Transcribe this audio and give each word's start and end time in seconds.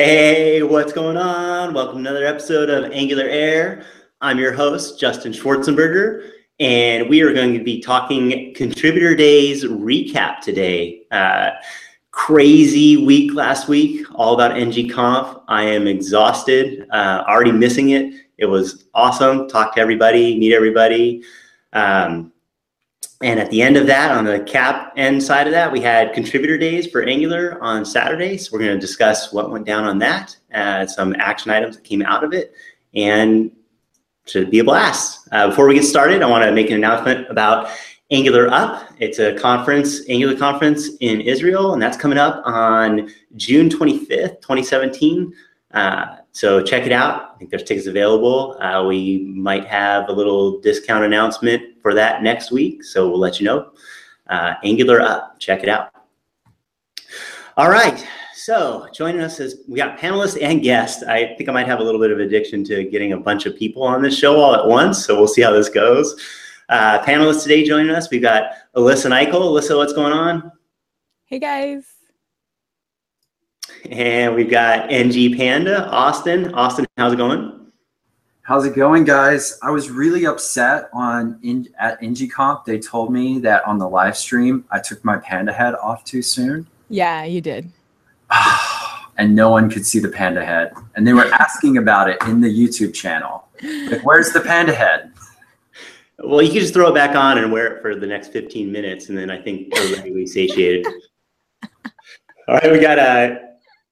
Hey, 0.00 0.62
what's 0.62 0.92
going 0.92 1.16
on? 1.16 1.74
Welcome 1.74 2.04
to 2.04 2.10
another 2.10 2.24
episode 2.24 2.70
of 2.70 2.92
Angular 2.92 3.24
Air. 3.24 3.84
I'm 4.20 4.38
your 4.38 4.52
host, 4.52 5.00
Justin 5.00 5.32
Schwarzenberger, 5.32 6.34
and 6.60 7.08
we 7.08 7.20
are 7.22 7.34
going 7.34 7.52
to 7.54 7.64
be 7.64 7.80
talking 7.80 8.54
Contributor 8.54 9.16
Days 9.16 9.64
recap 9.64 10.38
today. 10.38 11.02
Uh, 11.10 11.50
crazy 12.12 13.04
week 13.04 13.34
last 13.34 13.66
week, 13.66 14.06
all 14.14 14.34
about 14.34 14.52
ngconf. 14.52 15.42
I 15.48 15.64
am 15.64 15.88
exhausted, 15.88 16.86
uh, 16.92 17.24
already 17.26 17.50
missing 17.50 17.90
it. 17.90 18.14
It 18.36 18.46
was 18.46 18.84
awesome. 18.94 19.48
Talk 19.48 19.74
to 19.74 19.80
everybody, 19.80 20.38
meet 20.38 20.54
everybody. 20.54 21.24
Um, 21.72 22.32
and 23.20 23.40
at 23.40 23.50
the 23.50 23.62
end 23.62 23.76
of 23.76 23.86
that, 23.88 24.12
on 24.12 24.24
the 24.24 24.40
cap 24.40 24.92
end 24.96 25.20
side 25.22 25.48
of 25.48 25.52
that, 25.52 25.72
we 25.72 25.80
had 25.80 26.12
contributor 26.12 26.56
days 26.56 26.86
for 26.86 27.02
Angular 27.02 27.60
on 27.60 27.84
Saturday. 27.84 28.38
So 28.38 28.50
we're 28.52 28.60
going 28.60 28.74
to 28.74 28.80
discuss 28.80 29.32
what 29.32 29.50
went 29.50 29.66
down 29.66 29.84
on 29.84 29.98
that, 29.98 30.36
uh, 30.54 30.86
some 30.86 31.16
action 31.18 31.50
items 31.50 31.76
that 31.76 31.84
came 31.84 32.02
out 32.02 32.22
of 32.22 32.32
it, 32.32 32.52
and 32.94 33.50
should 34.26 34.50
be 34.50 34.60
a 34.60 34.64
blast. 34.64 35.26
Uh, 35.32 35.48
before 35.48 35.66
we 35.66 35.74
get 35.74 35.84
started, 35.84 36.22
I 36.22 36.26
want 36.26 36.44
to 36.44 36.52
make 36.52 36.68
an 36.68 36.76
announcement 36.76 37.28
about 37.28 37.70
Angular 38.10 38.48
Up. 38.48 38.88
It's 38.98 39.18
a 39.18 39.34
conference, 39.34 40.08
Angular 40.08 40.36
conference 40.36 40.90
in 41.00 41.20
Israel, 41.20 41.72
and 41.72 41.82
that's 41.82 41.96
coming 41.96 42.18
up 42.18 42.42
on 42.44 43.10
June 43.34 43.68
25th, 43.68 44.40
2017. 44.42 45.32
Uh, 45.74 46.16
so 46.38 46.62
check 46.62 46.86
it 46.86 46.92
out. 46.92 47.32
I 47.34 47.36
think 47.36 47.50
there's 47.50 47.64
tickets 47.64 47.88
available. 47.88 48.56
Uh, 48.62 48.84
we 48.86 49.24
might 49.34 49.66
have 49.66 50.08
a 50.08 50.12
little 50.12 50.60
discount 50.60 51.04
announcement 51.04 51.82
for 51.82 51.94
that 51.94 52.22
next 52.22 52.52
week, 52.52 52.84
so 52.84 53.08
we'll 53.08 53.18
let 53.18 53.40
you 53.40 53.46
know. 53.46 53.72
Uh, 54.28 54.54
Angular 54.62 55.00
up, 55.00 55.40
check 55.40 55.64
it 55.64 55.68
out. 55.68 55.90
All 57.56 57.68
right, 57.68 58.06
so 58.36 58.86
joining 58.94 59.20
us 59.20 59.40
is 59.40 59.62
we 59.66 59.78
got 59.78 59.98
panelists 59.98 60.40
and 60.40 60.62
guests. 60.62 61.02
I 61.02 61.34
think 61.34 61.48
I 61.48 61.52
might 61.52 61.66
have 61.66 61.80
a 61.80 61.82
little 61.82 62.00
bit 62.00 62.12
of 62.12 62.20
addiction 62.20 62.62
to 62.66 62.84
getting 62.84 63.14
a 63.14 63.18
bunch 63.18 63.44
of 63.46 63.56
people 63.56 63.82
on 63.82 64.00
this 64.00 64.16
show 64.16 64.38
all 64.38 64.54
at 64.54 64.64
once, 64.64 65.04
so 65.04 65.16
we'll 65.16 65.26
see 65.26 65.42
how 65.42 65.50
this 65.50 65.68
goes. 65.68 66.14
Uh, 66.68 67.02
panelists 67.02 67.42
today 67.42 67.64
joining 67.64 67.90
us, 67.90 68.10
we've 68.10 68.22
got 68.22 68.52
Alyssa 68.76 69.10
Nicoll. 69.10 69.42
Alyssa, 69.42 69.76
what's 69.76 69.92
going 69.92 70.12
on? 70.12 70.52
Hey 71.24 71.40
guys. 71.40 71.97
And 73.90 74.34
we've 74.34 74.50
got 74.50 74.90
NG 74.90 75.36
Panda, 75.36 75.88
Austin. 75.88 76.54
Austin, 76.54 76.86
how's 76.96 77.12
it 77.12 77.16
going? 77.16 77.58
How's 78.42 78.64
it 78.64 78.74
going, 78.74 79.04
guys? 79.04 79.58
I 79.62 79.70
was 79.70 79.90
really 79.90 80.24
upset 80.24 80.88
on 80.94 81.38
in, 81.42 81.68
at 81.78 82.00
NGConf. 82.00 82.64
They 82.64 82.78
told 82.78 83.12
me 83.12 83.38
that 83.40 83.62
on 83.66 83.78
the 83.78 83.88
live 83.88 84.16
stream 84.16 84.64
I 84.70 84.80
took 84.80 85.04
my 85.04 85.18
panda 85.18 85.52
head 85.52 85.74
off 85.74 86.02
too 86.04 86.22
soon. 86.22 86.66
Yeah, 86.88 87.24
you 87.24 87.42
did. 87.42 87.70
and 89.18 89.34
no 89.34 89.50
one 89.50 89.68
could 89.68 89.84
see 89.84 89.98
the 89.98 90.08
panda 90.08 90.44
head. 90.44 90.72
And 90.96 91.06
they 91.06 91.12
were 91.12 91.26
asking 91.26 91.76
about 91.76 92.08
it 92.08 92.16
in 92.26 92.40
the 92.40 92.48
YouTube 92.48 92.94
channel. 92.94 93.48
Like, 93.62 94.02
where's 94.02 94.32
the 94.32 94.40
panda 94.40 94.72
head? 94.72 95.12
Well, 96.18 96.40
you 96.40 96.50
can 96.50 96.60
just 96.60 96.72
throw 96.72 96.88
it 96.88 96.94
back 96.94 97.14
on 97.14 97.38
and 97.38 97.52
wear 97.52 97.76
it 97.76 97.82
for 97.82 97.94
the 97.94 98.06
next 98.06 98.32
15 98.32 98.72
minutes, 98.72 99.08
and 99.08 99.16
then 99.18 99.30
I 99.30 99.40
think 99.40 99.76
everybody 99.76 100.10
will 100.10 100.16
be 100.16 100.26
satiated. 100.26 100.86
All 102.48 102.54
right, 102.54 102.72
we 102.72 102.80
got 102.80 102.98
a 102.98 103.47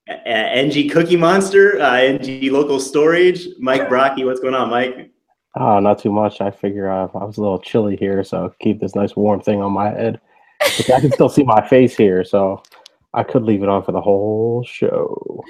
NG 0.08 0.88
Cookie 0.88 1.16
Monster, 1.16 1.80
uh, 1.80 1.96
NG 1.96 2.50
Local 2.50 2.78
Storage, 2.78 3.48
Mike 3.58 3.88
Brocchi. 3.88 4.24
What's 4.24 4.40
going 4.40 4.54
on, 4.54 4.70
Mike? 4.70 5.10
Oh, 5.56 5.80
not 5.80 5.98
too 5.98 6.12
much. 6.12 6.40
I 6.40 6.50
figure 6.50 6.90
uh, 6.90 7.08
I 7.14 7.24
was 7.24 7.38
a 7.38 7.40
little 7.40 7.58
chilly 7.58 7.96
here, 7.96 8.22
so 8.22 8.54
keep 8.60 8.80
this 8.80 8.94
nice 8.94 9.16
warm 9.16 9.40
thing 9.40 9.62
on 9.62 9.72
my 9.72 9.90
head. 9.90 10.20
But 10.60 10.90
I 10.90 11.00
can 11.00 11.12
still 11.12 11.28
see 11.28 11.42
my 11.42 11.66
face 11.66 11.96
here, 11.96 12.24
so 12.24 12.62
I 13.14 13.22
could 13.22 13.42
leave 13.42 13.62
it 13.62 13.68
on 13.68 13.82
for 13.82 13.92
the 13.92 14.00
whole 14.00 14.64
show. 14.64 15.42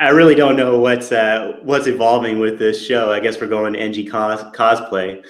I 0.00 0.08
really 0.08 0.34
don't 0.34 0.56
know 0.56 0.78
what's 0.78 1.12
uh, 1.12 1.58
what's 1.62 1.86
evolving 1.86 2.38
with 2.38 2.58
this 2.58 2.84
show. 2.84 3.12
I 3.12 3.20
guess 3.20 3.40
we're 3.40 3.46
going 3.46 3.74
to 3.74 3.78
NG 3.78 4.08
cos- 4.08 4.42
cosplay. 4.56 5.24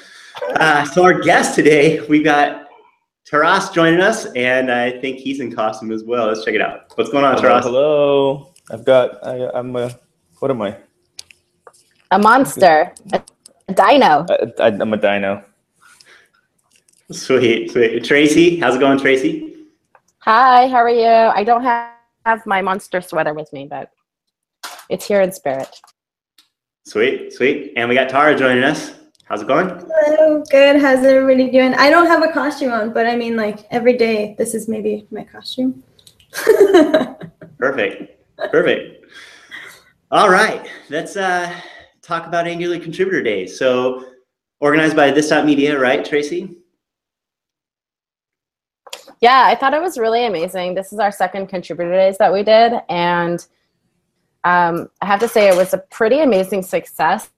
Uh, 0.55 0.85
so 0.85 1.05
our 1.05 1.21
guest 1.21 1.55
today, 1.55 2.01
we 2.09 2.23
got 2.23 2.66
Taras 3.27 3.71
joining 3.71 4.01
us, 4.01 4.27
and 4.37 4.71
I 4.71 5.01
think 5.01 5.19
he's 5.19 5.41
in 5.41 5.53
costume 5.53 5.91
as 5.91 6.05
well. 6.05 6.29
Let's 6.29 6.45
check 6.45 6.55
it 6.55 6.61
out. 6.61 6.93
What's 6.95 7.11
going 7.11 7.25
on, 7.25 7.35
hello, 7.35 7.49
Taras? 7.49 7.65
Hello. 7.65 8.55
I've 8.71 8.85
got. 8.85 9.27
I, 9.27 9.59
am 9.59 9.75
a. 9.75 9.91
What 10.39 10.53
am 10.53 10.63
I? 10.63 10.77
A 12.13 12.21
monster. 12.21 12.95
A, 13.13 13.23
a 13.67 13.75
dino. 13.75 14.27
I, 14.61 14.69
am 14.69 14.93
a 14.93 14.97
dino. 14.97 15.45
Sweet, 17.11 17.73
sweet. 17.73 18.05
Tracy, 18.05 18.61
how's 18.61 18.77
it 18.77 18.79
going, 18.79 18.99
Tracy? 18.99 19.57
Hi. 20.21 20.69
How 20.69 20.79
are 20.79 20.89
you? 20.89 21.07
I 21.07 21.43
don't 21.43 21.65
have, 21.65 21.95
have 22.25 22.47
my 22.47 22.63
monster 22.63 23.01
sweater 23.01 23.35
with 23.35 23.53
me, 23.53 23.67
but 23.69 23.91
it's 24.89 25.05
here 25.05 25.21
in 25.21 25.33
spirit. 25.33 25.81
Sweet, 26.85 27.33
sweet. 27.33 27.73
And 27.77 27.89
we 27.89 27.97
got 27.97 28.09
Tara 28.09 28.37
joining 28.37 28.63
us. 28.63 28.93
How's 29.29 29.43
it 29.43 29.49
going? 29.49 29.69
Hello, 29.69 30.45
good. 30.53 30.81
How's 30.81 31.05
everybody 31.05 31.51
doing? 31.51 31.75
I 31.75 31.91
don't 31.91 32.07
have 32.07 32.23
a 32.23 32.33
costume 32.33 32.71
on, 32.71 32.93
but 32.93 33.09
I 33.09 33.17
mean, 33.17 33.35
like 33.35 33.67
every 33.73 33.97
day, 33.97 34.37
this 34.39 34.55
is 34.55 34.69
maybe 34.69 35.05
my 35.11 35.25
costume. 35.25 35.83
Perfect. 37.59 38.23
Perfect. 38.53 39.05
All 40.13 40.31
right, 40.31 40.69
let's 40.91 41.17
uh, 41.17 41.53
talk 42.03 42.29
about 42.29 42.47
Angular 42.47 42.79
Contributor 42.79 43.21
Days. 43.21 43.59
So, 43.59 44.05
organized 44.61 44.95
by 44.95 45.11
This 45.11 45.29
dot 45.29 45.45
Media, 45.45 45.77
right, 45.77 46.05
Tracy? 46.05 46.59
Yeah, 49.21 49.43
I 49.47 49.57
thought 49.57 49.75
it 49.75 49.83
was 49.83 49.99
really 49.99 50.27
amazing. 50.27 50.75
This 50.77 50.93
is 50.93 51.01
our 51.01 51.11
second 51.11 51.49
Contributor 51.49 51.91
Days 51.91 52.17
that 52.19 52.33
we 52.33 52.45
did, 52.45 52.75
and 52.89 53.45
um, 54.45 54.89
I 55.03 55.07
have 55.07 55.19
to 55.19 55.29
say 55.29 55.49
it 55.49 55.57
was 55.57 55.75
a 55.75 55.79
pretty 55.79 56.21
amazing 56.21 56.63
success 56.63 57.29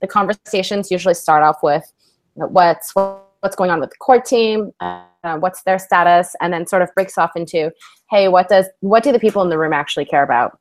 the 0.00 0.06
conversations 0.06 0.90
usually 0.90 1.14
start 1.14 1.42
off 1.42 1.62
with 1.62 1.92
what's 2.34 2.92
what's 2.94 3.56
going 3.56 3.70
on 3.70 3.80
with 3.80 3.90
the 3.90 3.96
core 3.96 4.20
team, 4.20 4.72
uh, 4.80 5.04
what's 5.38 5.62
their 5.62 5.78
status, 5.78 6.34
and 6.40 6.52
then 6.52 6.66
sort 6.66 6.82
of 6.82 6.92
breaks 6.94 7.18
off 7.18 7.32
into, 7.36 7.70
hey, 8.10 8.28
what 8.28 8.48
does 8.48 8.66
what 8.80 9.02
do 9.02 9.12
the 9.12 9.20
people 9.20 9.42
in 9.42 9.50
the 9.50 9.58
room 9.58 9.72
actually 9.72 10.04
care 10.04 10.22
about? 10.22 10.58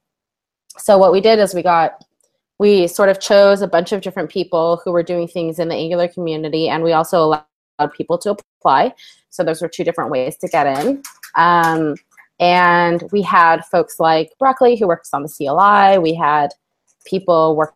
So 0.77 0.97
what 0.97 1.11
we 1.11 1.21
did 1.21 1.39
is 1.39 1.53
we 1.53 1.63
got 1.63 2.03
we 2.59 2.87
sort 2.87 3.09
of 3.09 3.19
chose 3.19 3.61
a 3.61 3.67
bunch 3.67 3.91
of 3.91 4.01
different 4.01 4.29
people 4.29 4.81
who 4.83 4.91
were 4.91 5.03
doing 5.03 5.27
things 5.27 5.59
in 5.59 5.67
the 5.67 5.75
Angular 5.75 6.07
community, 6.07 6.69
and 6.69 6.83
we 6.83 6.93
also 6.93 7.23
allowed 7.23 7.93
people 7.93 8.17
to 8.19 8.37
apply. 8.61 8.93
So 9.29 9.43
those 9.43 9.61
were 9.61 9.67
two 9.67 9.83
different 9.83 10.11
ways 10.11 10.37
to 10.37 10.47
get 10.47 10.65
in. 10.65 11.03
Um, 11.35 11.95
and 12.39 13.03
we 13.11 13.21
had 13.21 13.65
folks 13.65 13.99
like 13.99 14.31
Broccoli, 14.39 14.75
who 14.77 14.87
works 14.87 15.09
on 15.13 15.23
the 15.23 15.29
CLI. 15.29 15.99
We 15.99 16.13
had 16.13 16.51
people 17.05 17.55
work 17.55 17.73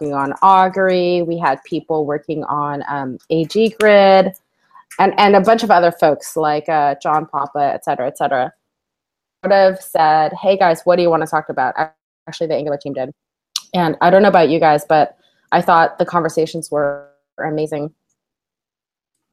working 0.00 0.14
on 0.14 0.32
Augury. 0.42 1.22
We 1.22 1.38
had 1.38 1.62
people 1.64 2.06
working 2.06 2.44
on 2.44 2.82
um, 2.88 3.18
AG 3.30 3.76
Grid, 3.80 4.32
and 4.98 5.18
and 5.18 5.36
a 5.36 5.40
bunch 5.40 5.62
of 5.62 5.70
other 5.70 5.92
folks 5.92 6.36
like 6.36 6.68
uh, 6.68 6.96
John 7.02 7.26
Papa, 7.26 7.72
et 7.74 7.84
cetera, 7.84 8.06
et 8.06 8.16
cetera. 8.16 8.52
Sort 9.44 9.52
of 9.52 9.80
said, 9.80 10.32
"Hey 10.34 10.56
guys, 10.56 10.82
what 10.84 10.96
do 10.96 11.02
you 11.02 11.10
want 11.10 11.22
to 11.22 11.26
talk 11.26 11.48
about?" 11.48 11.74
Actually, 12.26 12.48
the 12.48 12.54
Angular 12.54 12.78
team 12.78 12.92
did, 12.92 13.12
and 13.74 13.96
I 14.00 14.10
don't 14.10 14.22
know 14.22 14.28
about 14.28 14.48
you 14.48 14.60
guys, 14.60 14.84
but 14.88 15.16
I 15.52 15.60
thought 15.60 15.98
the 15.98 16.06
conversations 16.06 16.70
were 16.70 17.08
amazing. 17.38 17.92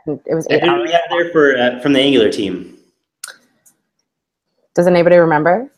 And 0.06 0.20
it 0.26 0.36
was. 0.36 0.48
Eight 0.50 0.64
we 0.64 0.92
have 0.92 1.02
there 1.10 1.32
for 1.32 1.58
uh, 1.58 1.80
from 1.80 1.94
the 1.94 2.00
Angular 2.00 2.32
team? 2.32 2.78
Does 4.74 4.88
anybody 4.88 5.18
remember? 5.18 5.70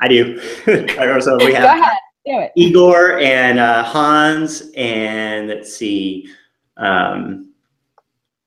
I 0.00 0.08
do. 0.08 0.40
I 0.66 0.70
remember 0.70 1.20
so 1.20 1.36
we 1.36 1.52
have. 1.52 1.62
Go 1.78 1.82
ahead 1.82 1.98
do 2.28 2.38
it. 2.40 2.52
Igor 2.56 3.18
and 3.18 3.58
uh, 3.58 3.82
Hans 3.82 4.70
and 4.76 5.48
let's 5.48 5.74
see, 5.74 6.28
um, 6.76 7.52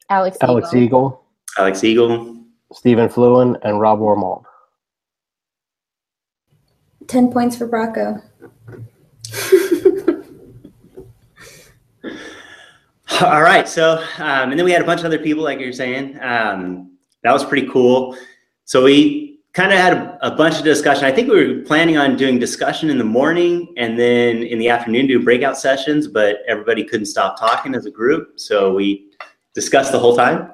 Alex. 0.09 0.38
Alex 0.42 0.74
Eagle. 0.74 0.84
Eagle. 0.84 1.25
Alex 1.58 1.84
Eagle. 1.84 2.38
Stephen 2.74 3.09
Fluin 3.09 3.58
and 3.64 3.80
Rob 3.80 4.00
Wormald. 4.00 4.44
Ten 7.08 7.32
points 7.32 7.58
for 7.58 7.67
Brocco. 7.67 8.22
All 13.22 13.41
right. 13.41 13.67
So, 13.67 13.97
um, 14.20 14.52
and 14.52 14.59
then 14.59 14.66
we 14.66 14.72
had 14.72 14.82
a 14.82 14.85
bunch 14.85 15.02
of 15.02 15.06
other 15.06 15.20
people, 15.20 15.44
like 15.44 15.59
you're 15.59 15.73
saying. 15.73 16.17
Um, 16.22 16.97
that 17.23 17.34
was 17.34 17.44
pretty 17.44 17.67
cool. 17.67 18.16
So 18.66 18.84
we 18.85 19.31
kind 19.53 19.74
of 19.74 19.80
had 19.80 19.94
a, 19.94 20.28
a, 20.28 20.36
bunch 20.36 20.58
of 20.58 20.64
discussion. 20.64 21.03
I 21.03 21.12
think 21.12 21.30
we 21.30 21.56
were 21.56 21.62
planning 21.64 21.98
on 21.98 22.16
doing 22.16 22.40
discussion 22.40 22.90
in 22.90 22.98
the 22.98 23.03
morning 23.03 23.74
and 23.78 24.00
then 24.00 24.44
in 24.44 24.59
the 24.59 24.70
afternoon 24.70 25.08
do 25.08 25.22
breakout 25.22 25.58
sessions, 25.58 26.08
but 26.08 26.38
everybody 26.48 26.84
couldn't 26.84 27.08
stop 27.08 27.38
talking 27.38 27.76
as 27.76 27.86
a 27.86 27.92
group, 27.92 28.40
so 28.40 28.74
we 28.74 29.12
discussed 29.53 29.92
the 29.92 30.00
whole 30.00 30.16
time. 30.16 30.53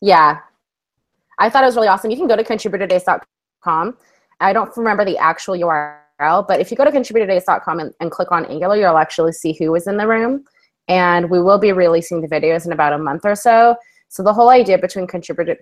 Yeah, 0.00 0.38
I 1.38 1.50
thought 1.50 1.62
it 1.62 1.66
was 1.66 1.76
really 1.76 1.88
awesome. 1.88 2.10
You 2.10 2.16
can 2.16 2.26
go 2.26 2.36
to 2.36 2.44
contributordays.com. 2.44 3.96
I 4.40 4.52
don't 4.54 4.74
remember 4.76 5.04
the 5.04 5.18
actual 5.18 5.54
URL, 5.54 6.48
but 6.48 6.60
if 6.60 6.70
you 6.70 6.76
go 6.76 6.84
to 6.84 6.90
contributordays.com 6.90 7.80
and, 7.80 7.94
and 8.00 8.10
click 8.10 8.32
on 8.32 8.46
Angular, 8.46 8.76
you'll 8.76 8.96
actually 8.96 9.32
see 9.32 9.54
who 9.58 9.72
was 9.72 9.86
in 9.86 9.98
the 9.98 10.06
room. 10.06 10.44
And 10.88 11.30
we 11.30 11.42
will 11.42 11.58
be 11.58 11.72
releasing 11.72 12.22
the 12.22 12.28
videos 12.28 12.64
in 12.64 12.72
about 12.72 12.94
a 12.94 12.98
month 12.98 13.24
or 13.24 13.34
so. 13.34 13.76
So 14.08 14.22
the 14.22 14.32
whole 14.32 14.48
idea 14.48 14.78
between 14.78 15.06
contributor 15.06 15.56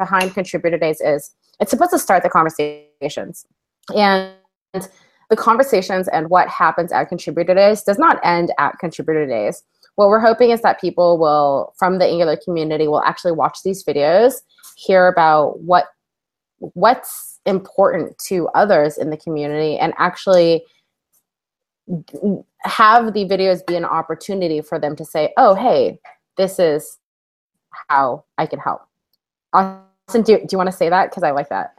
behind 0.00 0.34
contributor 0.34 0.78
days 0.78 1.00
is 1.00 1.30
it's 1.60 1.70
supposed 1.70 1.92
to 1.92 1.98
start 1.98 2.24
the 2.24 2.30
conversations 2.30 3.46
And 3.94 4.32
the 5.28 5.36
conversations 5.36 6.08
and 6.08 6.28
what 6.28 6.48
happens 6.48 6.92
at 6.92 7.08
contributor 7.08 7.54
days 7.54 7.82
does 7.82 7.98
not 7.98 8.18
end 8.24 8.52
at 8.58 8.78
contributor 8.78 9.26
days. 9.26 9.62
What 9.94 10.08
we're 10.08 10.20
hoping 10.20 10.50
is 10.50 10.62
that 10.62 10.80
people 10.80 11.18
will, 11.18 11.74
from 11.78 11.98
the 11.98 12.06
Angular 12.06 12.36
community, 12.36 12.88
will 12.88 13.02
actually 13.02 13.32
watch 13.32 13.58
these 13.64 13.84
videos, 13.84 14.34
hear 14.76 15.06
about 15.06 15.60
what 15.60 15.86
what's 16.74 17.40
important 17.46 18.18
to 18.18 18.48
others 18.48 18.98
in 18.98 19.10
the 19.10 19.16
community, 19.16 19.78
and 19.78 19.94
actually 19.98 20.64
have 22.62 23.14
the 23.14 23.24
videos 23.24 23.66
be 23.66 23.76
an 23.76 23.84
opportunity 23.84 24.60
for 24.60 24.78
them 24.78 24.94
to 24.96 25.04
say, 25.04 25.32
"Oh, 25.36 25.54
hey, 25.54 26.00
this 26.36 26.58
is 26.58 26.98
how 27.88 28.24
I 28.38 28.46
can 28.46 28.58
help." 28.58 28.82
Austin, 30.10 30.22
do, 30.22 30.38
do 30.38 30.46
you 30.50 30.58
want 30.58 30.68
to 30.68 30.76
say 30.76 30.88
that? 30.88 31.08
Because 31.08 31.22
I 31.22 31.30
like 31.30 31.48
that. 31.50 31.78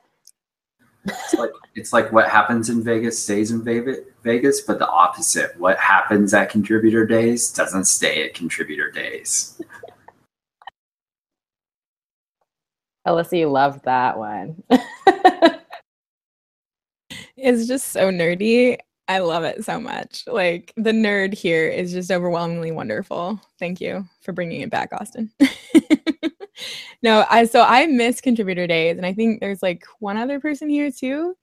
It's 1.03 1.33
like 1.33 1.51
it's 1.75 1.91
like 1.91 2.13
what 2.13 2.29
happens 2.29 2.69
in 2.69 2.81
Vegas 2.81 3.21
stays 3.21 3.51
in 3.51 3.61
Vegas, 3.61 4.61
but 4.61 4.79
the 4.79 4.87
opposite. 4.87 5.59
What 5.59 5.77
happens 5.77 6.33
at 6.33 6.49
contributor 6.49 7.05
days 7.05 7.51
doesn't 7.51 7.85
stay 7.85 8.23
at 8.23 8.33
contributor 8.33 8.89
days. 8.89 9.61
Alyssa, 13.05 13.37
you 13.39 13.49
love 13.49 13.81
that 13.83 14.17
one. 14.17 14.63
It's 17.43 17.67
just 17.67 17.87
so 17.87 18.11
nerdy. 18.11 18.77
I 19.07 19.17
love 19.17 19.43
it 19.43 19.65
so 19.65 19.79
much. 19.79 20.25
Like 20.27 20.73
the 20.77 20.91
nerd 20.91 21.33
here 21.33 21.67
is 21.67 21.91
just 21.91 22.11
overwhelmingly 22.11 22.71
wonderful. 22.71 23.41
Thank 23.57 23.81
you 23.81 24.05
for 24.21 24.31
bringing 24.31 24.61
it 24.61 24.69
back, 24.69 24.89
Austin. 24.93 25.31
no, 27.01 27.25
I 27.29 27.45
so 27.45 27.61
I 27.61 27.85
miss 27.87 28.21
contributor 28.21 28.67
days, 28.67 28.97
and 28.97 29.05
I 29.05 29.13
think 29.13 29.39
there's 29.39 29.61
like 29.61 29.85
one 29.99 30.17
other 30.17 30.39
person 30.39 30.69
here 30.69 30.91
too. 30.91 31.35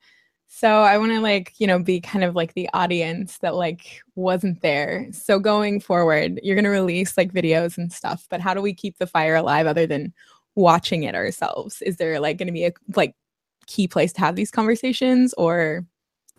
So 0.49 0.69
I 0.69 0.97
want 0.99 1.13
to 1.13 1.21
like 1.21 1.53
you 1.59 1.67
know 1.67 1.79
be 1.79 2.01
kind 2.01 2.25
of 2.25 2.35
like 2.35 2.55
the 2.55 2.69
audience 2.73 3.39
that 3.39 3.55
like 3.55 4.01
wasn't 4.15 4.61
there. 4.63 5.09
So 5.13 5.39
going 5.39 5.81
forward, 5.81 6.41
you're 6.43 6.57
gonna 6.57 6.71
release 6.71 7.17
like 7.17 7.33
videos 7.33 7.79
and 7.79 7.93
stuff, 7.93 8.27
but 8.31 8.41
how 8.41 8.55
do 8.55 8.63
we 8.63 8.75
keep 8.75 8.99
the 8.99 9.07
fire 9.07 9.37
alive 9.37 9.67
other 9.67 9.87
than 9.87 10.13
watching 10.55 11.03
it 11.05 11.15
ourselves? 11.15 11.83
Is 11.83 11.97
there 11.97 12.19
like 12.21 12.39
gonna 12.39 12.53
be 12.53 12.65
a 12.67 12.73
like 12.97 13.15
key 13.67 13.87
place 13.87 14.13
to 14.15 14.21
have 14.21 14.37
these 14.37 14.51
conversations, 14.51 15.35
or 15.35 15.85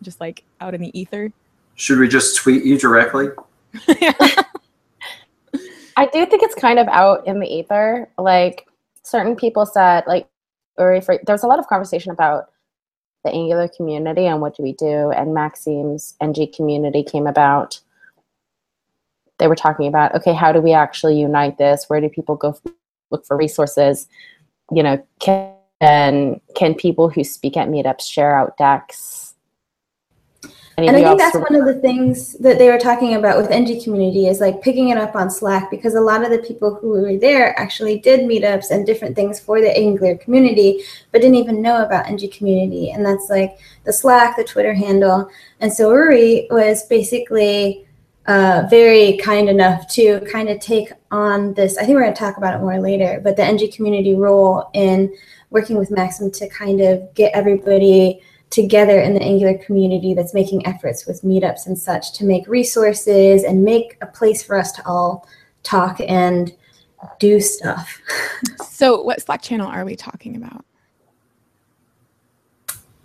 just 0.02 0.20
like 0.20 0.44
out 0.60 0.74
in 0.74 0.80
the 0.80 0.98
ether? 0.98 1.32
Should 1.76 1.98
we 1.98 2.08
just 2.08 2.36
tweet 2.36 2.64
you 2.64 2.78
directly? 2.78 3.28
I 5.96 6.06
do 6.06 6.24
think 6.26 6.42
it's 6.42 6.54
kind 6.54 6.78
of 6.78 6.88
out 6.88 7.26
in 7.26 7.40
the 7.40 7.46
ether. 7.46 8.08
Like 8.18 8.66
certain 9.10 9.34
people 9.34 9.66
said, 9.66 10.04
like, 10.06 10.28
or 10.78 10.92
if 10.92 11.08
there's 11.26 11.42
a 11.42 11.46
lot 11.46 11.58
of 11.58 11.66
conversation 11.66 12.12
about 12.12 12.50
the 13.24 13.30
Angular 13.30 13.68
community 13.68 14.26
and 14.26 14.40
what 14.40 14.56
do 14.56 14.62
we 14.62 14.72
do, 14.72 15.10
and 15.10 15.34
Maxime's 15.34 16.14
NG 16.20 16.52
community 16.54 17.02
came 17.02 17.26
about. 17.26 17.80
They 19.38 19.48
were 19.48 19.56
talking 19.56 19.86
about, 19.86 20.14
okay, 20.14 20.34
how 20.34 20.52
do 20.52 20.60
we 20.60 20.72
actually 20.72 21.18
unite 21.18 21.58
this? 21.58 21.86
Where 21.88 22.00
do 22.00 22.08
people 22.08 22.36
go 22.36 22.50
f- 22.50 22.72
look 23.10 23.26
for 23.26 23.36
resources? 23.36 24.06
You 24.70 24.82
know, 24.82 25.06
can 25.18 26.40
can 26.54 26.74
people 26.74 27.08
who 27.08 27.24
speak 27.24 27.56
at 27.56 27.68
meetups 27.68 28.02
share 28.02 28.38
out 28.38 28.56
decks? 28.56 29.29
And 30.88 30.96
I 30.96 31.02
think 31.02 31.18
that's 31.18 31.36
one 31.36 31.54
of 31.54 31.66
the 31.66 31.80
things 31.80 32.34
that 32.34 32.58
they 32.58 32.70
were 32.70 32.78
talking 32.78 33.14
about 33.14 33.36
with 33.36 33.50
NG 33.50 33.82
community 33.82 34.26
is 34.26 34.40
like 34.40 34.62
picking 34.62 34.88
it 34.88 34.98
up 34.98 35.14
on 35.14 35.30
Slack 35.30 35.70
because 35.70 35.94
a 35.94 36.00
lot 36.00 36.24
of 36.24 36.30
the 36.30 36.38
people 36.38 36.74
who 36.74 36.90
were 36.90 37.16
there 37.16 37.58
actually 37.58 37.98
did 37.98 38.20
meetups 38.20 38.70
and 38.70 38.86
different 38.86 39.16
things 39.16 39.40
for 39.40 39.60
the 39.60 39.76
Angular 39.76 40.16
community, 40.16 40.82
but 41.12 41.20
didn't 41.20 41.36
even 41.36 41.62
know 41.62 41.84
about 41.84 42.06
NG 42.06 42.30
community. 42.30 42.90
And 42.90 43.04
that's 43.04 43.28
like 43.28 43.58
the 43.84 43.92
Slack, 43.92 44.36
the 44.36 44.44
Twitter 44.44 44.74
handle. 44.74 45.28
And 45.60 45.72
so 45.72 45.90
Uri 45.90 46.46
was 46.50 46.84
basically 46.86 47.86
uh, 48.26 48.66
very 48.70 49.16
kind 49.18 49.48
enough 49.48 49.88
to 49.88 50.20
kind 50.30 50.48
of 50.48 50.60
take 50.60 50.92
on 51.10 51.54
this. 51.54 51.76
I 51.78 51.84
think 51.84 51.96
we're 51.96 52.02
going 52.02 52.14
to 52.14 52.18
talk 52.20 52.36
about 52.36 52.54
it 52.54 52.62
more 52.62 52.80
later, 52.80 53.20
but 53.22 53.36
the 53.36 53.44
NG 53.44 53.72
community 53.72 54.14
role 54.14 54.70
in 54.72 55.12
working 55.50 55.76
with 55.76 55.90
Maxim 55.90 56.30
to 56.30 56.48
kind 56.48 56.80
of 56.80 57.12
get 57.14 57.32
everybody 57.34 58.22
together 58.50 59.00
in 59.00 59.14
the 59.14 59.22
Angular 59.22 59.56
community 59.58 60.12
that's 60.12 60.34
making 60.34 60.66
efforts 60.66 61.06
with 61.06 61.22
meetups 61.22 61.66
and 61.66 61.78
such 61.78 62.12
to 62.14 62.24
make 62.24 62.46
resources 62.48 63.44
and 63.44 63.64
make 63.64 63.96
a 64.00 64.06
place 64.06 64.42
for 64.42 64.56
us 64.56 64.72
to 64.72 64.86
all 64.86 65.26
talk 65.62 66.00
and 66.00 66.52
do 67.18 67.40
stuff. 67.40 68.00
so, 68.68 69.02
what 69.02 69.22
Slack 69.22 69.42
channel 69.42 69.68
are 69.68 69.84
we 69.84 69.96
talking 69.96 70.36
about? 70.36 70.64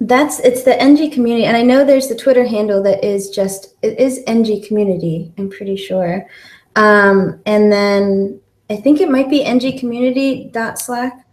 That's 0.02 0.40
it's 0.40 0.64
the 0.64 0.80
NG 0.82 1.12
community, 1.12 1.46
and 1.46 1.56
I 1.56 1.62
know 1.62 1.86
there's 1.86 2.08
the 2.08 2.16
Twitter 2.16 2.46
handle 2.46 2.84
that 2.84 3.04
is 3.04 3.30
just 3.30 3.76
it 3.82 4.00
is 4.00 4.22
NG 4.28 4.64
community. 4.64 5.32
I'm 5.38 5.50
pretty 5.50 5.78
sure, 5.78 6.28
um, 6.76 7.40
and 7.46 7.72
then 7.72 8.42
I 8.70 8.76
think 8.76 9.00
it 9.00 9.10
might 9.10 9.30
be 9.30 9.46
NG 9.46 9.80
community 9.80 10.50
dot 10.52 10.80
Slack. 10.80 11.26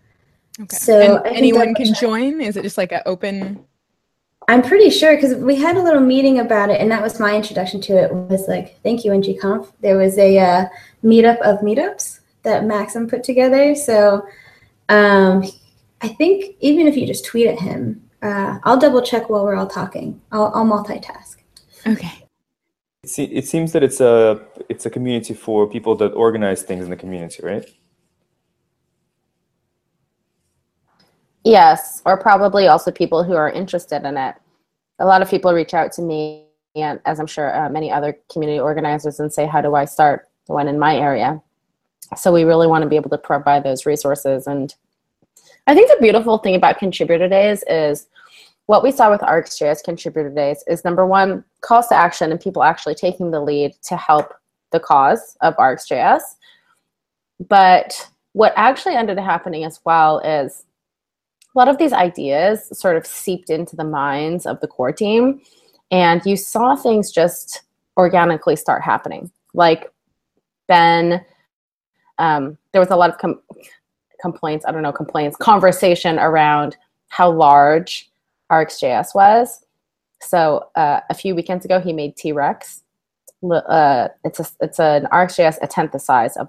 Okay. 0.61 0.77
So, 0.77 1.23
anyone 1.23 1.75
can 1.75 1.93
join. 1.95 2.41
Is 2.41 2.57
it 2.57 2.63
just 2.63 2.79
like 2.79 2.93
an 2.93 3.01
open? 3.05 3.65
I'm 4.49 4.63
pretty 4.63 4.91
sure 4.91 5.15
because 5.15 5.35
we 5.37 5.57
had 5.57 5.77
a 5.77 5.83
little 5.83 6.01
meeting 6.01 6.39
about 6.39 6.71
it, 6.71 6.81
and 6.81 6.91
that 6.91 7.03
was 7.03 7.21
my 7.21 7.35
introduction 7.35 7.81
to 7.83 7.97
it. 7.97 8.13
Was 8.13 8.49
like, 8.49 8.81
thank 8.83 9.05
you, 9.05 9.13
NGConf. 9.13 9.73
There 9.81 9.97
was 9.97 10.19
a 10.19 10.39
uh, 10.39 10.65
meetup 11.05 11.41
of 11.41 11.61
meetups 11.61 12.21
that 12.43 12.65
Maxim 12.65 13.09
put 13.09 13.25
together. 13.25 13.75
So 13.75 14.27
um, 14.89 15.45
I 16.01 16.09
think 16.09 16.57
even 16.61 16.87
if 16.87 16.97
you 16.97 17.07
just 17.07 17.25
tweet 17.25 17.47
at 17.47 17.59
him, 17.59 18.09
uh, 18.23 18.59
I'll 18.65 18.79
double 18.79 19.03
check 19.03 19.29
while 19.31 19.45
we're 19.45 19.57
all 19.57 19.67
talking. 19.67 20.21
I'll, 20.31 20.53
I'll 20.55 20.65
multitask. 20.65 21.37
Okay. 21.87 22.13
It, 23.03 23.11
se- 23.11 23.25
it 23.25 23.47
seems 23.47 23.73
that 23.73 23.83
it's 23.83 24.01
a 24.01 24.41
it's 24.69 24.87
a 24.87 24.91
community 24.91 25.35
for 25.35 25.69
people 25.69 25.97
that 25.97 26.11
organize 26.11 26.63
things 26.63 26.85
in 26.85 26.91
the 26.91 26.97
community, 26.97 27.43
right? 27.43 27.65
Yes, 31.45 32.03
or 32.07 32.17
probably 32.17 32.69
also 32.69 32.91
people 32.91 33.25
who 33.25 33.35
are 33.35 33.51
interested 33.51 34.05
in 34.05 34.17
it. 34.17 34.37
A 34.99 35.07
lot 35.07 35.23
of 35.23 35.31
people 35.31 35.53
reach 35.53 35.75
out 35.75 35.93
to 35.93 36.03
me, 36.03 36.47
and 36.77 37.01
as 37.05 37.19
I'm 37.19 37.27
sure 37.27 37.55
uh, 37.55 37.69
many 37.69 37.91
other 37.91 38.17
community 38.31 38.61
organizers, 38.61 39.19
and 39.19 39.33
say, 39.33 39.47
"How 39.47 39.61
do 39.61 39.75
I 39.75 39.85
start 39.85 40.29
one 40.47 40.69
in 40.69 40.79
my 40.79 40.97
area?" 40.97 41.43
So 42.17 42.33
we 42.33 42.45
really 42.45 42.67
want 42.67 42.83
to 42.83 42.89
be 42.89 42.97
able 42.97 43.11
to 43.11 43.19
provide 43.19 43.65
those 43.65 43.87
resources. 43.87 44.47
And 44.47 44.75
I 45.67 45.75
think 45.75 45.91
the 45.91 46.01
beautiful 46.01 46.39
thing 46.39 46.55
about 46.55 46.79
contributor 46.79 47.29
days 47.29 47.65
is 47.67 48.07
what 48.67 48.83
we 48.83 48.93
saw 48.93 49.11
with 49.11 49.21
RxJS 49.23 49.83
contributor 49.83 50.31
days 50.31 50.63
is 50.67 50.85
number 50.85 51.07
one, 51.07 51.45
calls 51.63 51.89
to 51.89 51.95
action 51.95 52.31
and 52.31 52.41
people 52.41 52.63
actually 52.63 52.95
taking 52.95 53.31
the 53.31 53.41
lead 53.41 53.75
to 53.85 53.97
help 53.97 54.35
the 54.71 54.81
cause 54.81 55.37
of 55.41 55.57
RxJS. 55.57 56.23
But 57.49 58.11
what 58.33 58.53
actually 58.57 58.95
ended 58.95 59.19
up 59.19 59.25
happening 59.25 59.65
as 59.65 59.81
well 59.85 60.21
is 60.21 60.65
a 61.55 61.59
lot 61.59 61.69
of 61.69 61.79
these 61.79 61.93
ideas 61.93 62.69
sort 62.79 62.97
of 62.97 63.07
seeped 63.07 63.51
into 63.51 63.77
the 63.77 63.85
minds 63.85 64.47
of 64.47 64.61
the 64.61 64.67
core 64.67 64.93
team 64.93 65.41
and 65.91 66.25
you 66.25 66.37
saw 66.37 66.75
things 66.75 67.13
just 67.13 67.63
organically 67.97 68.57
start 68.57 68.83
happening. 68.83 69.31
Like 69.55 69.93
ben 70.67 71.25
um, 72.19 72.57
there 72.73 72.81
was 72.81 72.91
a 72.91 72.97
lot 72.97 73.11
of 73.11 73.19
com- 73.19 73.41
complaints 74.21 74.65
i 74.65 74.71
don't 74.71 74.83
know 74.83 74.93
complaints 74.93 75.37
conversation 75.37 76.19
around 76.19 76.77
how 77.09 77.31
large 77.31 78.11
rxjs 78.51 79.15
was. 79.15 79.65
So 80.21 80.69
uh, 80.77 81.01
a 81.11 81.15
few 81.15 81.35
weekends 81.35 81.65
ago 81.65 81.81
he 81.81 81.93
made 81.93 82.17
t-rex. 82.17 82.83
Uh, 83.43 84.09
it's 84.25 84.39
a, 84.39 84.47
it's 84.61 84.79
an 84.79 85.07
rxjs 85.13 85.59
a 85.61 85.67
tenth 85.67 85.93
the 85.93 85.99
size 85.99 86.37
of 86.37 86.49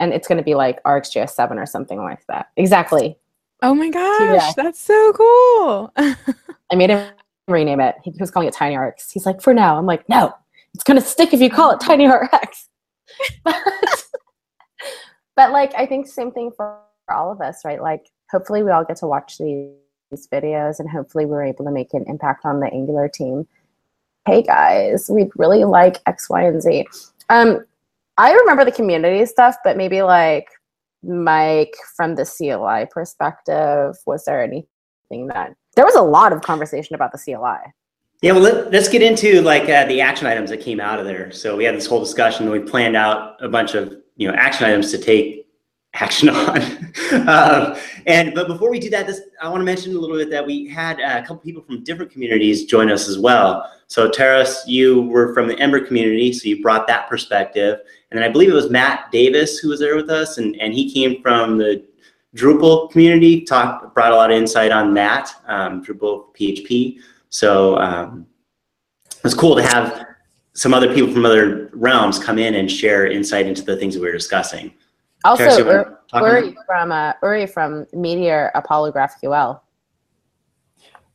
and 0.00 0.12
it's 0.12 0.26
going 0.26 0.38
to 0.38 0.44
be 0.44 0.54
like 0.54 0.82
rxjs 0.82 1.30
7 1.30 1.58
or 1.58 1.66
something 1.66 1.98
like 1.98 2.26
that. 2.26 2.50
Exactly 2.56 3.16
Oh 3.62 3.74
my 3.74 3.90
gosh, 3.90 4.54
that's 4.54 4.80
so 4.80 5.12
cool. 5.12 5.92
I 5.96 6.74
made 6.74 6.90
him 6.90 7.08
rename 7.46 7.78
it. 7.80 7.94
He 8.02 8.12
was 8.18 8.30
calling 8.30 8.48
it 8.48 8.54
Tiny 8.54 8.76
RX. 8.76 9.10
He's 9.12 9.24
like, 9.24 9.40
for 9.40 9.54
now. 9.54 9.78
I'm 9.78 9.86
like, 9.86 10.08
no, 10.08 10.34
it's 10.74 10.82
gonna 10.82 11.00
stick 11.00 11.32
if 11.32 11.40
you 11.40 11.48
call 11.48 11.70
it 11.70 11.80
Tiny 11.80 12.06
RX. 12.08 12.68
but, 13.44 13.56
but 15.36 15.52
like, 15.52 15.72
I 15.76 15.86
think 15.86 16.08
same 16.08 16.32
thing 16.32 16.50
for, 16.56 16.76
for 17.06 17.14
all 17.14 17.30
of 17.30 17.40
us, 17.40 17.64
right? 17.64 17.80
Like, 17.80 18.10
hopefully, 18.30 18.64
we 18.64 18.72
all 18.72 18.84
get 18.84 18.96
to 18.96 19.06
watch 19.06 19.38
these, 19.38 19.70
these 20.10 20.26
videos, 20.26 20.80
and 20.80 20.90
hopefully, 20.90 21.24
we're 21.24 21.44
able 21.44 21.64
to 21.64 21.70
make 21.70 21.94
an 21.94 22.04
impact 22.08 22.44
on 22.44 22.58
the 22.58 22.66
Angular 22.66 23.08
team. 23.08 23.46
Hey 24.26 24.42
guys, 24.42 25.08
we'd 25.10 25.30
really 25.36 25.64
like 25.64 25.98
X, 26.06 26.28
Y, 26.28 26.42
and 26.42 26.60
Z. 26.62 26.86
Um, 27.28 27.64
I 28.18 28.32
remember 28.32 28.64
the 28.64 28.72
community 28.72 29.24
stuff, 29.26 29.56
but 29.64 29.76
maybe 29.76 30.02
like 30.02 30.48
Mike, 31.02 31.74
from 31.96 32.14
the 32.14 32.24
CLI 32.24 32.86
perspective, 32.90 33.96
was 34.06 34.24
there 34.24 34.42
anything 34.42 35.26
that 35.28 35.54
there 35.74 35.84
was 35.84 35.94
a 35.94 36.02
lot 36.02 36.32
of 36.32 36.42
conversation 36.42 36.94
about 36.94 37.12
the 37.12 37.18
CLI? 37.18 37.72
Yeah, 38.20 38.32
well, 38.32 38.42
let, 38.42 38.70
let's 38.70 38.88
get 38.88 39.02
into 39.02 39.42
like 39.42 39.68
uh, 39.68 39.84
the 39.86 40.00
action 40.00 40.26
items 40.26 40.50
that 40.50 40.60
came 40.60 40.80
out 40.80 41.00
of 41.00 41.06
there. 41.06 41.32
So 41.32 41.56
we 41.56 41.64
had 41.64 41.74
this 41.74 41.86
whole 41.86 42.00
discussion, 42.00 42.48
we 42.50 42.60
planned 42.60 42.96
out 42.96 43.36
a 43.42 43.48
bunch 43.48 43.74
of 43.74 43.96
you 44.16 44.28
know 44.28 44.34
action 44.34 44.66
items 44.66 44.90
to 44.92 44.98
take 44.98 45.42
action 45.94 46.28
on. 46.30 46.60
um, 47.28 47.76
and 48.06 48.34
but 48.34 48.46
before 48.46 48.70
we 48.70 48.78
do 48.78 48.90
that, 48.90 49.06
this 49.06 49.20
I 49.40 49.48
want 49.48 49.60
to 49.60 49.64
mention 49.64 49.94
a 49.94 49.98
little 49.98 50.16
bit 50.16 50.30
that 50.30 50.46
we 50.46 50.68
had 50.68 51.00
a 51.00 51.22
couple 51.22 51.38
people 51.38 51.62
from 51.62 51.82
different 51.82 52.12
communities 52.12 52.64
join 52.64 52.90
us 52.90 53.08
as 53.08 53.18
well. 53.18 53.68
So 53.88 54.08
Taras, 54.08 54.62
you 54.66 55.02
were 55.02 55.34
from 55.34 55.48
the 55.48 55.58
Ember 55.58 55.80
community, 55.80 56.32
so 56.32 56.48
you 56.48 56.62
brought 56.62 56.86
that 56.86 57.08
perspective. 57.08 57.80
And 58.12 58.18
then 58.18 58.28
I 58.28 58.30
believe 58.30 58.50
it 58.50 58.54
was 58.54 58.68
Matt 58.68 59.10
Davis 59.10 59.56
who 59.56 59.70
was 59.70 59.80
there 59.80 59.96
with 59.96 60.10
us, 60.10 60.36
and, 60.36 60.54
and 60.60 60.74
he 60.74 60.92
came 60.92 61.22
from 61.22 61.56
the 61.56 61.82
Drupal 62.36 62.90
community, 62.90 63.40
talked 63.40 63.94
brought 63.94 64.12
a 64.12 64.14
lot 64.14 64.30
of 64.30 64.36
insight 64.36 64.70
on 64.70 64.92
that, 64.92 65.30
um, 65.46 65.82
Drupal 65.82 66.26
PHP. 66.38 66.98
So 67.30 67.78
um, 67.78 68.26
it 69.10 69.24
was 69.24 69.32
cool 69.32 69.56
to 69.56 69.62
have 69.62 70.04
some 70.52 70.74
other 70.74 70.92
people 70.92 71.10
from 71.10 71.24
other 71.24 71.70
realms 71.72 72.18
come 72.18 72.38
in 72.38 72.56
and 72.56 72.70
share 72.70 73.06
insight 73.06 73.46
into 73.46 73.62
the 73.62 73.78
things 73.78 73.94
that 73.94 74.00
we 74.00 74.08
were 74.08 74.12
discussing. 74.12 74.74
Also, 75.24 75.44
Karis, 75.44 75.58
you 75.58 75.64
wanna 75.64 75.78
Ur- 75.78 75.98
talk 76.10 76.22
Uri 76.22 76.56
from 76.66 76.92
uh, 76.92 77.12
Uri 77.22 77.46
from 77.46 77.86
Meteor 77.94 78.50
Apollo 78.54 78.92
GraphQL. 78.92 79.58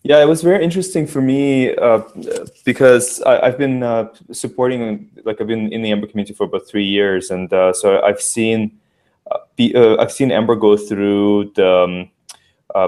Yeah, 0.08 0.22
it 0.22 0.26
was 0.30 0.42
very 0.42 0.64
interesting 0.64 1.06
for 1.06 1.20
me 1.20 1.76
uh, 1.76 2.02
because 2.64 3.22
I, 3.24 3.48
I've 3.48 3.58
been 3.58 3.84
uh, 3.84 4.08
supporting, 4.32 5.12
like 5.26 5.42
I've 5.42 5.48
been 5.48 5.74
in 5.74 5.82
the 5.82 5.92
Ember 5.92 6.08
community 6.08 6.34
for 6.34 6.46
about 6.46 6.66
three 6.66 6.86
years, 6.86 7.30
and 7.30 7.52
uh, 7.52 7.74
so 7.74 8.02
I've 8.02 8.22
seen, 8.22 8.80
uh, 9.30 9.40
be, 9.58 9.76
uh, 9.76 9.98
I've 10.02 10.14
seen 10.14 10.32
Ember 10.32 10.56
go 10.56 10.78
through 10.78 11.52
the, 11.56 11.70
um, 11.70 12.10
uh, 12.74 12.88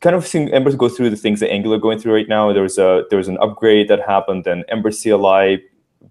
kind 0.00 0.14
of 0.14 0.24
seen 0.24 0.48
Ember 0.50 0.70
go 0.76 0.88
through 0.88 1.10
the 1.10 1.16
things 1.16 1.40
that 1.40 1.50
Angular 1.50 1.76
going 1.76 1.98
through 1.98 2.14
right 2.14 2.28
now. 2.28 2.52
There 2.52 2.62
was 2.62 2.78
a 2.78 3.02
there 3.10 3.18
was 3.18 3.26
an 3.26 3.38
upgrade 3.38 3.88
that 3.88 3.98
happened, 3.98 4.46
and 4.46 4.64
Ember 4.68 4.92
CLI 4.92 5.60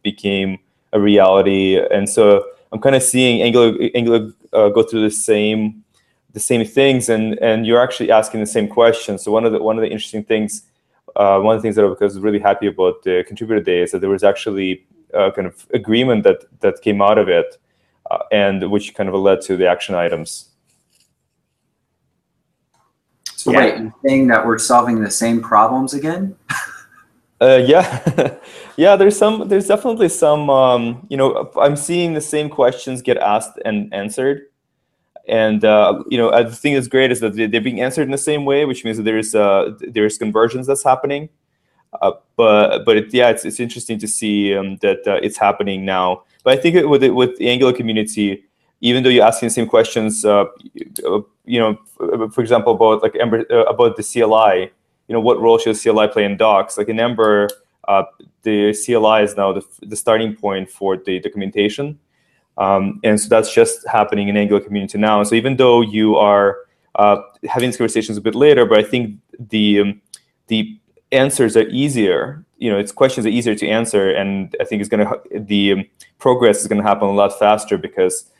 became 0.04 0.60
a 0.92 1.00
reality, 1.00 1.80
and 1.80 2.10
so 2.10 2.44
I'm 2.74 2.82
kind 2.82 2.98
of 2.98 3.02
seeing 3.02 3.42
Angular 3.42 3.78
Angular 3.96 4.34
go 4.52 4.84
through 4.84 5.04
the 5.04 5.12
same 5.12 5.85
the 6.36 6.40
same 6.40 6.66
things 6.66 7.10
and 7.10 7.40
and 7.40 7.66
you're 7.66 7.82
actually 7.82 8.12
asking 8.12 8.42
the 8.42 8.46
same 8.58 8.68
questions 8.68 9.24
so 9.24 9.32
one 9.32 9.46
of 9.46 9.54
the 9.54 9.62
one 9.62 9.78
of 9.78 9.82
the 9.82 9.90
interesting 9.90 10.24
things 10.24 10.64
uh, 11.16 11.40
one 11.40 11.56
of 11.56 11.62
the 11.62 11.66
things 11.66 11.78
that 11.78 11.86
I 11.86 12.04
was 12.04 12.20
really 12.20 12.40
happy 12.40 12.68
about 12.68 13.04
the 13.04 13.24
contributor 13.26 13.64
day 13.64 13.82
is 13.84 13.92
that 13.92 14.00
there 14.02 14.10
was 14.10 14.24
actually 14.24 14.86
a 15.14 15.32
kind 15.32 15.48
of 15.48 15.66
agreement 15.74 16.24
that 16.26 16.44
that 16.60 16.82
came 16.82 17.02
out 17.02 17.18
of 17.18 17.30
it 17.30 17.58
uh, 18.12 18.20
and 18.34 18.70
which 18.70 18.94
kind 18.96 19.08
of 19.08 19.16
led 19.16 19.40
to 19.44 19.56
the 19.56 19.66
action 19.66 19.96
items 19.96 20.50
So 23.46 23.52
Yeah. 23.52 23.58
wait, 23.60 23.80
you're 23.80 23.94
saying 24.06 24.28
that 24.28 24.46
we're 24.46 24.58
solving 24.60 25.00
the 25.02 25.12
same 25.12 25.42
problems 25.42 25.94
again? 25.94 26.36
Uh, 27.42 27.62
yeah, 27.66 28.38
yeah. 28.78 28.96
There's 28.96 29.18
some. 29.18 29.50
There's 29.50 29.68
definitely 29.68 30.08
some. 30.08 30.50
Um, 30.50 31.06
you 31.10 31.18
know, 31.18 31.52
I'm 31.60 31.76
seeing 31.76 32.14
the 32.14 32.22
same 32.22 32.48
questions 32.50 33.02
get 33.02 33.18
asked 33.18 33.60
and 33.66 33.94
answered, 33.94 34.44
and 35.28 35.64
uh, 35.66 36.04
you 36.10 36.18
know, 36.18 36.30
uh, 36.30 36.44
the 36.44 36.56
thing 36.56 36.74
that's 36.76 36.88
great 36.88 37.12
is 37.12 37.20
that 37.22 37.34
they- 37.36 37.48
they're 37.48 37.62
being 37.62 37.82
answered 37.82 38.04
in 38.04 38.12
the 38.12 38.18
same 38.18 38.46
way, 38.46 38.66
which 38.66 38.84
means 38.86 38.98
that 38.98 39.04
there's 39.04 39.34
uh, 39.36 39.72
there's 39.80 40.18
conversions 40.18 40.68
that's 40.68 40.84
happening. 40.84 41.30
Uh, 42.02 42.12
but 42.36 42.84
but 42.86 42.98
it, 42.98 43.14
yeah, 43.14 43.30
it's 43.30 43.46
it's 43.46 43.60
interesting 43.60 43.98
to 44.00 44.08
see 44.08 44.56
um, 44.56 44.78
that 44.82 45.00
uh, 45.08 45.20
it's 45.24 45.38
happening 45.38 45.86
now. 45.86 46.24
But 46.44 46.58
I 46.58 46.62
think 46.62 46.76
it, 46.76 46.88
with 46.90 47.04
it, 47.04 47.12
with 47.16 47.38
the 47.38 47.50
Angular 47.50 47.74
community, 47.74 48.44
even 48.82 49.04
though 49.04 49.10
you're 49.10 49.26
asking 49.26 49.48
the 49.48 49.54
same 49.54 49.68
questions, 49.68 50.26
uh, 50.26 50.46
you 51.46 51.60
know, 51.60 51.78
for 52.30 52.42
example, 52.42 52.74
about 52.74 53.02
like 53.02 53.16
Ember, 53.20 53.46
uh, 53.50 53.64
about 53.66 53.96
the 53.96 54.04
CLI 54.04 54.72
you 55.08 55.14
know 55.14 55.20
what 55.20 55.40
role 55.40 55.58
should 55.60 55.80
CLI 55.80 56.08
play 56.08 56.26
in 56.26 56.36
docs? 56.36 56.78
Like 56.80 56.90
in 56.90 57.00
Ember, 57.00 57.48
uh, 57.88 58.04
the 58.42 58.74
CLI 58.74 59.22
is 59.24 59.38
now 59.38 59.54
the, 59.54 59.64
the 59.84 59.96
starting 59.96 60.36
point 60.36 60.68
for 60.70 60.98
the 60.98 61.20
documentation, 61.20 62.00
um, 62.58 63.00
and 63.04 63.20
so 63.20 63.28
that's 63.28 63.54
just 63.54 63.86
happening 63.88 64.28
in 64.30 64.38
Angular 64.38 64.62
community 64.62 64.98
now. 64.98 65.20
And 65.20 65.28
So 65.28 65.36
even 65.36 65.58
though 65.58 65.82
you 65.82 66.16
are 66.16 66.60
uh, 66.96 67.18
having 67.44 67.70
these 67.70 67.78
conversations 67.78 68.18
a 68.18 68.22
bit 68.22 68.36
later, 68.36 68.66
but 68.66 68.80
I 68.80 68.84
think 68.84 69.20
the 69.38 69.82
um, 69.82 70.02
the 70.48 70.80
answers 71.12 71.58
are 71.58 71.68
easier. 71.70 72.44
You 72.58 72.72
know, 72.72 72.78
its 72.78 72.92
questions 72.92 73.26
are 73.26 73.30
easier 73.30 73.56
to 73.56 73.68
answer, 73.68 74.12
and 74.12 74.56
I 74.62 74.64
think 74.64 74.80
it's 74.80 74.90
gonna 74.90 75.12
the 75.32 75.74
um, 75.74 75.86
progress 76.20 76.62
is 76.62 76.68
gonna 76.68 76.84
happen 76.84 77.08
a 77.08 77.12
lot 77.12 77.38
faster 77.38 77.78
because 77.78 78.32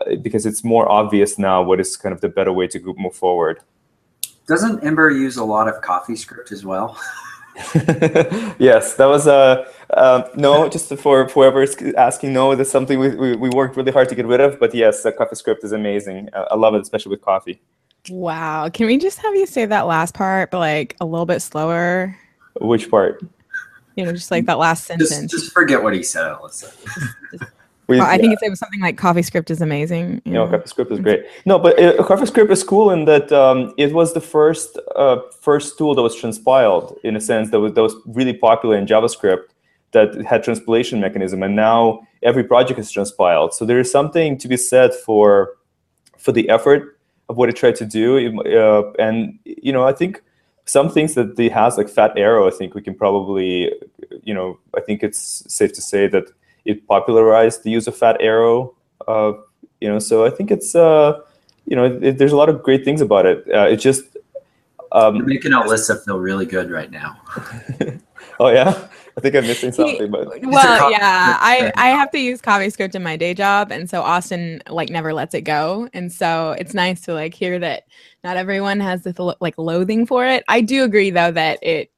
uh, 0.00 0.16
because 0.16 0.44
it's 0.44 0.62
more 0.62 0.90
obvious 0.90 1.38
now 1.38 1.62
what 1.62 1.80
is 1.80 1.96
kind 1.96 2.14
of 2.14 2.20
the 2.20 2.28
better 2.28 2.52
way 2.52 2.66
to 2.68 2.94
move 2.98 3.14
forward. 3.14 3.60
Doesn't 4.46 4.84
Ember 4.84 5.10
use 5.10 5.36
a 5.36 5.44
lot 5.44 5.68
of 5.68 5.80
CoffeeScript 5.82 6.52
as 6.52 6.64
well? 6.64 6.98
yes, 8.58 8.94
that 8.94 9.06
was 9.06 9.26
uh, 9.26 9.70
uh, 9.90 10.28
no, 10.36 10.68
just 10.68 10.94
for 10.96 11.26
whoever's 11.26 11.76
asking. 11.96 12.32
No, 12.32 12.54
that's 12.54 12.70
something 12.70 12.98
we, 12.98 13.14
we, 13.14 13.36
we 13.36 13.50
worked 13.50 13.76
really 13.76 13.92
hard 13.92 14.08
to 14.08 14.14
get 14.14 14.26
rid 14.26 14.40
of. 14.40 14.58
But 14.58 14.74
yes, 14.74 15.02
the 15.02 15.12
CoffeeScript 15.12 15.62
is 15.62 15.72
amazing. 15.72 16.30
I, 16.32 16.40
I 16.52 16.54
love 16.56 16.74
it, 16.74 16.80
especially 16.80 17.10
with 17.10 17.20
coffee. 17.20 17.60
Wow. 18.08 18.68
Can 18.68 18.86
we 18.86 18.98
just 18.98 19.18
have 19.18 19.34
you 19.34 19.46
say 19.46 19.66
that 19.66 19.82
last 19.82 20.14
part, 20.14 20.50
but 20.50 20.58
like 20.58 20.96
a 21.00 21.04
little 21.04 21.26
bit 21.26 21.40
slower? 21.40 22.16
Which 22.60 22.90
part? 22.90 23.22
You 23.96 24.06
know, 24.06 24.12
just 24.12 24.30
like 24.30 24.46
that 24.46 24.58
last 24.58 24.86
sentence. 24.86 25.30
just 25.30 25.52
forget 25.52 25.82
what 25.82 25.94
he 25.94 26.02
said, 26.02 26.32
Alyssa. 26.32 26.72
We, 27.88 27.98
Well, 27.98 28.06
I 28.06 28.16
think 28.16 28.28
yeah, 28.28 28.32
it's 28.34 28.42
it 28.42 28.50
was 28.50 28.58
something 28.58 28.80
like 28.80 28.96
CoffeeScript 28.96 29.50
is 29.50 29.60
amazing. 29.60 30.22
you 30.24 30.32
know, 30.32 30.44
Yeah. 30.44 30.52
CoffeeScript 30.52 30.92
is 30.92 31.00
great. 31.00 31.24
No, 31.46 31.58
but 31.58 31.78
uh, 31.78 32.02
CoffeeScript 32.02 32.50
is 32.50 32.62
cool 32.62 32.90
in 32.90 33.04
that 33.06 33.32
um, 33.32 33.74
it 33.76 33.92
was 33.92 34.14
the 34.14 34.20
first 34.20 34.78
uh, 34.96 35.18
first 35.40 35.78
tool 35.78 35.94
that 35.94 36.02
was 36.02 36.14
transpiled 36.16 36.96
in 37.02 37.16
a 37.16 37.20
sense 37.20 37.50
that 37.50 37.60
was 37.60 37.72
that 37.74 37.82
was 37.82 37.94
really 38.06 38.34
popular 38.34 38.76
in 38.76 38.86
JavaScript 38.86 39.46
that 39.92 40.14
had 40.24 40.42
transpilation 40.42 41.00
mechanism, 41.00 41.42
and 41.42 41.54
now 41.56 42.06
every 42.22 42.44
project 42.44 42.78
is 42.78 42.90
transpiled. 42.90 43.52
So 43.52 43.64
there 43.64 43.78
is 43.78 43.90
something 43.90 44.38
to 44.38 44.48
be 44.48 44.56
said 44.56 44.94
for 44.94 45.56
for 46.18 46.32
the 46.32 46.48
effort 46.48 46.98
of 47.28 47.36
what 47.36 47.48
it 47.48 47.56
tried 47.56 47.76
to 47.76 47.84
do, 47.84 48.40
uh, 48.42 48.92
and 48.98 49.38
you 49.44 49.72
know, 49.72 49.84
I 49.84 49.92
think 49.92 50.22
some 50.64 50.88
things 50.88 51.14
that 51.14 51.38
it 51.38 51.52
has 51.52 51.76
like 51.76 51.88
Fat 51.88 52.12
Arrow, 52.16 52.46
I 52.46 52.50
think 52.50 52.74
we 52.74 52.82
can 52.82 52.94
probably, 52.94 53.72
you 54.22 54.32
know, 54.32 54.58
I 54.76 54.80
think 54.80 55.02
it's 55.02 55.42
safe 55.52 55.72
to 55.72 55.82
say 55.82 56.06
that 56.08 56.30
it 56.64 56.86
popularized 56.86 57.64
the 57.64 57.70
use 57.70 57.86
of 57.86 57.96
Fat 57.96 58.16
Arrow. 58.20 58.74
Uh, 59.06 59.32
you 59.80 59.88
know, 59.88 59.98
so 59.98 60.24
I 60.24 60.30
think 60.30 60.50
it's, 60.50 60.74
uh, 60.74 61.20
you 61.66 61.76
know, 61.76 61.84
it, 61.84 62.18
there's 62.18 62.32
a 62.32 62.36
lot 62.36 62.48
of 62.48 62.62
great 62.62 62.84
things 62.84 63.00
about 63.00 63.26
it. 63.26 63.44
Uh, 63.52 63.66
it 63.68 63.76
just, 63.76 64.04
You're 64.94 65.02
um, 65.02 65.26
making 65.26 65.52
Alyssa 65.52 66.04
feel 66.04 66.18
really 66.18 66.46
good 66.46 66.70
right 66.70 66.90
now. 66.90 67.20
oh 68.40 68.48
yeah, 68.48 68.88
I 69.16 69.20
think 69.20 69.34
I'm 69.34 69.46
missing 69.46 69.72
something, 69.72 70.10
but 70.10 70.28
Well, 70.42 70.90
yeah, 70.90 71.36
I 71.40 71.72
I 71.76 71.88
have 71.88 72.10
to 72.12 72.18
use 72.18 72.40
CoffeeScript 72.40 72.94
in 72.94 73.02
my 73.02 73.16
day 73.16 73.34
job, 73.34 73.70
and 73.70 73.88
so 73.88 74.02
Austin 74.02 74.62
like 74.68 74.88
never 74.90 75.12
lets 75.12 75.34
it 75.34 75.42
go, 75.42 75.88
and 75.92 76.12
so 76.12 76.52
it's 76.52 76.74
nice 76.74 77.00
to 77.02 77.14
like 77.14 77.34
hear 77.34 77.58
that 77.58 77.84
not 78.24 78.36
everyone 78.36 78.80
has 78.80 79.02
this 79.02 79.18
like 79.18 79.58
loathing 79.58 80.06
for 80.06 80.26
it. 80.26 80.44
I 80.48 80.60
do 80.60 80.84
agree 80.84 81.10
though 81.10 81.32
that 81.32 81.58
it 81.62 81.90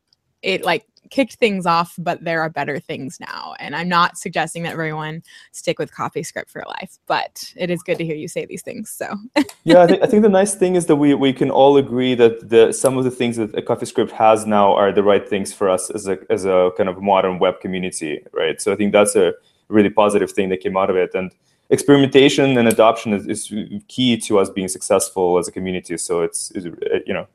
it 0.42 0.64
like 0.64 0.86
kicked 1.10 1.34
things 1.34 1.66
off, 1.66 1.94
but 1.98 2.22
there 2.24 2.40
are 2.40 2.50
better 2.50 2.78
things 2.78 3.18
now, 3.20 3.54
and 3.58 3.74
I'm 3.74 3.88
not 3.88 4.18
suggesting 4.18 4.62
that 4.64 4.72
everyone 4.72 5.22
stick 5.52 5.78
with 5.78 5.92
CoffeeScript 5.92 6.50
for 6.50 6.62
life, 6.66 6.98
but 7.06 7.52
it 7.56 7.70
is 7.70 7.82
good 7.82 7.98
to 7.98 8.04
hear 8.04 8.16
you 8.16 8.28
say 8.28 8.46
these 8.46 8.62
things. 8.62 8.90
So 8.90 9.14
yeah, 9.64 9.82
I 9.82 9.86
think, 9.86 10.02
I 10.02 10.06
think 10.06 10.22
the 10.22 10.28
nice 10.28 10.54
thing 10.54 10.76
is 10.76 10.86
that 10.86 10.96
we, 10.96 11.14
we 11.14 11.32
can 11.32 11.50
all 11.50 11.76
agree 11.76 12.14
that 12.14 12.48
the 12.48 12.72
some 12.72 12.98
of 12.98 13.04
the 13.04 13.10
things 13.10 13.36
that 13.36 13.52
CoffeeScript 13.52 14.10
has 14.12 14.46
now 14.46 14.74
are 14.74 14.92
the 14.92 15.02
right 15.02 15.28
things 15.28 15.52
for 15.52 15.68
us 15.68 15.90
as 15.90 16.08
a 16.08 16.18
as 16.30 16.44
a 16.44 16.70
kind 16.76 16.88
of 16.88 17.02
modern 17.02 17.38
web 17.38 17.60
community, 17.60 18.24
right? 18.32 18.60
So 18.60 18.72
I 18.72 18.76
think 18.76 18.92
that's 18.92 19.16
a 19.16 19.32
really 19.68 19.90
positive 19.90 20.30
thing 20.32 20.48
that 20.50 20.60
came 20.60 20.76
out 20.76 20.90
of 20.90 20.96
it, 20.96 21.14
and 21.14 21.32
experimentation 21.70 22.56
and 22.58 22.68
adoption 22.68 23.12
is, 23.12 23.26
is 23.26 23.80
key 23.88 24.16
to 24.18 24.38
us 24.38 24.50
being 24.50 24.68
successful 24.68 25.38
as 25.38 25.48
a 25.48 25.52
community. 25.52 25.96
So 25.96 26.22
it's, 26.22 26.50
it's 26.54 26.66
you 27.06 27.14
know 27.14 27.26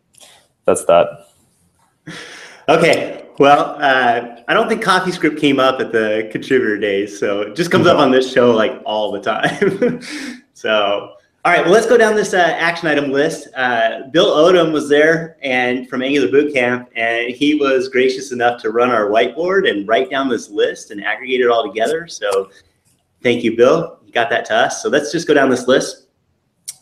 that's 0.65 0.85
that. 0.85 1.27
Okay, 2.69 3.25
well, 3.39 3.77
uh, 3.79 4.43
I 4.47 4.53
don't 4.53 4.69
think 4.69 4.83
CoffeeScript 4.83 5.39
came 5.39 5.59
up 5.59 5.81
at 5.81 5.91
the 5.91 6.29
contributor 6.31 6.77
days, 6.77 7.17
so 7.17 7.41
it 7.41 7.55
just 7.55 7.71
comes 7.71 7.87
up 7.87 7.97
on 7.97 8.11
this 8.11 8.31
show 8.31 8.51
like 8.51 8.79
all 8.85 9.11
the 9.11 9.19
time. 9.19 9.99
so, 10.53 11.15
all 11.43 11.51
right, 11.51 11.63
well, 11.63 11.73
let's 11.73 11.87
go 11.87 11.97
down 11.97 12.13
this 12.13 12.35
uh, 12.35 12.37
action 12.37 12.87
item 12.87 13.11
list. 13.11 13.47
Uh, 13.55 14.01
Bill 14.11 14.27
Odom 14.27 14.71
was 14.71 14.87
there 14.87 15.37
and 15.41 15.89
from 15.89 16.03
Angular 16.03 16.27
Bootcamp, 16.27 16.85
and 16.95 17.31
he 17.31 17.55
was 17.55 17.89
gracious 17.89 18.31
enough 18.31 18.61
to 18.61 18.69
run 18.69 18.91
our 18.91 19.07
whiteboard 19.07 19.67
and 19.67 19.87
write 19.87 20.11
down 20.11 20.29
this 20.29 20.51
list 20.51 20.91
and 20.91 21.03
aggregate 21.03 21.41
it 21.41 21.49
all 21.49 21.67
together. 21.67 22.05
So, 22.05 22.51
thank 23.23 23.43
you, 23.43 23.57
Bill. 23.57 23.97
You 24.05 24.11
got 24.11 24.29
that 24.29 24.45
to 24.45 24.55
us. 24.55 24.83
So 24.83 24.89
let's 24.89 25.11
just 25.11 25.27
go 25.27 25.33
down 25.33 25.49
this 25.49 25.67
list. 25.67 26.05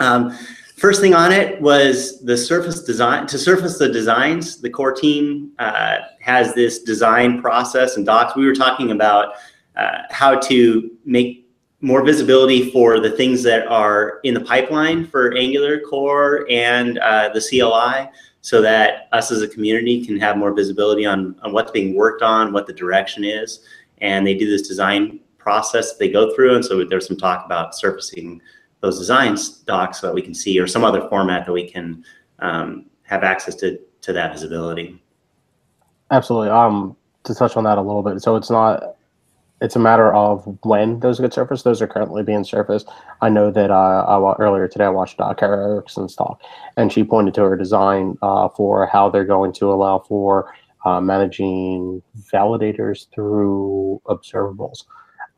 Um, 0.01 0.37
First 0.77 1.01
thing 1.01 1.15
on 1.15 1.31
it 1.31 1.59
was 1.59 2.19
the 2.21 2.37
surface 2.37 2.83
design. 2.83 3.25
To 3.27 3.39
surface 3.39 3.79
the 3.79 3.89
designs, 3.89 4.61
the 4.61 4.69
core 4.69 4.91
team 4.93 5.51
uh, 5.57 5.97
has 6.21 6.53
this 6.53 6.83
design 6.83 7.41
process 7.41 7.97
and 7.97 8.05
docs. 8.05 8.35
We 8.35 8.45
were 8.45 8.53
talking 8.53 8.91
about 8.91 9.33
uh, 9.75 10.03
how 10.11 10.35
to 10.41 10.91
make 11.03 11.49
more 11.81 12.03
visibility 12.03 12.69
for 12.69 12.99
the 12.99 13.09
things 13.09 13.41
that 13.41 13.65
are 13.65 14.19
in 14.23 14.35
the 14.35 14.39
pipeline 14.39 15.07
for 15.07 15.35
Angular 15.35 15.79
core 15.79 16.45
and 16.47 16.99
uh, 16.99 17.29
the 17.29 17.41
CLI 17.41 18.11
so 18.41 18.61
that 18.61 19.09
us 19.13 19.31
as 19.31 19.41
a 19.41 19.47
community 19.47 20.05
can 20.05 20.19
have 20.19 20.37
more 20.37 20.53
visibility 20.53 21.07
on, 21.07 21.35
on 21.41 21.53
what's 21.53 21.71
being 21.71 21.95
worked 21.95 22.21
on, 22.21 22.53
what 22.53 22.67
the 22.67 22.73
direction 22.73 23.23
is. 23.23 23.61
And 23.97 24.27
they 24.27 24.35
do 24.35 24.47
this 24.47 24.67
design 24.67 25.21
process 25.39 25.97
they 25.97 26.09
go 26.09 26.35
through. 26.35 26.53
And 26.53 26.63
so 26.63 26.83
there's 26.85 27.07
some 27.07 27.17
talk 27.17 27.45
about 27.45 27.75
surfacing 27.75 28.41
those 28.81 28.99
designs 28.99 29.49
docs 29.49 30.01
so 30.01 30.07
that 30.07 30.13
we 30.13 30.21
can 30.21 30.33
see, 30.33 30.59
or 30.59 30.67
some 30.67 30.83
other 30.83 31.07
format 31.09 31.45
that 31.45 31.51
we 31.51 31.69
can 31.69 32.03
um, 32.39 32.85
have 33.03 33.23
access 33.23 33.55
to 33.55 33.79
to 34.01 34.13
that 34.13 34.31
visibility. 34.31 35.01
Absolutely. 36.11 36.49
Um, 36.49 36.95
to 37.23 37.35
touch 37.35 37.57
on 37.57 37.63
that 37.65 37.77
a 37.77 37.81
little 37.81 38.03
bit, 38.03 38.21
so 38.21 38.35
it's 38.35 38.49
not. 38.49 38.95
It's 39.59 39.75
a 39.75 39.79
matter 39.79 40.13
of 40.13 40.45
when 40.63 40.99
those 40.99 41.19
get 41.19 41.33
surfaced. 41.33 41.63
Those 41.63 41.81
are 41.81 41.87
currently 41.87 42.21
being 42.21 42.43
surfaced. 42.43 42.87
I 43.21 43.29
know 43.29 43.49
that 43.49 43.71
uh, 43.71 44.05
I, 44.07 44.35
earlier 44.37 44.67
today 44.67 44.85
I 44.85 44.89
watched 44.89 45.19
uh, 45.19 45.33
Kara 45.33 45.57
Erickson's 45.57 46.15
talk, 46.15 46.41
and 46.77 46.93
she 46.93 47.03
pointed 47.03 47.33
to 47.35 47.41
her 47.41 47.57
design 47.57 48.17
uh, 48.21 48.49
for 48.49 48.85
how 48.85 49.09
they're 49.09 49.25
going 49.25 49.53
to 49.53 49.73
allow 49.73 49.99
for 49.99 50.53
uh, 50.85 51.01
managing 51.01 52.03
validators 52.31 53.07
through 53.13 53.99
observables 54.05 54.83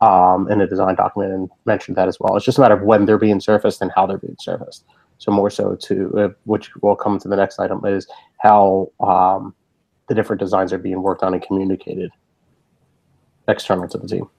um, 0.02 0.50
in 0.50 0.62
a 0.62 0.68
design 0.68 0.96
document 0.96 1.34
and 1.34 1.50
mentioned 1.66 1.98
that 1.98 2.08
as 2.08 2.20
well. 2.20 2.36
It's 2.36 2.46
just 2.46 2.58
a 2.58 2.62
matter 2.62 2.76
of 2.76 2.84
when 2.84 3.06
they're 3.06 3.18
being 3.18 3.40
surfaced 3.40 3.82
and 3.82 3.92
how 3.96 4.06
they're 4.06 4.18
being 4.18 4.38
surfaced. 4.40 4.86
So 5.18 5.32
more 5.32 5.50
so 5.50 5.76
to 5.76 6.18
uh, 6.18 6.30
which 6.46 6.74
will 6.78 6.96
come 6.96 7.20
to 7.20 7.28
the 7.28 7.36
next 7.36 7.60
item 7.60 7.84
is 7.86 8.08
how 8.40 8.92
um, 9.02 9.54
the 10.08 10.16
different 10.16 10.40
designs 10.40 10.72
are 10.72 10.78
being 10.78 11.02
worked 11.02 11.24
on 11.24 11.34
and 11.34 11.44
communicated 11.44 12.12
external 13.48 13.88
to 13.90 13.98
the 13.98 14.08
team. 14.08 14.30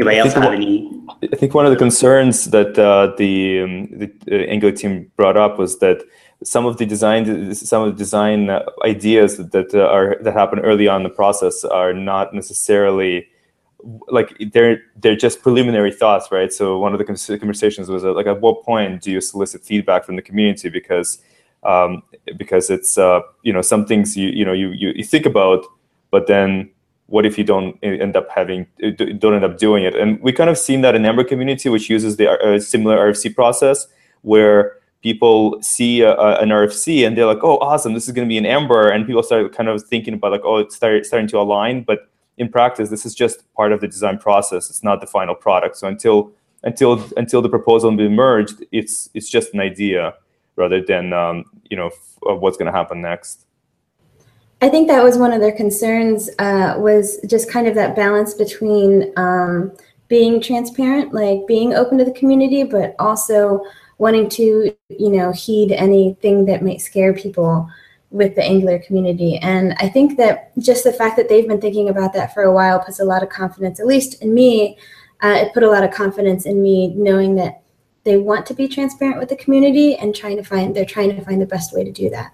Anybody 0.00 0.18
else 0.18 0.32
have 0.34 0.52
any? 0.52 0.90
I 1.32 1.36
think 1.36 1.54
one 1.54 1.66
of 1.66 1.72
the 1.72 1.78
concerns 1.78 2.46
that 2.46 2.78
uh, 2.78 3.14
the, 3.16 3.60
um, 3.60 3.98
the 3.98 4.12
uh, 4.30 4.50
Angular 4.50 4.74
team 4.74 5.10
brought 5.16 5.36
up 5.36 5.58
was 5.58 5.78
that 5.78 6.02
some 6.44 6.66
of 6.66 6.76
the 6.78 6.86
design 6.86 7.54
some 7.54 7.82
of 7.82 7.92
the 7.92 7.98
design 7.98 8.50
ideas 8.84 9.36
that, 9.36 9.74
are 9.74 10.16
that 10.22 10.32
happen 10.32 10.58
early 10.60 10.88
on 10.88 10.98
in 10.98 11.02
the 11.04 11.14
process 11.14 11.64
are 11.64 11.92
not 11.92 12.34
necessarily 12.34 13.28
like 14.08 14.36
they're 14.52 14.82
they're 14.96 15.16
just 15.16 15.42
preliminary 15.42 15.92
thoughts 15.92 16.30
right 16.30 16.52
so 16.52 16.78
one 16.78 16.92
of 16.92 16.98
the 16.98 17.04
conversations 17.04 17.88
was 17.88 18.04
uh, 18.04 18.12
like 18.12 18.26
at 18.26 18.40
what 18.40 18.64
point 18.64 19.02
do 19.02 19.10
you 19.10 19.20
solicit 19.20 19.64
feedback 19.64 20.04
from 20.04 20.16
the 20.16 20.22
community 20.22 20.68
because 20.68 21.18
um, 21.64 22.02
because 22.36 22.70
it's 22.70 22.98
uh, 22.98 23.20
you 23.42 23.52
know 23.52 23.62
some 23.62 23.86
things 23.86 24.16
you 24.16 24.28
you 24.28 24.44
know 24.44 24.52
you, 24.52 24.70
you 24.70 24.92
you 24.96 25.04
think 25.04 25.26
about 25.26 25.64
but 26.10 26.26
then 26.26 26.70
what 27.06 27.26
if 27.26 27.36
you 27.36 27.44
don't 27.44 27.78
end 27.82 28.16
up 28.16 28.28
having 28.30 28.66
don't 28.96 29.34
end 29.34 29.44
up 29.44 29.58
doing 29.58 29.84
it 29.84 29.94
and 29.94 30.20
we 30.22 30.32
kind 30.32 30.48
of 30.48 30.56
seen 30.56 30.80
that 30.80 30.94
in 30.94 31.04
Ember 31.04 31.24
community 31.24 31.68
which 31.68 31.90
uses 31.90 32.16
the 32.16 32.30
uh, 32.30 32.58
similar 32.58 32.96
RFC 32.96 33.34
process 33.34 33.86
where 34.22 34.76
people 35.02 35.60
see 35.60 36.02
an 36.02 36.48
RFC 36.48 37.06
and 37.06 37.16
they're 37.16 37.26
like, 37.26 37.42
oh, 37.42 37.58
awesome, 37.58 37.92
this 37.92 38.06
is 38.06 38.14
going 38.14 38.26
to 38.26 38.32
be 38.32 38.38
an 38.38 38.46
Ember. 38.46 38.88
And 38.88 39.06
people 39.06 39.22
start 39.22 39.54
kind 39.54 39.68
of 39.68 39.82
thinking 39.82 40.14
about 40.14 40.32
like, 40.32 40.42
oh, 40.44 40.58
it's 40.58 40.76
start, 40.76 41.04
starting 41.04 41.28
to 41.28 41.38
align. 41.38 41.82
But 41.82 42.08
in 42.38 42.48
practice, 42.48 42.88
this 42.88 43.04
is 43.04 43.14
just 43.14 43.52
part 43.54 43.72
of 43.72 43.80
the 43.80 43.88
design 43.88 44.18
process. 44.18 44.70
It's 44.70 44.82
not 44.82 45.00
the 45.00 45.06
final 45.06 45.34
product. 45.34 45.76
So 45.76 45.88
until 45.88 46.32
until 46.64 47.04
until 47.16 47.42
the 47.42 47.48
proposal 47.48 47.90
be 47.94 48.08
merged, 48.08 48.64
it's 48.70 49.10
it's 49.14 49.28
just 49.28 49.52
an 49.52 49.60
idea 49.60 50.14
rather 50.54 50.80
than 50.80 51.12
um, 51.12 51.44
you 51.68 51.76
know 51.76 51.88
f- 51.88 52.38
what's 52.40 52.56
going 52.56 52.72
to 52.72 52.76
happen 52.76 53.02
next. 53.02 53.46
I 54.62 54.68
think 54.68 54.86
that 54.86 55.02
was 55.02 55.18
one 55.18 55.32
of 55.32 55.40
their 55.40 55.56
concerns 55.56 56.30
uh, 56.38 56.76
was 56.78 57.18
just 57.26 57.50
kind 57.50 57.66
of 57.66 57.74
that 57.74 57.96
balance 57.96 58.32
between 58.32 59.12
um, 59.16 59.72
being 60.06 60.40
transparent, 60.40 61.12
like 61.12 61.40
being 61.48 61.74
open 61.74 61.98
to 61.98 62.04
the 62.04 62.12
community, 62.12 62.62
but 62.62 62.94
also 63.00 63.64
wanting 63.98 64.28
to, 64.28 64.72
you 64.88 65.10
know, 65.10 65.32
heed 65.32 65.72
anything 65.72 66.44
that 66.44 66.62
might 66.62 66.80
scare 66.80 67.12
people 67.12 67.68
with 68.12 68.36
the 68.36 68.44
Angular 68.44 68.78
community. 68.78 69.36
And 69.38 69.74
I 69.78 69.88
think 69.88 70.16
that 70.18 70.56
just 70.60 70.84
the 70.84 70.92
fact 70.92 71.16
that 71.16 71.28
they've 71.28 71.48
been 71.48 71.60
thinking 71.60 71.88
about 71.88 72.12
that 72.12 72.32
for 72.32 72.44
a 72.44 72.52
while 72.52 72.78
puts 72.78 73.00
a 73.00 73.04
lot 73.04 73.24
of 73.24 73.30
confidence, 73.30 73.80
at 73.80 73.86
least 73.86 74.22
in 74.22 74.32
me. 74.32 74.78
Uh, 75.24 75.38
it 75.38 75.52
put 75.54 75.64
a 75.64 75.70
lot 75.70 75.82
of 75.82 75.90
confidence 75.90 76.46
in 76.46 76.62
me 76.62 76.94
knowing 76.94 77.34
that 77.34 77.62
they 78.04 78.16
want 78.16 78.46
to 78.46 78.54
be 78.54 78.68
transparent 78.68 79.18
with 79.18 79.28
the 79.28 79.36
community 79.36 79.96
and 79.96 80.14
trying 80.14 80.36
to 80.36 80.44
find 80.44 80.76
they're 80.76 80.84
trying 80.84 81.16
to 81.16 81.24
find 81.24 81.42
the 81.42 81.46
best 81.46 81.74
way 81.74 81.82
to 81.82 81.90
do 81.90 82.08
that. 82.10 82.32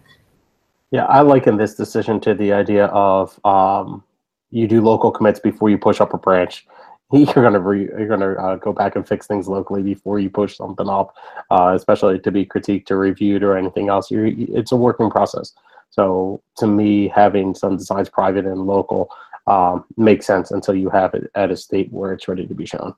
Yeah, 0.91 1.05
I 1.05 1.21
liken 1.21 1.57
this 1.57 1.75
decision 1.75 2.19
to 2.21 2.35
the 2.35 2.53
idea 2.53 2.87
of 2.87 3.39
um, 3.45 4.03
you 4.51 4.67
do 4.67 4.81
local 4.81 5.11
commits 5.11 5.39
before 5.39 5.69
you 5.69 5.77
push 5.77 6.01
up 6.01 6.15
a 6.15 6.19
branch. 6.19 6.67
you're 7.13 7.27
gonna 7.27 7.61
re, 7.61 7.83
you're 7.85 8.09
gonna 8.09 8.33
uh, 8.33 8.57
go 8.57 8.73
back 8.73 8.97
and 8.97 9.07
fix 9.07 9.27
things 9.27 9.49
locally 9.49 9.83
before 9.83 10.19
you 10.19 10.31
push 10.31 10.57
something 10.57 10.89
up, 10.89 11.15
uh, 11.51 11.73
especially 11.75 12.19
to 12.19 12.31
be 12.31 12.45
critiqued 12.45 12.91
or 12.91 12.99
reviewed 12.99 13.43
or 13.43 13.57
anything 13.57 13.89
else. 13.89 14.11
You're, 14.11 14.27
it's 14.27 14.73
a 14.73 14.77
working 14.77 15.11
process. 15.11 15.53
So 15.91 16.43
to 16.59 16.67
me, 16.67 17.09
having 17.09 17.55
some 17.55 17.77
designs 17.77 18.09
private 18.09 18.45
and 18.47 18.67
local 18.67 19.11
um, 19.47 19.85
makes 19.97 20.27
sense 20.27 20.51
until 20.51 20.75
you 20.75 20.91
have 20.91 21.15
it 21.15 21.31
at 21.35 21.51
a 21.51 21.57
state 21.57 21.91
where 21.93 22.13
it's 22.13 22.29
ready 22.29 22.47
to 22.47 22.55
be 22.55 22.67
shown. 22.67 22.95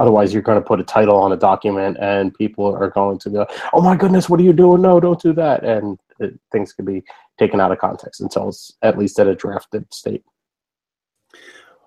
Otherwise, 0.00 0.32
you're 0.32 0.42
going 0.42 0.60
to 0.60 0.66
put 0.66 0.80
a 0.80 0.84
title 0.84 1.16
on 1.16 1.32
a 1.32 1.36
document, 1.36 1.96
and 2.00 2.34
people 2.34 2.74
are 2.74 2.90
going 2.90 3.18
to 3.20 3.30
go, 3.30 3.46
"Oh 3.72 3.80
my 3.80 3.94
goodness, 3.96 4.28
what 4.28 4.40
are 4.40 4.42
you 4.42 4.52
doing? 4.52 4.82
No, 4.82 4.98
don't 4.98 5.20
do 5.20 5.32
that!" 5.34 5.64
And 5.64 5.98
it, 6.20 6.38
things 6.50 6.72
can 6.72 6.84
be 6.84 7.02
taken 7.38 7.60
out 7.60 7.72
of 7.72 7.78
context 7.78 8.20
until 8.20 8.48
it's 8.48 8.72
at 8.82 8.98
least 8.98 9.18
at 9.18 9.26
a 9.26 9.34
drafted 9.34 9.92
state. 9.92 10.22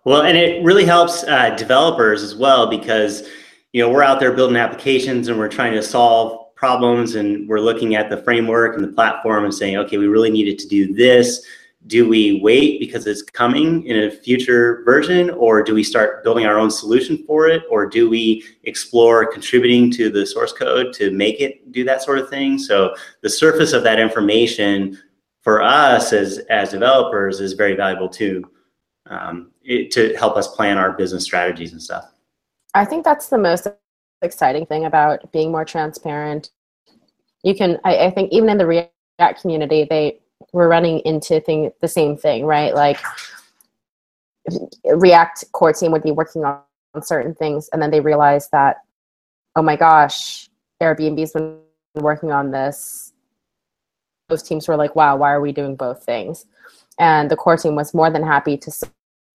Well, 0.03 0.21
and 0.21 0.38
it 0.38 0.63
really 0.63 0.85
helps 0.85 1.23
uh, 1.23 1.51
developers 1.51 2.21
as 2.21 2.35
well 2.35 2.67
because 2.67 3.27
you 3.73 3.81
know 3.81 3.89
we're 3.89 4.03
out 4.03 4.19
there 4.19 4.31
building 4.31 4.57
applications 4.57 5.27
and 5.27 5.38
we're 5.38 5.49
trying 5.49 5.73
to 5.73 5.81
solve 5.81 6.45
problems 6.55 7.15
and 7.15 7.47
we're 7.49 7.59
looking 7.59 7.95
at 7.95 8.09
the 8.09 8.17
framework 8.17 8.75
and 8.75 8.83
the 8.83 8.93
platform 8.93 9.43
and 9.43 9.53
saying, 9.53 9.77
okay, 9.77 9.97
we 9.97 10.07
really 10.07 10.31
needed 10.31 10.57
to 10.59 10.67
do 10.67 10.93
this. 10.93 11.45
Do 11.87 12.09
we 12.09 12.41
wait 12.41 12.79
because 12.79 13.05
it's 13.05 13.21
coming 13.21 13.85
in 13.85 14.05
a 14.05 14.11
future 14.11 14.81
version, 14.85 15.29
or 15.29 15.61
do 15.61 15.75
we 15.75 15.83
start 15.83 16.23
building 16.23 16.45
our 16.45 16.57
own 16.57 16.71
solution 16.71 17.23
for 17.27 17.47
it, 17.47 17.63
or 17.69 17.85
do 17.85 18.09
we 18.09 18.43
explore 18.63 19.31
contributing 19.31 19.91
to 19.91 20.09
the 20.09 20.25
source 20.25 20.51
code 20.51 20.93
to 20.93 21.11
make 21.11 21.41
it 21.41 21.71
do 21.71 21.83
that 21.83 22.01
sort 22.01 22.17
of 22.17 22.29
thing? 22.29 22.57
So 22.57 22.95
the 23.21 23.29
surface 23.29 23.71
of 23.73 23.83
that 23.83 23.99
information 23.99 24.99
for 25.41 25.61
us 25.61 26.11
as 26.11 26.39
as 26.49 26.71
developers 26.71 27.39
is 27.39 27.53
very 27.53 27.75
valuable 27.75 28.09
too 28.09 28.43
um, 29.09 29.51
it, 29.63 29.91
to 29.91 30.15
help 30.15 30.37
us 30.37 30.47
plan 30.47 30.77
our 30.77 30.91
business 30.91 31.23
strategies 31.23 31.71
and 31.71 31.81
stuff. 31.81 32.11
I 32.73 32.85
think 32.85 33.05
that's 33.05 33.29
the 33.29 33.37
most 33.37 33.67
exciting 34.21 34.65
thing 34.65 34.85
about 34.85 35.31
being 35.31 35.51
more 35.51 35.65
transparent. 35.65 36.49
You 37.43 37.55
can, 37.55 37.79
I, 37.83 38.05
I 38.05 38.11
think, 38.11 38.31
even 38.33 38.49
in 38.49 38.57
the 38.57 38.65
React 38.65 39.41
community, 39.41 39.85
they 39.89 40.19
were 40.55 40.69
running 40.69 40.99
into 40.99 41.39
thing 41.41 41.71
the 41.81 41.87
same 41.87 42.15
thing, 42.17 42.45
right? 42.45 42.73
Like 42.73 42.97
React 44.85 45.51
core 45.51 45.73
team 45.73 45.91
would 45.91 46.03
be 46.03 46.11
working 46.11 46.45
on, 46.45 46.61
on 46.93 47.03
certain 47.03 47.35
things, 47.35 47.69
and 47.73 47.81
then 47.81 47.91
they 47.91 47.99
realized 47.99 48.51
that, 48.51 48.77
oh 49.55 49.61
my 49.61 49.75
gosh, 49.75 50.49
Airbnb's 50.81 51.33
been 51.33 51.59
working 51.95 52.31
on 52.31 52.51
this. 52.51 53.13
Those 54.29 54.43
teams 54.43 54.67
were 54.67 54.77
like, 54.77 54.95
wow, 54.95 55.17
why 55.17 55.31
are 55.31 55.41
we 55.41 55.51
doing 55.51 55.75
both 55.75 56.03
things? 56.03 56.45
And 56.97 57.29
the 57.29 57.35
core 57.35 57.57
team 57.57 57.75
was 57.75 57.93
more 57.93 58.09
than 58.09 58.23
happy 58.23 58.57
to 58.57 58.71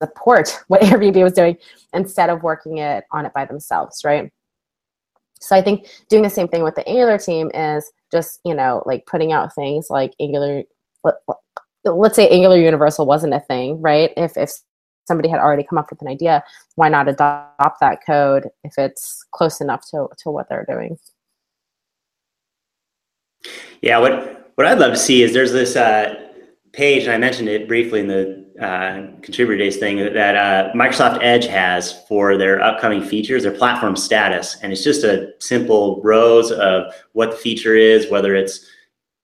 support 0.01 0.59
what 0.67 0.81
Airbnb 0.81 1.23
was 1.23 1.33
doing 1.33 1.57
instead 1.93 2.29
of 2.29 2.41
working 2.41 2.79
it 2.79 3.03
on 3.11 3.27
it 3.27 3.33
by 3.33 3.45
themselves, 3.45 4.03
right? 4.03 4.31
So 5.39 5.55
I 5.55 5.61
think 5.61 5.87
doing 6.09 6.23
the 6.23 6.29
same 6.29 6.47
thing 6.47 6.63
with 6.63 6.75
the 6.75 6.87
Angular 6.87 7.17
team 7.17 7.49
is 7.53 7.91
just, 8.11 8.39
you 8.45 8.53
know, 8.53 8.83
like 8.85 9.05
putting 9.07 9.31
out 9.31 9.55
things 9.55 9.87
like 9.89 10.13
Angular, 10.19 10.63
let, 11.03 11.15
us 11.85 12.15
say 12.15 12.29
Angular 12.29 12.57
Universal 12.57 13.05
wasn't 13.05 13.33
a 13.33 13.39
thing, 13.41 13.81
right? 13.81 14.11
If, 14.17 14.37
if 14.37 14.51
somebody 15.07 15.29
had 15.29 15.39
already 15.39 15.63
come 15.63 15.77
up 15.77 15.89
with 15.89 16.01
an 16.01 16.07
idea, 16.07 16.43
why 16.75 16.89
not 16.89 17.07
adopt 17.07 17.79
that 17.79 17.99
code 18.05 18.49
if 18.63 18.73
it's 18.77 19.25
close 19.31 19.61
enough 19.61 19.85
to, 19.91 20.07
to 20.19 20.31
what 20.31 20.47
they're 20.49 20.65
doing? 20.67 20.97
Yeah, 23.81 23.97
what, 23.97 24.51
what 24.55 24.67
I'd 24.67 24.79
love 24.79 24.93
to 24.93 24.99
see 24.99 25.23
is 25.23 25.33
there's 25.33 25.51
this, 25.51 25.75
uh, 25.75 26.27
page, 26.73 27.03
and 27.03 27.11
I 27.11 27.17
mentioned 27.17 27.49
it 27.49 27.67
briefly 27.67 27.99
in 27.99 28.07
the 28.07 28.41
uh, 28.61 29.19
contributor 29.21 29.57
days 29.57 29.77
thing 29.77 29.97
that 29.97 30.35
uh, 30.35 30.71
Microsoft 30.73 31.19
Edge 31.21 31.45
has 31.47 32.01
for 32.07 32.37
their 32.37 32.61
upcoming 32.61 33.03
features, 33.03 33.43
their 33.43 33.51
platform 33.51 33.95
status, 33.95 34.57
and 34.61 34.71
it's 34.71 34.83
just 34.83 35.03
a 35.03 35.33
simple 35.39 36.01
rows 36.03 36.51
of 36.51 36.93
what 37.13 37.31
the 37.31 37.37
feature 37.37 37.75
is, 37.75 38.09
whether 38.09 38.35
it's 38.35 38.67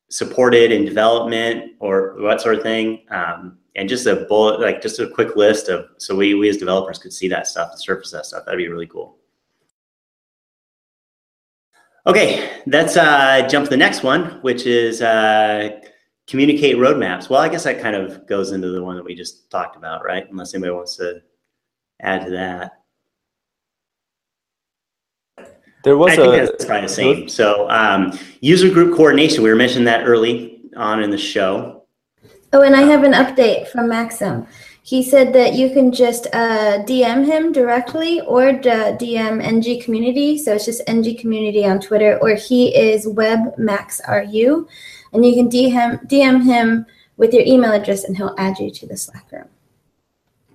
supported 0.10 0.72
in 0.72 0.86
development 0.86 1.74
or 1.80 2.16
what 2.20 2.42
sort 2.42 2.56
of 2.56 2.64
thing, 2.64 3.06
um, 3.12 3.58
and 3.76 3.88
just 3.88 4.08
a 4.08 4.26
bullet, 4.28 4.60
like 4.60 4.82
just 4.82 5.00
a 5.00 5.08
quick 5.08 5.36
list 5.36 5.70
of 5.70 5.86
so 5.98 6.16
we 6.16 6.34
we 6.34 6.50
as 6.50 6.58
developers 6.58 6.98
could 6.98 7.14
see 7.14 7.28
that 7.28 7.48
stuff 7.48 7.70
and 7.72 7.80
surface 7.80 8.12
that 8.12 8.26
stuff. 8.26 8.46
That'd 8.46 8.58
be 8.58 8.68
really 8.68 8.88
cool. 8.88 9.18
Okay, 12.08 12.62
let's 12.68 12.96
uh, 12.96 13.46
jump 13.50 13.66
to 13.66 13.70
the 13.70 13.76
next 13.76 14.02
one, 14.02 14.40
which 14.42 14.66
is 14.66 15.02
uh, 15.02 15.82
communicate 16.26 16.78
roadmaps. 16.78 17.30
Well, 17.30 17.42
I 17.42 17.50
guess 17.50 17.66
that 17.66 17.82
kind 17.82 17.98
of 17.98 18.26
goes 18.28 18.54
into 18.54 18.70
the 18.70 18.82
one 18.82 18.96
that 18.96 19.04
we 19.04 19.14
just 19.14 19.52
talked 19.52 19.76
about, 19.76 20.06
right? 20.06 20.26
Unless 20.30 20.54
anybody 20.54 20.72
wants 20.72 20.96
to 20.98 21.22
add 22.02 22.24
to 22.24 22.32
that. 22.32 22.77
There 25.88 25.96
was 25.96 26.20
I 26.20 26.22
a, 26.22 26.30
think 26.32 26.52
that's 26.52 26.66
probably 26.66 26.88
the 26.88 26.94
same. 26.94 27.30
So, 27.30 27.70
um, 27.70 28.20
user 28.42 28.70
group 28.70 28.94
coordination. 28.94 29.42
We 29.42 29.50
were 29.50 29.56
mentioning 29.56 29.86
that 29.86 30.06
early 30.06 30.60
on 30.76 31.02
in 31.02 31.12
the 31.12 31.18
show. 31.18 31.86
Oh, 32.52 32.62
and 32.62 32.76
I 32.76 32.82
have 32.82 33.06
an 33.06 33.14
update 33.14 33.70
from 33.70 33.88
Maxim. 33.88 34.46
he 34.84 35.02
said 35.02 35.32
that 35.32 35.54
you 35.54 35.70
can 35.70 35.94
just 35.94 36.28
uh, 36.34 36.84
DM 36.84 37.26
him 37.26 37.54
directly 37.54 38.20
or 38.22 38.52
DM 38.52 39.42
NG 39.42 39.82
Community. 39.82 40.38
So 40.38 40.56
it's 40.56 40.66
just 40.66 40.82
NG 40.88 41.18
Community 41.18 41.66
on 41.66 41.80
Twitter, 41.80 42.20
or 42.22 42.36
he 42.36 42.76
is 42.76 43.08
WebMaxRU. 43.08 44.68
And 45.14 45.26
you 45.26 45.36
can 45.36 45.50
DM, 45.50 46.06
DM 46.10 46.44
him 46.44 46.86
with 47.16 47.34
your 47.34 47.44
email 47.46 47.72
address 47.72 48.04
and 48.04 48.18
he'll 48.18 48.36
add 48.38 48.60
you 48.60 48.70
to 48.72 48.86
the 48.86 48.98
Slack 48.98 49.32
room. 49.32 49.48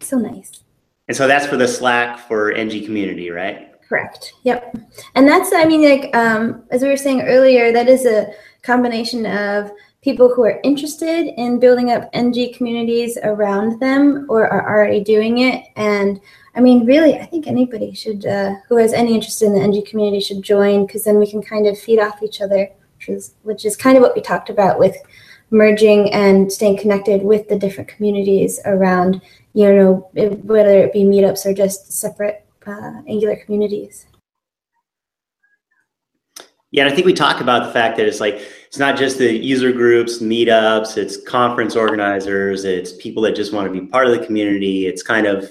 So 0.01 0.19
nice. 0.19 0.63
And 1.09 1.17
so 1.17 1.27
that's 1.27 1.47
for 1.47 1.57
the 1.57 1.69
Slack 1.69 2.19
for 2.29 2.53
NG 2.53 2.85
Community, 2.85 3.31
right? 3.31 3.72
Correct. 3.93 4.33
Yep. 4.45 4.79
And 5.17 5.29
that's, 5.29 5.53
I 5.53 5.67
mean, 5.67 5.85
like, 5.85 6.17
um, 6.17 6.63
as 6.71 6.81
we 6.81 6.89
were 6.89 6.97
saying 6.97 7.21
earlier, 7.21 7.73
that 7.73 7.89
is 7.89 8.07
a 8.07 8.33
combination 8.63 9.27
of 9.27 9.71
people 10.01 10.35
who 10.35 10.43
are 10.45 10.61
interested 10.65 11.27
in 11.39 11.61
building 11.61 11.91
up 11.91 12.09
NG 12.15 12.55
communities 12.55 13.19
around 13.23 13.81
them 13.81 14.25
or 14.31 14.49
are 14.49 14.67
already 14.67 15.05
doing 15.05 15.41
it. 15.41 15.67
And 15.77 16.23
I 16.55 16.61
mean, 16.61 16.87
really, 16.87 17.19
I 17.19 17.27
think 17.27 17.47
anybody 17.47 17.93
should, 17.93 18.25
uh, 18.25 18.55
who 18.67 18.79
has 18.79 18.95
any 18.95 19.15
interest 19.15 19.43
in 19.43 19.53
the 19.53 19.61
NG 19.61 19.85
community 19.85 20.21
should 20.21 20.41
join 20.41 20.87
because 20.87 21.05
then 21.05 21.19
we 21.19 21.31
can 21.31 21.43
kind 21.43 21.67
of 21.67 21.79
feed 21.79 21.99
off 21.99 22.23
each 22.23 22.41
other, 22.41 22.71
which 22.97 23.11
is, 23.11 23.35
which 23.43 23.67
is 23.67 23.77
kind 23.77 23.99
of 23.99 24.03
what 24.03 24.17
we 24.17 24.23
talked 24.23 24.49
about 24.49 24.79
with 24.79 24.97
merging 25.51 26.11
and 26.15 26.51
staying 26.51 26.79
connected 26.79 27.23
with 27.23 27.47
the 27.51 27.59
different 27.59 27.91
communities 27.91 28.59
around, 28.65 29.21
you 29.53 29.71
know, 29.71 30.09
whether 30.15 30.79
it 30.79 30.95
be 30.95 31.05
meetups 31.05 31.45
or 31.45 31.53
just 31.53 31.93
separate 31.93 32.42
uh, 32.67 33.03
Angular 33.09 33.37
communities. 33.37 34.07
Yeah, 36.71 36.85
and 36.85 36.93
I 36.93 36.95
think 36.95 37.07
we 37.07 37.13
talk 37.13 37.43
about 37.43 37.67
the 37.67 37.73
fact 37.73 37.99
that 37.99 38.07
it's 38.07 38.19
like 38.19 38.41
it's 38.67 38.79
not 38.79 38.97
just 38.97 39.19
the 39.19 39.31
user 39.31 39.73
groups, 39.73 40.21
meetups, 40.21 40.97
it's 40.97 41.19
conference 41.29 41.77
organizers, 41.77 42.65
it's 42.65 42.93
people 42.95 43.23
that 43.25 43.37
just 43.37 43.53
want 43.53 43.73
to 43.73 43.81
be 43.81 43.87
part 43.87 44.07
of 44.07 44.19
the 44.19 44.25
community. 44.25 44.87
It's 44.87 45.03
kind 45.03 45.27
of 45.27 45.51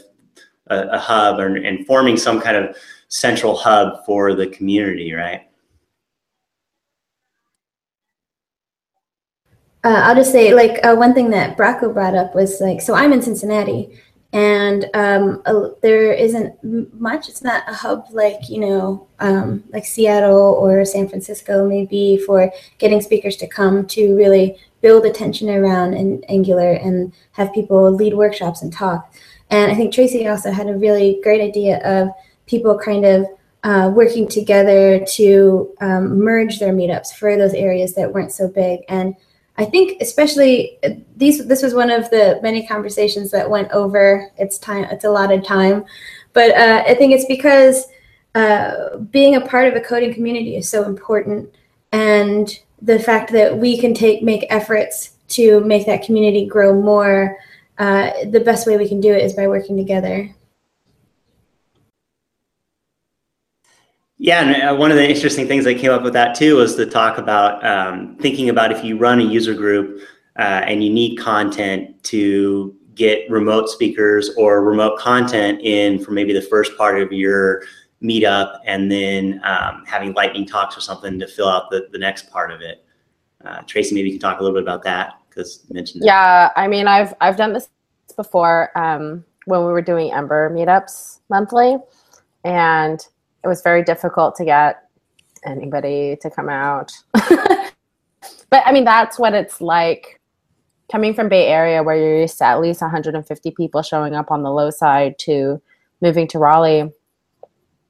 a, 0.67 0.88
a 0.88 0.97
hub 0.97 1.39
or, 1.39 1.56
and 1.58 1.86
forming 1.86 2.17
some 2.17 2.41
kind 2.41 2.58
of 2.58 2.76
central 3.10 3.56
hub 3.56 4.04
for 4.04 4.34
the 4.34 4.47
community, 4.47 5.13
right? 5.13 5.47
Uh, 9.84 10.02
I'll 10.06 10.15
just 10.15 10.32
say, 10.32 10.54
like, 10.54 10.84
uh, 10.84 10.95
one 10.95 11.13
thing 11.13 11.32
that 11.32 11.58
Bracco 11.58 11.93
brought 11.93 12.15
up 12.15 12.36
was 12.36 12.62
like, 12.62 12.82
so 12.82 12.93
I'm 12.93 13.13
in 13.13 13.21
Cincinnati, 13.21 14.00
and 14.34 14.89
um, 14.94 15.44
there 15.82 16.13
isn't 16.13 16.56
much. 17.00 17.28
It's 17.28 17.44
not 17.44 17.63
a 17.67 17.74
hub 17.74 18.06
like 18.12 18.50
you 18.50 18.60
know, 18.60 19.08
um, 19.20 19.63
like 19.74 19.86
Seattle 19.86 20.39
or 20.39 20.86
San 20.86 21.10
Francisco, 21.10 21.67
maybe 21.67 22.17
for 22.26 22.52
getting 22.78 23.02
speakers 23.02 23.36
to 23.38 23.48
come 23.48 23.86
to 23.88 24.15
really 24.15 24.58
build 24.82 25.06
attention 25.06 25.50
around 25.50 25.94
an 25.94 26.24
Angular 26.30 26.74
and 26.74 27.13
have 27.34 27.54
people 27.54 27.91
lead 27.91 28.13
workshops 28.13 28.62
and 28.62 28.74
talk. 28.74 29.13
And 29.50 29.72
I 29.72 29.76
think 29.76 29.94
Tracy 29.94 30.28
also 30.28 30.52
had 30.52 30.67
a 30.67 30.78
really 30.78 31.20
great 31.24 31.41
idea 31.41 31.80
of 31.84 32.10
people 32.48 32.78
kind 32.78 33.06
of 33.06 33.26
uh, 33.63 33.91
working 33.94 34.28
together 34.28 35.06
to 35.06 35.76
um, 35.82 36.20
merge 36.20 36.60
their 36.60 36.74
meetups 36.74 37.13
for 37.13 37.38
those 37.38 37.54
areas 37.54 37.94
that 37.94 38.12
weren't 38.12 38.32
so 38.32 38.48
big 38.48 38.80
and 38.89 39.15
I 39.62 39.65
think 39.65 40.02
especially 40.02 40.80
uh, 40.84 40.89
these 41.15 41.45
this 41.45 41.62
was 41.62 41.76
one 41.76 41.91
of 41.91 42.10
the 42.10 42.39
many 42.41 42.65
conversations 42.65 43.30
that 43.30 43.47
went 43.47 43.71
over 43.71 44.32
its 44.38 44.58
time 44.58 44.86
its 44.86 45.06
allotted 45.06 45.45
time, 45.45 45.86
but 46.34 46.52
uh, 46.56 46.84
I 46.88 46.95
think 46.95 47.13
it's 47.13 47.26
because 47.26 47.86
uh, 48.34 48.97
being 48.97 49.36
a 49.36 49.41
part 49.41 49.67
of 49.67 49.76
a 49.76 49.82
coding 49.82 50.13
community 50.15 50.56
is 50.56 50.67
so 50.67 50.86
important, 50.86 51.54
and 51.91 52.58
the 52.82 52.97
fact 52.97 53.32
that 53.34 53.56
we 53.56 53.78
can 53.78 53.93
take 53.93 54.24
make 54.24 54.47
efforts 54.50 55.12
to 55.30 55.62
make 55.62 55.86
that 55.86 56.04
community 56.04 56.45
grow 56.45 56.74
more. 56.74 57.38
Uh, 57.78 58.12
the 58.30 58.39
best 58.39 58.67
way 58.67 58.78
we 58.78 58.88
can 58.88 59.02
do 59.02 59.12
it 59.12 59.24
is 59.24 59.34
by 59.34 59.47
working 59.47 59.76
together. 59.76 60.30
Yeah, 64.23 64.43
and 64.43 64.62
uh, 64.62 64.75
one 64.75 64.91
of 64.91 64.97
the 64.97 65.10
interesting 65.10 65.47
things 65.47 65.63
that 65.63 65.79
came 65.79 65.89
up 65.89 66.03
with 66.03 66.13
that 66.13 66.36
too 66.36 66.57
was 66.57 66.75
to 66.75 66.86
talk 66.86 67.17
about 67.17 67.65
um, 67.65 68.15
thinking 68.17 68.49
about 68.49 68.71
if 68.71 68.84
you 68.84 68.95
run 68.95 69.19
a 69.19 69.23
user 69.23 69.55
group 69.55 69.99
uh, 70.38 70.62
and 70.67 70.84
you 70.84 70.93
need 70.93 71.15
content 71.15 72.03
to 72.03 72.75
get 72.93 73.27
remote 73.31 73.67
speakers 73.67 74.29
or 74.38 74.63
remote 74.63 74.99
content 74.99 75.60
in 75.62 75.97
for 75.97 76.12
maybe 76.12 76.34
the 76.34 76.41
first 76.41 76.77
part 76.77 77.01
of 77.01 77.12
your 77.12 77.63
meetup 78.03 78.60
and 78.67 78.91
then 78.91 79.41
um, 79.43 79.84
having 79.88 80.13
lightning 80.13 80.45
talks 80.45 80.77
or 80.77 80.81
something 80.81 81.17
to 81.17 81.25
fill 81.25 81.49
out 81.49 81.71
the, 81.71 81.88
the 81.91 81.97
next 81.97 82.29
part 82.29 82.51
of 82.51 82.62
it. 82.62 82.86
Uh, 83.43 83.63
Tracy, 83.63 83.95
maybe 83.95 84.10
you 84.10 84.19
can 84.19 84.21
talk 84.21 84.39
a 84.39 84.43
little 84.43 84.55
bit 84.55 84.62
about 84.62 84.84
that 84.84 85.15
because 85.29 85.65
mentioned 85.71 86.03
that. 86.03 86.05
Yeah, 86.05 86.49
I 86.55 86.67
mean, 86.67 86.88
I've, 86.88 87.15
I've 87.21 87.38
done 87.38 87.53
this 87.53 87.69
before 88.15 88.69
um, 88.77 89.25
when 89.45 89.62
we 89.62 89.71
were 89.71 89.81
doing 89.81 90.13
Ember 90.13 90.51
meetups 90.51 91.21
monthly. 91.27 91.77
And 92.43 93.03
it 93.43 93.47
was 93.47 93.62
very 93.62 93.84
difficult 93.84 94.36
to 94.36 94.45
get 94.45 94.84
anybody 95.45 96.17
to 96.21 96.30
come 96.30 96.49
out. 96.49 96.91
but 97.13 98.63
I 98.65 98.71
mean, 98.71 98.86
that's 98.86 99.17
what 99.17 99.34
it's 99.34 99.62
like 99.62 100.19
coming 100.91 101.13
from 101.13 101.30
Bay 101.30 101.47
Area, 101.47 101.82
where 101.84 101.95
you're 101.95 102.21
used 102.21 102.38
to 102.39 102.45
at 102.45 102.60
least 102.60 102.82
150 102.82 103.51
people 103.51 103.82
showing 103.82 104.13
up 104.13 104.30
on 104.30 104.43
the 104.43 104.51
low 104.51 104.69
side, 104.69 105.17
to 105.19 105.62
moving 106.01 106.27
to 106.27 106.39
Raleigh. 106.39 106.91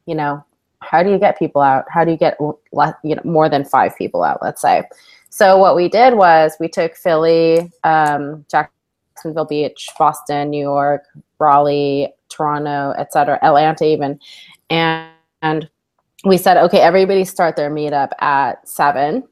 You 0.06 0.16
know, 0.16 0.44
how 0.80 1.04
do 1.04 1.12
you 1.12 1.18
get 1.18 1.38
people 1.38 1.62
out? 1.62 1.86
How 1.90 2.06
do 2.06 2.12
you 2.12 2.18
get 2.18 2.38
you 2.40 3.16
know 3.16 3.22
more 3.24 3.50
than 3.50 3.66
five 3.66 3.98
people 3.98 4.24
out? 4.24 4.40
Let's 4.42 4.62
say. 4.62 4.84
So 5.30 5.58
what 5.58 5.76
we 5.76 5.88
did 5.88 6.16
was 6.16 6.56
we 6.60 6.68
took 6.68 6.96
Philly, 6.96 7.72
um, 7.86 8.46
Jacksonville 8.52 9.46
Beach, 9.46 9.88
Boston, 9.98 10.50
New 10.50 10.60
York, 10.60 11.06
Raleigh, 11.40 12.14
Toronto, 12.28 12.94
etc., 12.98 13.40
Atlanta, 13.42 13.86
even, 13.86 14.20
and 14.70 15.11
and 15.42 15.70
we 16.24 16.38
said, 16.38 16.58
okay, 16.58 16.80
everybody 16.80 17.26
start 17.26 17.56
their 17.56 17.72
meetup 17.72 18.10
at 18.20 18.68
seven. 18.68 19.24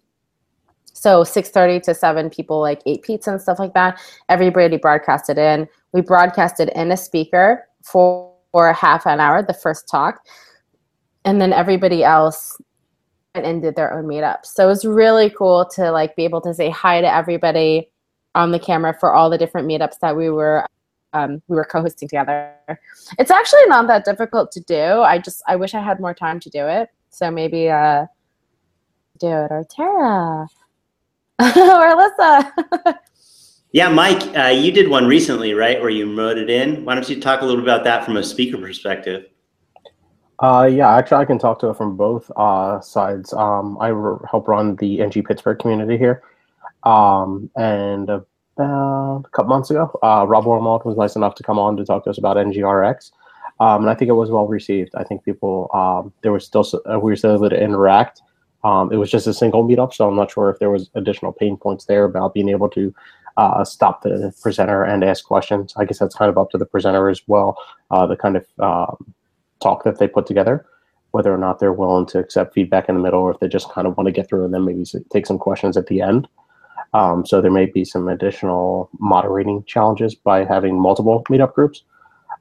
So 0.93 1.23
6:30 1.23 1.83
to 1.83 1.93
7 1.93 2.29
people 2.29 2.59
like 2.59 2.81
ate 2.85 3.03
pizza 3.03 3.31
and 3.31 3.41
stuff 3.41 3.59
like 3.59 3.73
that. 3.73 3.99
Everybody 4.27 4.77
broadcasted 4.77 5.37
in. 5.37 5.67
We 5.93 6.01
broadcasted 6.01 6.69
in 6.75 6.91
a 6.91 6.97
speaker 6.97 7.67
for, 7.83 8.33
for 8.51 8.69
a 8.69 8.73
half 8.73 9.05
an 9.05 9.19
hour, 9.19 9.41
the 9.41 9.53
first 9.53 9.87
talk. 9.87 10.25
And 11.25 11.39
then 11.39 11.53
everybody 11.53 12.03
else 12.03 12.59
and 13.35 13.61
did 13.61 13.75
their 13.75 13.93
own 13.93 14.05
meetup. 14.05 14.45
So 14.45 14.65
it 14.65 14.67
was 14.67 14.85
really 14.85 15.29
cool 15.29 15.65
to 15.75 15.91
like 15.91 16.15
be 16.15 16.23
able 16.23 16.41
to 16.41 16.53
say 16.53 16.69
hi 16.69 17.01
to 17.01 17.13
everybody 17.13 17.89
on 18.35 18.51
the 18.51 18.59
camera 18.59 18.95
for 18.99 19.13
all 19.13 19.29
the 19.29 19.37
different 19.37 19.67
meetups 19.67 19.99
that 20.01 20.15
we 20.15 20.29
were 20.29 20.65
um, 21.13 21.41
we 21.47 21.55
were 21.55 21.65
co-hosting 21.65 22.07
together. 22.07 22.53
It's 23.17 23.31
actually 23.31 23.65
not 23.67 23.87
that 23.87 24.05
difficult 24.05 24.51
to 24.53 24.59
do. 24.61 25.01
I 25.01 25.17
just 25.17 25.41
I 25.47 25.55
wish 25.55 25.73
I 25.73 25.81
had 25.81 25.99
more 25.99 26.13
time 26.13 26.39
to 26.41 26.49
do 26.49 26.67
it. 26.67 26.89
So 27.09 27.31
maybe 27.31 27.69
uh, 27.69 28.05
do 29.19 29.27
it 29.27 29.51
or 29.51 29.65
Tara 29.69 30.47
or 31.39 32.09
Alyssa. 32.19 32.51
yeah, 33.71 33.89
Mike, 33.89 34.37
uh, 34.37 34.47
you 34.47 34.71
did 34.71 34.89
one 34.89 35.07
recently, 35.07 35.53
right? 35.53 35.79
Where 35.81 35.89
you 35.89 36.15
wrote 36.15 36.37
it 36.37 36.49
in. 36.49 36.85
Why 36.85 36.95
don't 36.95 37.09
you 37.09 37.19
talk 37.19 37.41
a 37.41 37.45
little 37.45 37.61
bit 37.61 37.69
about 37.69 37.83
that 37.85 38.05
from 38.05 38.17
a 38.17 38.23
speaker 38.23 38.57
perspective? 38.57 39.25
Uh, 40.41 40.69
yeah, 40.71 40.95
actually, 40.95 41.17
I 41.17 41.25
can 41.25 41.37
talk 41.37 41.59
to 41.59 41.69
it 41.69 41.77
from 41.77 41.97
both 41.97 42.31
uh, 42.37 42.79
sides. 42.79 43.33
Um, 43.33 43.77
I 43.81 43.87
help 44.29 44.47
run 44.47 44.75
the 44.77 45.01
NG 45.01 45.21
Pittsburgh 45.23 45.59
community 45.59 45.97
here, 45.97 46.23
um, 46.83 47.49
and 47.57 48.09
uh, 48.09 48.21
about 48.59 49.23
a 49.25 49.29
couple 49.29 49.49
months 49.49 49.69
ago. 49.69 49.91
Uh, 50.03 50.25
Rob 50.27 50.45
Wormald 50.45 50.85
was 50.85 50.97
nice 50.97 51.15
enough 51.15 51.35
to 51.35 51.43
come 51.43 51.59
on 51.59 51.77
to 51.77 51.85
talk 51.85 52.03
to 52.03 52.09
us 52.09 52.17
about 52.17 52.37
NGRX. 52.37 53.11
Um, 53.59 53.81
and 53.81 53.89
I 53.89 53.95
think 53.95 54.09
it 54.09 54.13
was 54.13 54.29
well 54.29 54.47
received. 54.47 54.91
I 54.95 55.03
think 55.03 55.25
people, 55.25 55.69
um, 55.73 56.13
there 56.21 56.31
was 56.31 56.45
still, 56.45 56.65
uh, 56.91 56.99
we 56.99 57.11
were 57.11 57.15
still 57.15 57.35
able 57.35 57.49
to 57.49 57.61
interact. 57.61 58.21
Um, 58.63 58.91
it 58.91 58.97
was 58.97 59.11
just 59.11 59.27
a 59.27 59.33
single 59.33 59.65
meetup, 59.65 59.93
so 59.93 60.07
I'm 60.07 60.15
not 60.15 60.31
sure 60.31 60.49
if 60.49 60.59
there 60.59 60.69
was 60.69 60.89
additional 60.95 61.31
pain 61.31 61.57
points 61.57 61.85
there 61.85 62.03
about 62.05 62.33
being 62.33 62.49
able 62.49 62.69
to 62.69 62.93
uh, 63.37 63.63
stop 63.63 64.01
the 64.01 64.33
presenter 64.41 64.83
and 64.83 65.03
ask 65.03 65.23
questions. 65.23 65.73
I 65.77 65.85
guess 65.85 65.99
that's 65.99 66.15
kind 66.15 66.29
of 66.29 66.37
up 66.37 66.49
to 66.51 66.57
the 66.57 66.65
presenter 66.65 67.09
as 67.09 67.21
well, 67.27 67.57
uh, 67.91 68.05
the 68.05 68.17
kind 68.17 68.35
of 68.35 68.45
um, 68.59 69.13
talk 69.61 69.83
that 69.85 69.97
they 69.97 70.07
put 70.07 70.25
together, 70.25 70.65
whether 71.11 71.33
or 71.33 71.37
not 71.37 71.59
they're 71.59 71.73
willing 71.73 72.05
to 72.07 72.19
accept 72.19 72.53
feedback 72.53 72.89
in 72.89 72.95
the 72.95 73.01
middle 73.01 73.21
or 73.21 73.31
if 73.31 73.39
they 73.39 73.47
just 73.47 73.71
kind 73.71 73.87
of 73.87 73.95
want 73.95 74.07
to 74.07 74.11
get 74.11 74.27
through 74.27 74.43
and 74.43 74.53
then 74.53 74.65
maybe 74.65 74.83
take 75.09 75.25
some 75.25 75.39
questions 75.39 75.77
at 75.77 75.87
the 75.87 76.01
end. 76.01 76.27
Um, 76.93 77.25
so 77.25 77.41
there 77.41 77.51
may 77.51 77.65
be 77.65 77.85
some 77.85 78.07
additional 78.07 78.89
moderating 78.99 79.63
challenges 79.65 80.15
by 80.15 80.43
having 80.43 80.79
multiple 80.79 81.23
meetup 81.29 81.53
groups. 81.53 81.83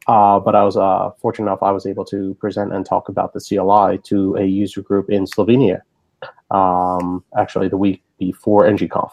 Uh, 0.06 0.40
but 0.40 0.54
I 0.54 0.64
was 0.64 0.76
uh, 0.76 1.10
fortunate 1.20 1.46
enough 1.46 1.62
I 1.62 1.70
was 1.70 1.84
able 1.84 2.04
to 2.06 2.34
present 2.34 2.72
and 2.72 2.84
talk 2.84 3.10
about 3.10 3.34
the 3.34 3.40
CLI 3.40 3.98
to 4.04 4.36
a 4.36 4.44
user 4.44 4.80
group 4.80 5.10
in 5.10 5.26
Slovenia, 5.26 5.82
um, 6.50 7.22
actually 7.36 7.68
the 7.68 7.76
week 7.76 8.02
before 8.18 8.64
NGConf. 8.64 9.12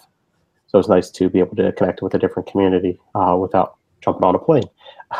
So 0.68 0.80
it's 0.80 0.88
nice 0.88 1.10
to 1.12 1.30
be 1.30 1.40
able 1.40 1.56
to 1.58 1.72
connect 1.74 2.02
with 2.02 2.14
a 2.14 2.20
different 2.20 2.50
community 2.50 3.00
uh, 3.14 3.38
without 3.40 3.76
jumping 4.02 4.24
on 4.24 4.36
a 4.36 4.40
plane. 4.40 4.64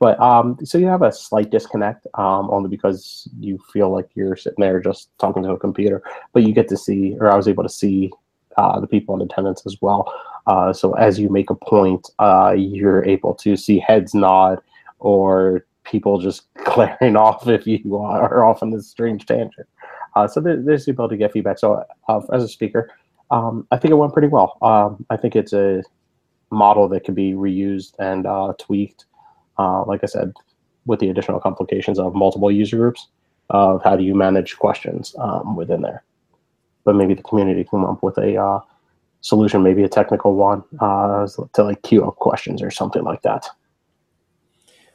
but 0.00 0.20
um, 0.20 0.58
so 0.64 0.78
you 0.78 0.86
have 0.86 1.02
a 1.02 1.12
slight 1.12 1.50
disconnect 1.50 2.06
um, 2.14 2.50
only 2.50 2.68
because 2.68 3.28
you 3.38 3.58
feel 3.72 3.90
like 3.90 4.08
you're 4.14 4.36
sitting 4.36 4.62
there 4.62 4.80
just 4.80 5.10
talking 5.18 5.44
to 5.44 5.50
a 5.50 5.58
computer, 5.58 6.02
but 6.32 6.42
you 6.42 6.52
get 6.52 6.68
to 6.68 6.76
see, 6.76 7.16
or 7.20 7.30
I 7.30 7.36
was 7.36 7.46
able 7.46 7.62
to 7.62 7.68
see 7.68 8.10
uh, 8.56 8.80
the 8.80 8.86
people 8.86 9.14
in 9.14 9.22
attendance 9.22 9.62
as 9.66 9.76
well. 9.80 10.12
Uh, 10.46 10.72
so 10.72 10.92
as 10.94 11.18
you 11.18 11.28
make 11.28 11.50
a 11.50 11.54
point, 11.54 12.08
uh, 12.18 12.54
you're 12.56 13.04
able 13.04 13.34
to 13.34 13.56
see 13.56 13.78
heads 13.78 14.14
nod 14.14 14.60
or 14.98 15.66
people 15.84 16.18
just 16.18 16.42
glaring 16.64 17.16
off 17.16 17.46
if 17.48 17.66
you 17.66 17.96
are 17.96 18.44
off 18.44 18.62
on 18.62 18.70
this 18.70 18.88
strange 18.88 19.26
tangent. 19.26 19.66
Uh, 20.14 20.26
so 20.26 20.40
there, 20.40 20.56
there's 20.56 20.86
the 20.86 20.92
ability 20.92 21.14
to 21.14 21.18
get 21.18 21.32
feedback. 21.32 21.58
So 21.58 21.84
uh, 22.08 22.20
as 22.32 22.42
a 22.42 22.48
speaker, 22.48 22.90
um, 23.30 23.66
I 23.70 23.76
think 23.76 23.92
it 23.92 23.96
went 23.96 24.12
pretty 24.12 24.28
well. 24.28 24.56
Um, 24.62 25.04
I 25.10 25.16
think 25.16 25.36
it's 25.36 25.52
a 25.52 25.82
model 26.50 26.88
that 26.88 27.04
can 27.04 27.14
be 27.14 27.32
reused 27.32 27.94
and 27.98 28.26
uh, 28.26 28.54
tweaked. 28.58 29.06
Like 29.58 30.00
I 30.02 30.06
said, 30.06 30.32
with 30.86 31.00
the 31.00 31.08
additional 31.08 31.40
complications 31.40 31.98
of 31.98 32.14
multiple 32.14 32.50
user 32.50 32.76
groups, 32.76 33.08
of 33.50 33.82
how 33.82 33.96
do 33.96 34.04
you 34.04 34.14
manage 34.14 34.56
questions 34.58 35.14
um, 35.18 35.56
within 35.56 35.82
there. 35.82 36.02
But 36.86 36.94
maybe 36.94 37.14
the 37.14 37.22
community 37.30 37.64
can 37.64 37.82
come 37.82 37.84
up 37.84 38.02
with 38.02 38.16
a 38.16 38.30
uh, 38.36 38.60
solution, 39.20 39.62
maybe 39.62 39.82
a 39.82 39.88
technical 39.88 40.34
one, 40.36 40.62
uh, 40.80 41.26
to 41.54 41.64
like 41.64 41.82
queue 41.82 42.02
up 42.06 42.16
questions 42.16 42.62
or 42.62 42.70
something 42.70 43.02
like 43.02 43.22
that. 43.22 43.42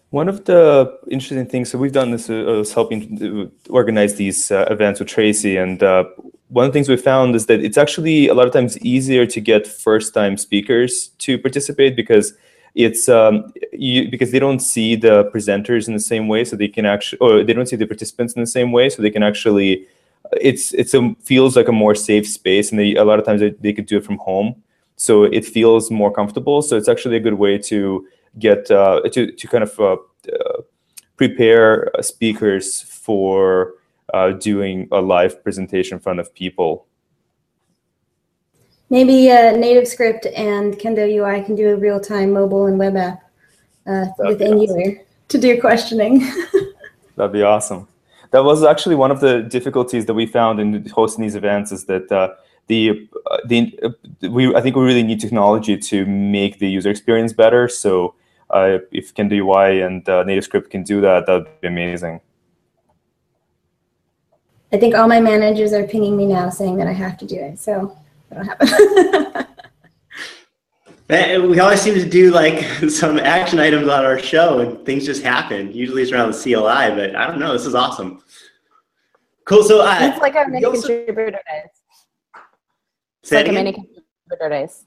One 0.10 0.28
of 0.28 0.46
the 0.46 0.98
interesting 1.10 1.46
things, 1.46 1.70
so 1.70 1.78
we've 1.78 1.92
done 1.92 2.12
this, 2.12 2.30
uh, 2.30 2.44
was 2.64 2.74
helping 2.74 3.52
organize 3.70 4.16
these 4.16 4.52
uh, 4.52 4.66
events 4.76 5.00
with 5.00 5.10
Tracy, 5.10 5.58
and 5.58 5.84
uh, 5.84 6.06
one 6.48 6.66
of 6.66 6.72
the 6.72 6.74
things 6.74 6.90
we 6.90 6.98
found 6.98 7.36
is 7.36 7.46
that 7.46 7.60
it's 7.62 7.78
actually 7.78 8.28
a 8.28 8.34
lot 8.34 8.48
of 8.48 8.54
times 8.54 8.78
easier 8.80 9.26
to 9.26 9.40
get 9.40 9.68
first-time 9.68 10.38
speakers 10.38 11.10
to 11.20 11.38
participate 11.38 11.96
because 11.96 12.34
it's 12.76 13.08
um, 13.10 13.54
you, 13.74 14.10
because 14.10 14.32
they 14.32 14.40
don't 14.40 14.60
see 14.60 14.96
the 14.96 15.30
presenters 15.34 15.88
in 15.88 15.94
the 15.94 16.06
same 16.14 16.30
way, 16.30 16.46
so 16.46 16.56
they 16.56 16.68
can 16.70 16.86
actually, 16.86 17.20
or 17.20 17.44
they 17.44 17.54
don't 17.54 17.68
see 17.68 17.78
the 17.78 17.88
participants 17.88 18.34
in 18.34 18.42
the 18.42 18.54
same 18.60 18.72
way, 18.72 18.90
so 18.90 19.02
they 19.02 19.12
can 19.12 19.24
actually. 19.24 19.86
It's 20.40 20.74
it's 20.74 20.94
a 20.94 21.14
feels 21.22 21.56
like 21.56 21.68
a 21.68 21.74
more 21.74 21.96
safe 21.96 22.28
space, 22.28 22.72
and 22.72 22.80
they, 22.80 22.96
a 22.96 23.04
lot 23.04 23.20
of 23.20 23.26
times 23.26 23.42
they, 23.42 23.50
they 23.50 23.74
could 23.74 23.86
do 23.86 23.98
it 23.98 24.06
from 24.06 24.18
home, 24.18 24.62
so 24.96 25.24
it 25.24 25.46
feels 25.46 25.92
more 25.92 26.12
comfortable. 26.12 26.62
So 26.62 26.78
it's 26.78 26.88
actually 26.88 27.18
a 27.18 27.20
good 27.20 27.34
way 27.34 27.58
to 27.58 28.08
get 28.40 28.72
uh, 28.72 29.02
to 29.12 29.32
to 29.32 29.48
kind 29.48 29.64
of 29.64 29.80
uh, 29.80 29.98
uh, 30.32 30.62
prepare 31.18 31.92
speakers 32.02 32.82
for 32.82 33.74
uh, 34.14 34.32
doing 34.32 34.88
a 34.92 35.02
live 35.02 35.44
presentation 35.44 35.96
in 35.96 36.02
front 36.02 36.20
of 36.20 36.34
people. 36.34 36.86
Maybe 38.90 39.32
uh, 39.32 39.54
NativeScript 39.54 40.38
and 40.38 40.78
Kendo 40.78 41.08
UI 41.10 41.46
can 41.46 41.56
do 41.56 41.70
a 41.70 41.78
real-time 41.78 42.34
mobile 42.34 42.66
and 42.66 42.78
web 42.78 42.98
app 42.98 43.24
uh, 43.88 44.08
with 44.20 44.42
Angular 44.42 44.82
awesome. 44.82 45.00
to 45.30 45.38
do 45.38 45.62
questioning. 45.62 46.20
That'd 47.16 47.32
be 47.32 47.42
awesome. 47.42 47.88
That 48.32 48.44
was 48.44 48.64
actually 48.64 48.96
one 48.96 49.12
of 49.12 49.20
the 49.20 49.44
difficulties 49.44 50.06
that 50.06 50.14
we 50.14 50.26
found 50.26 50.60
in 50.60 50.88
hosting 50.90 51.22
these 51.22 51.36
events 51.36 51.72
is 51.72 51.86
that 51.86 52.12
uh, 52.12 52.30
the 52.68 53.10
uh, 53.30 53.38
the 53.46 53.78
uh, 53.84 54.30
we 54.30 54.56
I 54.56 54.62
think 54.62 54.76
we 54.76 54.84
really 54.84 55.04
need 55.04 55.20
technology 55.20 55.78
to 55.78 56.06
make 56.06 56.60
the 56.60 56.70
user 56.70 56.90
experience 56.90 57.34
better. 57.34 57.68
So 57.68 58.16
uh, 58.50 58.80
if 58.92 59.14
Kendo 59.14 59.38
UI 59.38 59.82
and 59.82 60.04
NativeScript 60.06 60.70
can 60.70 60.84
do 60.84 61.02
that, 61.02 61.26
that'd 61.26 61.48
be 61.62 61.68
amazing. 61.68 62.22
I 64.74 64.78
think 64.78 64.96
all 64.96 65.08
my 65.08 65.20
managers 65.20 65.74
are 65.74 65.86
pinging 65.86 66.16
me 66.16 66.26
now 66.26 66.50
saying 66.50 66.78
that 66.78 66.88
I 66.88 66.94
have 66.94 67.18
to 67.18 67.26
do 67.26 67.36
it. 67.36 67.60
So 67.60 67.98
that'll 68.30 68.46
happen. 68.46 69.46
we 71.12 71.60
always 71.60 71.82
seem 71.82 71.96
to 71.96 72.08
do 72.08 72.32
like 72.32 72.64
some 72.90 73.20
action 73.20 73.60
items 73.60 73.88
on 73.88 74.06
our 74.06 74.18
show 74.18 74.60
and 74.60 74.86
things 74.86 75.06
just 75.06 75.24
happen. 75.24 75.72
Usually 75.72 76.02
it's 76.02 76.12
around 76.12 76.34
the 76.34 76.38
CLI, 76.38 76.96
but 76.96 77.16
I 77.16 77.28
don't 77.28 77.40
know. 77.40 77.54
This 77.54 77.66
is 77.66 77.76
awesome. 77.76 78.24
Cool. 79.46 79.64
So 79.64 79.82
uh, 79.82 79.98
it's 80.02 80.22
like 80.22 80.36
a 80.36 80.50
mini 80.50 80.66
also... 80.66 80.88
contributor 80.88 81.32
days. 81.32 81.70
It's 83.24 83.32
like 83.32 83.50
a 83.50 83.52
mini 83.52 83.74
contributor 83.74 84.50
days. 84.50 84.86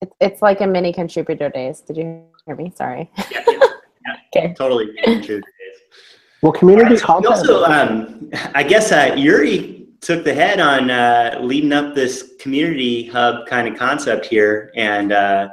It's, 0.00 0.12
it's 0.20 0.42
like 0.42 0.60
a 0.60 0.66
mini 0.66 0.92
contributor 0.92 1.48
days. 1.48 1.80
Did 1.80 1.96
you 1.96 2.24
hear 2.44 2.56
me? 2.56 2.72
Sorry. 2.74 3.08
Yeah, 3.16 3.24
yeah, 3.30 3.42
yeah. 3.46 4.16
okay. 4.36 4.54
Totally. 4.54 4.90
Well, 6.42 6.50
community 6.50 6.90
right, 6.90 6.98
so 6.98 7.06
content. 7.06 7.34
Also, 7.36 7.64
um, 7.64 8.30
I 8.54 8.64
guess 8.64 8.90
uh, 8.90 9.14
Uri 9.16 9.81
took 10.02 10.24
the 10.24 10.34
head 10.34 10.60
on 10.60 10.90
uh, 10.90 11.38
leading 11.40 11.72
up 11.72 11.94
this 11.94 12.34
community 12.40 13.06
hub 13.06 13.46
kind 13.46 13.68
of 13.68 13.78
concept 13.78 14.26
here, 14.26 14.70
and 14.76 15.12
uh, 15.12 15.48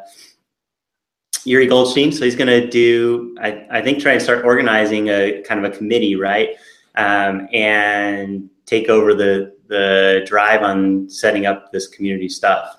Uri 1.45 1.67
Goldshtein. 1.67 2.13
So 2.13 2.25
he's 2.25 2.35
going 2.35 2.47
to 2.47 2.67
do, 2.67 3.37
I, 3.39 3.65
I, 3.71 3.81
think, 3.81 4.01
try 4.01 4.13
and 4.13 4.21
start 4.21 4.43
organizing 4.43 5.07
a 5.07 5.41
kind 5.43 5.63
of 5.63 5.71
a 5.71 5.77
committee, 5.77 6.15
right, 6.15 6.49
um, 6.95 7.47
and 7.53 8.49
take 8.65 8.89
over 8.89 9.13
the 9.13 9.57
the 9.67 10.23
drive 10.25 10.63
on 10.63 11.07
setting 11.07 11.45
up 11.45 11.71
this 11.71 11.87
community 11.87 12.27
stuff. 12.27 12.75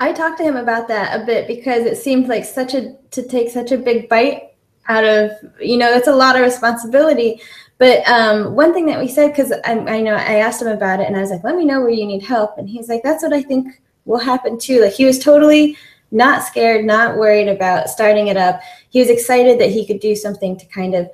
I 0.00 0.12
talked 0.12 0.38
to 0.38 0.44
him 0.44 0.56
about 0.56 0.88
that 0.88 1.20
a 1.20 1.24
bit 1.24 1.46
because 1.46 1.84
it 1.84 1.96
seemed 1.96 2.28
like 2.28 2.44
such 2.44 2.74
a 2.74 2.96
to 3.10 3.22
take 3.22 3.50
such 3.50 3.70
a 3.70 3.78
big 3.78 4.08
bite 4.08 4.54
out 4.88 5.04
of 5.04 5.30
you 5.60 5.76
know 5.76 5.92
it's 5.92 6.08
a 6.08 6.14
lot 6.14 6.36
of 6.36 6.42
responsibility 6.42 7.40
but 7.78 8.06
um, 8.08 8.54
one 8.54 8.72
thing 8.72 8.86
that 8.86 8.98
we 8.98 9.08
said, 9.08 9.28
because 9.28 9.52
I, 9.64 9.72
I, 9.72 10.00
know 10.00 10.14
I 10.14 10.36
asked 10.36 10.62
him 10.62 10.68
about 10.68 11.00
it, 11.00 11.06
and 11.06 11.16
I 11.16 11.20
was 11.20 11.30
like, 11.30 11.44
"Let 11.44 11.56
me 11.56 11.64
know 11.64 11.80
where 11.80 11.90
you 11.90 12.06
need 12.06 12.22
help," 12.22 12.56
and 12.58 12.68
he's 12.68 12.88
like, 12.88 13.02
"That's 13.02 13.22
what 13.22 13.32
I 13.32 13.42
think 13.42 13.80
will 14.04 14.18
happen 14.18 14.58
too." 14.58 14.82
Like 14.82 14.94
he 14.94 15.04
was 15.04 15.18
totally 15.18 15.76
not 16.10 16.42
scared, 16.42 16.84
not 16.84 17.16
worried 17.16 17.48
about 17.48 17.90
starting 17.90 18.28
it 18.28 18.36
up. 18.36 18.60
He 18.88 19.00
was 19.00 19.10
excited 19.10 19.60
that 19.60 19.70
he 19.70 19.86
could 19.86 20.00
do 20.00 20.14
something 20.14 20.56
to 20.56 20.66
kind 20.66 20.94
of 20.94 21.10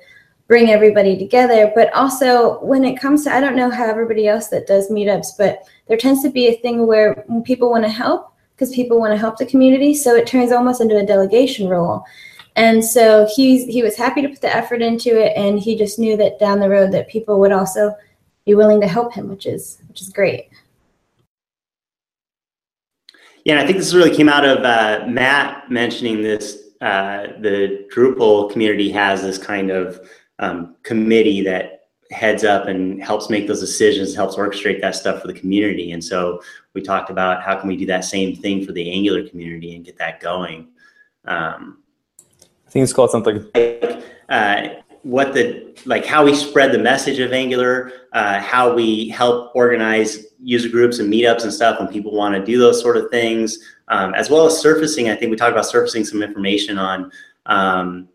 bring 0.47 0.69
everybody 0.69 1.17
together. 1.17 1.71
But 1.73 1.91
also, 1.93 2.59
when 2.63 2.85
it 2.85 2.99
comes 2.99 3.23
to, 3.23 3.33
I 3.33 3.41
don't 3.41 3.55
know 3.55 3.69
how 3.69 3.89
everybody 3.89 4.27
else 4.27 4.47
that 4.49 4.67
does 4.67 4.89
meetups, 4.89 5.37
but 5.37 5.67
there 5.87 5.97
tends 5.97 6.21
to 6.23 6.29
be 6.29 6.47
a 6.47 6.57
thing 6.57 6.85
where 6.85 7.25
people 7.43 7.69
want 7.71 7.83
to 7.83 7.89
help 7.89 8.33
because 8.55 8.73
people 8.73 8.99
want 8.99 9.11
to 9.11 9.17
help 9.17 9.37
the 9.37 9.45
community, 9.45 9.93
so 9.93 10.15
it 10.15 10.27
turns 10.27 10.51
almost 10.51 10.79
into 10.79 10.97
a 10.97 11.05
delegation 11.05 11.67
role. 11.67 12.05
And 12.55 12.83
so 12.85 13.27
he's 13.35 13.65
he 13.65 13.81
was 13.81 13.95
happy 13.95 14.21
to 14.21 14.29
put 14.29 14.41
the 14.41 14.55
effort 14.55 14.81
into 14.81 15.19
it, 15.19 15.33
and 15.35 15.59
he 15.59 15.75
just 15.75 15.97
knew 15.97 16.15
that 16.17 16.39
down 16.39 16.59
the 16.59 16.69
road 16.69 16.91
that 16.91 17.07
people 17.07 17.39
would 17.39 17.51
also 17.51 17.95
be 18.45 18.53
willing 18.53 18.79
to 18.81 18.87
help 18.87 19.13
him, 19.13 19.27
which 19.27 19.45
is 19.45 19.79
which 19.87 20.01
is 20.01 20.09
great. 20.09 20.49
Yeah, 23.45 23.53
and 23.53 23.61
I 23.61 23.65
think 23.65 23.77
this 23.77 23.93
really 23.93 24.15
came 24.15 24.29
out 24.29 24.45
of 24.45 24.63
uh, 24.63 25.05
Matt 25.07 25.69
mentioning 25.69 26.21
this. 26.21 26.59
Uh, 26.79 27.27
the 27.39 27.87
Drupal 27.93 28.51
community 28.51 28.91
has 28.91 29.21
this 29.21 29.37
kind 29.37 29.71
of 29.71 30.01
um, 30.39 30.75
committee 30.83 31.41
that 31.41 31.87
heads 32.11 32.43
up 32.43 32.67
and 32.67 33.01
helps 33.01 33.29
make 33.29 33.47
those 33.47 33.59
decisions, 33.59 34.15
helps 34.15 34.35
orchestrate 34.35 34.81
that 34.81 34.95
stuff 34.95 35.21
for 35.21 35.27
the 35.27 35.33
community. 35.33 35.91
And 35.91 36.03
so 36.03 36.41
we 36.73 36.81
talked 36.81 37.09
about 37.09 37.41
how 37.41 37.59
can 37.59 37.67
we 37.67 37.77
do 37.77 37.85
that 37.87 38.05
same 38.05 38.35
thing 38.35 38.65
for 38.65 38.71
the 38.71 38.91
Angular 38.91 39.27
community 39.27 39.75
and 39.75 39.85
get 39.85 39.97
that 39.97 40.19
going. 40.19 40.67
Um, 41.25 41.82
think 42.73 42.83
it's 42.83 42.93
called 42.93 43.11
something. 43.11 43.45
Uh, 44.29 44.67
what 45.03 45.33
the 45.33 45.77
like 45.85 46.05
how 46.05 46.25
we 46.25 46.33
spread 46.33 46.71
the 46.71 46.79
message 46.79 47.19
of 47.19 47.31
Angular, 47.31 47.91
uh, 48.13 48.39
how 48.39 48.73
we 48.73 49.09
help 49.09 49.55
organize 49.55 50.25
user 50.39 50.69
groups 50.69 50.99
and 50.99 51.11
meetups 51.11 51.43
and 51.43 51.53
stuff 51.53 51.79
when 51.79 51.87
people 51.87 52.15
want 52.15 52.33
to 52.33 52.43
do 52.43 52.57
those 52.57 52.81
sort 52.81 52.97
of 52.97 53.09
things, 53.11 53.59
um, 53.89 54.13
as 54.15 54.29
well 54.29 54.45
as 54.47 54.57
surfacing. 54.57 55.09
I 55.09 55.15
think 55.15 55.29
we 55.29 55.37
talked 55.37 55.51
about 55.51 55.67
surfacing 55.67 56.05
some 56.05 56.23
information 56.23 56.77
on 56.77 57.11
um, 57.45 58.09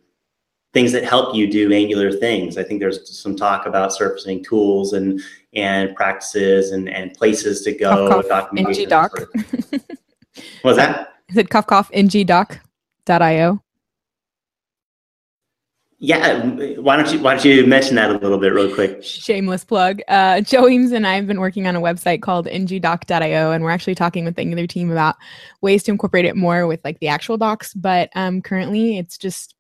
things 0.72 0.90
that 0.92 1.04
help 1.04 1.36
you 1.36 1.50
do 1.50 1.72
Angular 1.72 2.10
things. 2.10 2.58
I 2.58 2.64
think 2.64 2.80
there's 2.80 3.16
some 3.16 3.36
talk 3.36 3.66
about 3.66 3.92
surfacing 3.92 4.42
tools 4.42 4.92
and 4.92 5.20
and 5.54 5.94
practices 5.94 6.72
and, 6.72 6.88
and 6.88 7.14
places 7.14 7.62
to 7.62 7.72
go. 7.72 8.22
Cuff, 8.28 8.48
ng 8.56 8.88
doc. 8.88 9.16
Sort 9.16 9.30
of 9.34 9.82
what 10.62 10.64
was 10.64 10.76
that? 10.76 11.14
Is 11.28 11.36
it 11.36 11.48
cuff 11.48 11.66
cuff 11.66 11.90
ngdoc.io? 11.92 13.62
Yeah, 16.00 16.46
why 16.78 16.96
don't 16.96 17.12
you 17.12 17.20
why 17.20 17.34
don't 17.34 17.44
you 17.44 17.66
mention 17.66 17.96
that 17.96 18.10
a 18.10 18.12
little 18.18 18.38
bit 18.38 18.52
real 18.52 18.72
quick? 18.72 19.02
Shameless 19.02 19.64
plug. 19.64 20.00
Uh, 20.06 20.40
Joe 20.40 20.68
Eames 20.68 20.92
and 20.92 21.04
I 21.04 21.16
have 21.16 21.26
been 21.26 21.40
working 21.40 21.66
on 21.66 21.74
a 21.74 21.80
website 21.80 22.22
called 22.22 22.46
ngdoc.io, 22.46 23.50
and 23.50 23.64
we're 23.64 23.72
actually 23.72 23.96
talking 23.96 24.24
with 24.24 24.36
the 24.36 24.42
Angular 24.42 24.68
team 24.68 24.92
about 24.92 25.16
ways 25.60 25.82
to 25.84 25.90
incorporate 25.90 26.24
it 26.24 26.36
more 26.36 26.68
with 26.68 26.80
like 26.84 27.00
the 27.00 27.08
actual 27.08 27.36
docs. 27.36 27.74
But 27.74 28.10
um, 28.14 28.42
currently, 28.42 28.96
it's 28.96 29.18
just 29.18 29.56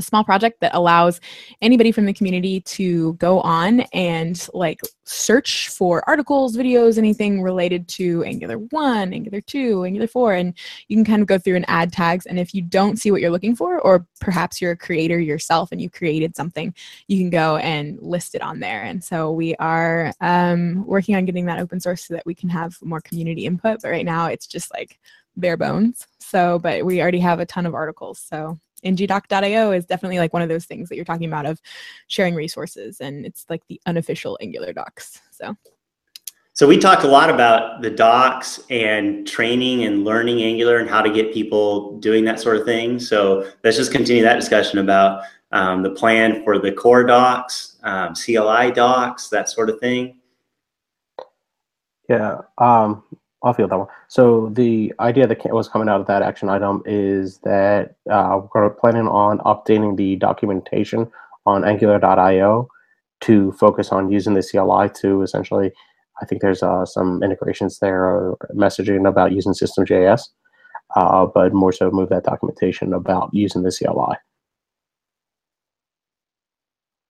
a 0.00 0.02
small 0.02 0.24
project 0.24 0.60
that 0.60 0.74
allows 0.74 1.20
anybody 1.62 1.92
from 1.92 2.06
the 2.06 2.12
community 2.12 2.60
to 2.62 3.12
go 3.14 3.40
on 3.42 3.80
and 3.92 4.48
like 4.52 4.80
search 5.04 5.68
for 5.68 6.02
articles, 6.08 6.56
videos, 6.56 6.96
anything 6.96 7.42
related 7.42 7.86
to 7.88 8.24
Angular 8.24 8.58
1, 8.58 9.12
Angular 9.12 9.40
2, 9.40 9.84
Angular 9.84 10.06
4, 10.06 10.34
and 10.34 10.54
you 10.88 10.96
can 10.96 11.04
kind 11.04 11.20
of 11.20 11.28
go 11.28 11.38
through 11.38 11.56
and 11.56 11.64
add 11.68 11.92
tags. 11.92 12.26
And 12.26 12.38
if 12.38 12.54
you 12.54 12.62
don't 12.62 12.98
see 12.98 13.10
what 13.10 13.20
you're 13.20 13.30
looking 13.30 13.56
for, 13.56 13.80
or 13.80 14.06
perhaps 14.20 14.60
you're 14.60 14.72
a 14.72 14.76
creator 14.76 15.18
yourself 15.18 15.72
and 15.72 15.80
you 15.80 15.90
created 15.90 16.36
something, 16.36 16.74
you 17.08 17.18
can 17.18 17.30
go 17.30 17.56
and 17.56 17.98
list 18.00 18.34
it 18.34 18.42
on 18.42 18.60
there. 18.60 18.82
And 18.82 19.02
so 19.02 19.32
we 19.32 19.54
are 19.56 20.12
um, 20.20 20.86
working 20.86 21.16
on 21.16 21.24
getting 21.24 21.46
that 21.46 21.60
open 21.60 21.80
source 21.80 22.06
so 22.06 22.14
that 22.14 22.26
we 22.26 22.34
can 22.34 22.48
have 22.48 22.76
more 22.82 23.00
community 23.00 23.46
input. 23.46 23.82
But 23.82 23.90
right 23.90 24.06
now 24.06 24.26
it's 24.26 24.46
just 24.46 24.72
like 24.72 24.98
bare 25.36 25.56
bones. 25.56 26.06
So, 26.20 26.58
but 26.58 26.84
we 26.84 27.00
already 27.00 27.20
have 27.20 27.40
a 27.40 27.46
ton 27.46 27.66
of 27.66 27.74
articles. 27.74 28.18
So 28.20 28.58
ngdoc.io 28.84 29.72
is 29.72 29.84
definitely 29.84 30.18
like 30.18 30.32
one 30.32 30.42
of 30.42 30.48
those 30.48 30.64
things 30.64 30.88
that 30.88 30.96
you're 30.96 31.04
talking 31.04 31.28
about 31.28 31.46
of 31.46 31.60
sharing 32.06 32.34
resources 32.34 33.00
and 33.00 33.26
it's 33.26 33.46
like 33.48 33.66
the 33.68 33.80
unofficial 33.86 34.38
angular 34.40 34.72
docs 34.72 35.20
so 35.30 35.56
So 36.52 36.66
we 36.66 36.76
talked 36.78 37.04
a 37.04 37.08
lot 37.08 37.30
about 37.30 37.80
the 37.80 37.90
docs 37.90 38.60
and 38.68 39.26
training 39.26 39.84
and 39.84 40.04
learning 40.04 40.42
Angular 40.42 40.78
and 40.78 40.90
how 40.90 41.00
to 41.00 41.10
get 41.10 41.32
people 41.32 41.98
doing 42.00 42.24
that 42.26 42.40
sort 42.40 42.56
of 42.56 42.66
thing. 42.66 42.98
So 42.98 43.50
let's 43.64 43.78
just 43.78 43.92
continue 43.92 44.22
that 44.24 44.34
discussion 44.34 44.78
about 44.78 45.22
um, 45.52 45.82
the 45.82 45.90
plan 45.90 46.44
for 46.44 46.58
the 46.58 46.72
core 46.72 47.04
docs, 47.04 47.76
um, 47.82 48.14
CLI 48.14 48.72
docs, 48.72 49.28
that 49.28 49.48
sort 49.48 49.70
of 49.70 49.80
thing. 49.80 50.18
Yeah, 52.08 52.38
um, 52.58 53.04
I'll 53.42 53.54
feel 53.54 53.68
that 53.68 53.78
one. 53.78 53.88
So 54.08 54.50
the 54.52 54.92
idea 55.00 55.26
that 55.26 55.52
was 55.52 55.68
coming 55.68 55.88
out 55.88 56.00
of 56.00 56.06
that 56.08 56.22
action 56.22 56.50
item 56.50 56.82
is 56.84 57.38
that 57.38 57.96
uh, 58.10 58.42
we're 58.54 58.70
planning 58.70 59.08
on 59.08 59.38
updating 59.38 59.96
the 59.96 60.16
documentation 60.16 61.10
on 61.46 61.64
Angular.io 61.64 62.68
to 63.22 63.52
focus 63.52 63.92
on 63.92 64.10
using 64.10 64.34
the 64.34 64.42
CLI 64.42 64.90
to 65.00 65.22
essentially 65.22 65.72
I 66.20 66.26
think 66.26 66.42
there's 66.42 66.62
uh, 66.62 66.84
some 66.84 67.22
integrations 67.22 67.78
there 67.78 68.34
messaging 68.54 69.08
about 69.08 69.32
using 69.32 69.54
System.js, 69.54 70.28
uh, 70.96 71.26
but 71.26 71.54
more 71.54 71.72
so 71.72 71.90
move 71.90 72.10
that 72.10 72.24
documentation 72.24 72.92
about 72.92 73.30
using 73.32 73.62
the 73.62 73.72
CLI. 73.72 74.16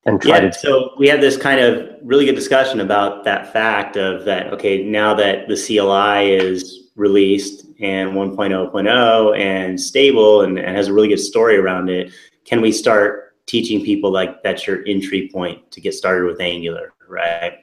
And 0.06 0.20
try 0.20 0.38
yeah, 0.38 0.50
to- 0.50 0.58
so 0.58 0.90
we 0.98 1.08
had 1.08 1.20
this 1.20 1.36
kind 1.36 1.60
of 1.60 1.88
really 2.02 2.24
good 2.24 2.34
discussion 2.34 2.80
about 2.80 3.24
that 3.24 3.52
fact 3.52 3.96
of 3.96 4.24
that, 4.24 4.52
okay, 4.52 4.82
now 4.82 5.14
that 5.14 5.46
the 5.48 5.56
CLI 5.56 6.32
is 6.32 6.90
released 6.96 7.66
and 7.80 8.12
1.0.0 8.12 9.38
and 9.38 9.80
stable 9.80 10.42
and, 10.42 10.58
and 10.58 10.76
has 10.76 10.88
a 10.88 10.92
really 10.92 11.08
good 11.08 11.20
story 11.20 11.56
around 11.56 11.90
it, 11.90 12.12
can 12.44 12.60
we 12.60 12.72
start 12.72 13.36
teaching 13.46 13.84
people 13.84 14.10
like 14.12 14.42
that's 14.42 14.66
your 14.66 14.86
entry 14.86 15.28
point 15.32 15.70
to 15.72 15.80
get 15.80 15.92
started 15.92 16.24
with 16.26 16.40
Angular, 16.40 16.92
right? 17.08 17.58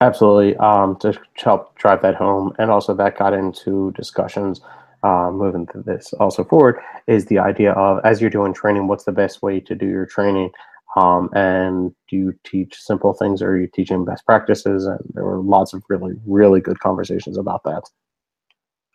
Absolutely. 0.00 0.56
Um, 0.58 0.96
to 0.96 1.18
help 1.34 1.76
drive 1.76 2.02
that 2.02 2.14
home, 2.14 2.52
and 2.58 2.70
also 2.70 2.94
that 2.94 3.18
got 3.18 3.32
into 3.32 3.92
discussions 3.96 4.60
uh, 5.02 5.30
moving 5.32 5.66
this 5.86 6.12
also 6.14 6.44
forward 6.44 6.80
is 7.06 7.26
the 7.26 7.38
idea 7.38 7.72
of 7.72 8.00
as 8.04 8.20
you're 8.20 8.30
doing 8.30 8.52
training, 8.52 8.88
what's 8.88 9.04
the 9.04 9.12
best 9.12 9.42
way 9.42 9.60
to 9.60 9.74
do 9.74 9.86
your 9.86 10.06
training? 10.06 10.50
Um, 10.96 11.28
and 11.34 11.94
do 12.08 12.16
you 12.16 12.34
teach 12.44 12.80
simple 12.80 13.12
things 13.12 13.42
or 13.42 13.50
are 13.50 13.58
you 13.58 13.68
teaching 13.72 14.04
best 14.04 14.24
practices? 14.26 14.86
And 14.86 14.98
there 15.14 15.24
were 15.24 15.40
lots 15.40 15.72
of 15.72 15.82
really, 15.88 16.14
really 16.26 16.60
good 16.60 16.80
conversations 16.80 17.36
about 17.36 17.62
that, 17.64 17.82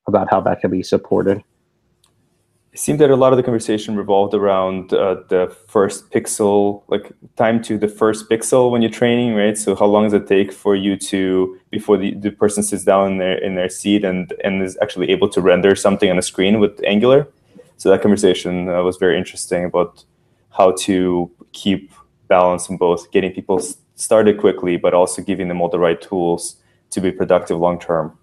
about 0.08 0.30
how 0.30 0.42
that 0.42 0.60
can 0.60 0.72
be 0.72 0.84
supported 0.84 1.44
it 2.74 2.80
seemed 2.80 3.00
that 3.00 3.12
a 3.12 3.16
lot 3.16 3.32
of 3.32 3.38
the 3.38 3.44
conversation 3.44 3.96
revolved 3.96 4.34
around 4.34 4.94
uh, 4.94 5.18
the 5.30 5.56
first 5.68 6.10
pixel, 6.10 6.82
like 6.88 7.12
time 7.36 7.62
to 7.62 7.78
the 7.78 7.88
first 7.88 8.28
pixel 8.32 8.72
when 8.72 8.82
you're 8.82 8.90
training, 8.90 9.36
right? 9.36 9.56
So 9.56 9.76
how 9.76 9.86
long 9.86 10.06
does 10.06 10.14
it 10.14 10.26
take 10.26 10.52
for 10.52 10.76
you 10.76 10.98
to 10.98 11.60
before 11.70 11.98
the, 11.98 12.16
the 12.16 12.32
person 12.32 12.64
sits 12.64 12.84
down 12.84 13.12
in 13.12 13.18
their 13.20 13.38
in 13.38 13.54
their 13.54 13.70
seat 13.70 14.04
and 14.04 14.34
and 14.44 14.64
is 14.64 14.76
actually 14.82 15.12
able 15.12 15.30
to 15.30 15.40
render 15.40 15.76
something 15.76 16.10
on 16.10 16.18
a 16.18 16.24
screen 16.24 16.60
with 16.60 16.84
Angular? 16.84 17.28
So 17.78 17.92
that 17.92 18.02
conversation 18.02 18.68
uh, 18.68 18.82
was 18.82 18.98
very 18.98 19.20
interesting 19.20 19.66
about 19.66 20.04
how 20.50 20.72
to 20.72 21.30
keep 21.52 21.92
balance 22.28 22.70
in 22.70 22.78
both 22.78 23.12
getting 23.12 23.32
people 23.32 23.62
started 23.96 24.40
quickly, 24.40 24.78
but 24.78 24.96
also 24.96 25.22
giving 25.22 25.48
them 25.48 25.62
all 25.62 25.70
the 25.70 25.78
right 25.78 26.02
tools 26.02 26.56
to 26.90 27.02
be 27.02 27.12
productive 27.12 27.60
long 27.60 27.80
term. 27.80 28.18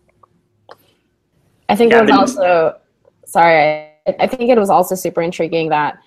I 1.69 1.77
think 1.77 1.93
yeah, 1.93 2.01
it 2.01 2.11
was 2.11 2.37
also 2.37 2.81
sorry. 3.27 3.57
I 3.57 3.90
think 4.27 4.51
it 4.51 4.59
was 4.59 4.71
also 4.71 4.95
super 4.95 5.23
intriguing 5.23 5.69
that 5.69 5.99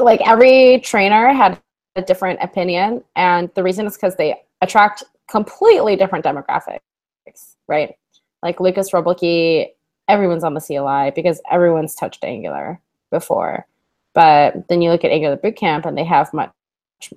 like 0.00 0.20
every 0.26 0.80
trainer 0.80 1.32
had 1.32 1.60
a 1.96 2.02
different 2.02 2.40
opinion 2.42 3.02
and 3.16 3.50
the 3.54 3.62
reason 3.62 3.86
is 3.86 3.96
because 3.96 4.16
they 4.16 4.34
attract 4.60 5.04
completely 5.28 5.96
different 5.96 6.24
demographics 6.24 6.80
right? 7.68 7.94
Like 8.42 8.60
lucas 8.60 8.90
Wroblewski, 8.90 9.68
everyone's 10.08 10.44
on 10.44 10.54
the 10.54 10.60
cli 10.60 11.12
because 11.14 11.40
everyone's 11.50 11.94
touched 11.94 12.24
angular 12.24 12.80
before. 13.10 13.66
But 14.12 14.68
then 14.68 14.82
you 14.82 14.90
look 14.90 15.04
at 15.04 15.10
angular 15.10 15.36
bootcamp 15.36 15.86
and 15.86 15.96
they 15.96 16.04
have 16.04 16.32
much 16.32 16.50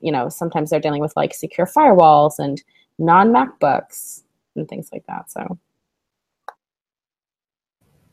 you 0.02 0.12
know 0.12 0.28
sometimes 0.28 0.70
they're 0.70 0.80
dealing 0.80 1.02
with 1.02 1.16
like 1.16 1.34
secure 1.34 1.68
firewalls 1.68 2.40
and 2.40 2.62
non 2.98 3.30
macbooks 3.30 4.24
and 4.56 4.68
things 4.68 4.90
like 4.92 5.06
that 5.08 5.32
so 5.32 5.58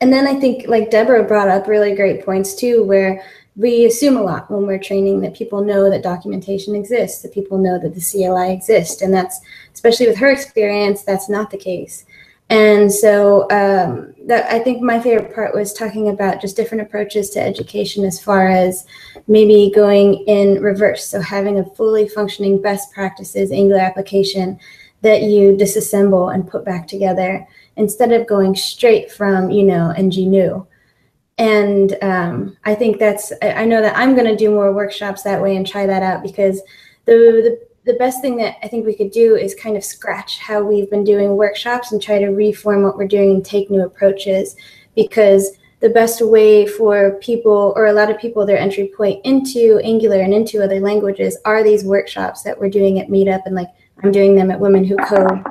and 0.05 0.13
then 0.13 0.27
I 0.27 0.39
think, 0.39 0.67
like 0.67 0.91
Deborah 0.91 1.23
brought 1.23 1.47
up 1.47 1.65
really 1.65 1.95
great 1.95 2.23
points 2.23 2.53
too, 2.53 2.83
where 2.83 3.23
we 3.55 3.85
assume 3.85 4.17
a 4.17 4.21
lot 4.21 4.51
when 4.51 4.67
we're 4.67 4.77
training 4.77 5.19
that 5.21 5.33
people 5.33 5.63
know 5.63 5.89
that 5.89 6.03
documentation 6.03 6.75
exists, 6.75 7.23
that 7.23 7.33
people 7.33 7.57
know 7.57 7.79
that 7.79 7.95
the 7.95 7.99
CLI 7.99 8.53
exists. 8.53 9.01
And 9.01 9.11
that's, 9.11 9.41
especially 9.73 10.05
with 10.05 10.17
her 10.17 10.29
experience, 10.29 11.01
that's 11.01 11.27
not 11.27 11.49
the 11.49 11.57
case. 11.57 12.05
And 12.51 12.93
so 12.93 13.49
um, 13.49 14.13
that 14.27 14.45
I 14.53 14.59
think 14.59 14.83
my 14.83 14.99
favorite 14.99 15.33
part 15.33 15.55
was 15.55 15.73
talking 15.73 16.09
about 16.09 16.39
just 16.39 16.55
different 16.55 16.83
approaches 16.83 17.31
to 17.31 17.41
education 17.41 18.05
as 18.05 18.21
far 18.21 18.47
as 18.47 18.85
maybe 19.27 19.71
going 19.73 20.23
in 20.27 20.61
reverse. 20.61 21.07
So 21.07 21.19
having 21.19 21.57
a 21.57 21.65
fully 21.71 22.07
functioning 22.07 22.61
best 22.61 22.93
practices 22.93 23.51
Angular 23.51 23.81
application 23.81 24.59
that 25.01 25.23
you 25.23 25.57
disassemble 25.57 26.31
and 26.31 26.47
put 26.47 26.63
back 26.63 26.87
together 26.87 27.47
instead 27.77 28.11
of 28.11 28.27
going 28.27 28.55
straight 28.55 29.11
from 29.11 29.49
you 29.49 29.63
know 29.63 29.91
ng 29.97 30.29
new 30.29 30.65
and 31.37 31.97
um, 32.01 32.55
i 32.63 32.73
think 32.73 32.97
that's 32.97 33.33
i 33.41 33.65
know 33.65 33.81
that 33.81 33.97
i'm 33.97 34.15
going 34.15 34.27
to 34.27 34.35
do 34.35 34.49
more 34.49 34.73
workshops 34.73 35.23
that 35.23 35.41
way 35.41 35.55
and 35.55 35.67
try 35.67 35.85
that 35.85 36.03
out 36.03 36.23
because 36.23 36.61
the, 37.05 37.13
the 37.13 37.91
the 37.91 37.97
best 37.99 38.21
thing 38.21 38.35
that 38.37 38.55
i 38.63 38.67
think 38.67 38.85
we 38.85 38.95
could 38.95 39.11
do 39.11 39.35
is 39.35 39.53
kind 39.55 39.75
of 39.75 39.83
scratch 39.83 40.39
how 40.39 40.61
we've 40.61 40.89
been 40.89 41.03
doing 41.03 41.35
workshops 41.35 41.91
and 41.91 42.01
try 42.01 42.17
to 42.19 42.27
reform 42.27 42.83
what 42.83 42.97
we're 42.97 43.07
doing 43.07 43.31
and 43.31 43.45
take 43.45 43.69
new 43.69 43.85
approaches 43.85 44.55
because 44.95 45.57
the 45.81 45.89
best 45.89 46.21
way 46.21 46.65
for 46.65 47.11
people 47.21 47.73
or 47.75 47.87
a 47.87 47.93
lot 47.93 48.09
of 48.09 48.17
people 48.17 48.45
their 48.45 48.57
entry 48.57 48.91
point 48.95 49.23
into 49.25 49.79
angular 49.83 50.21
and 50.21 50.33
into 50.33 50.63
other 50.63 50.79
languages 50.79 51.37
are 51.43 51.63
these 51.63 51.83
workshops 51.83 52.41
that 52.43 52.57
we're 52.57 52.69
doing 52.69 52.99
at 52.99 53.09
meetup 53.09 53.41
and 53.45 53.55
like 53.55 53.69
i'm 54.03 54.11
doing 54.11 54.35
them 54.35 54.49
at 54.49 54.59
women 54.59 54.85
who 54.85 54.95
code 54.97 55.43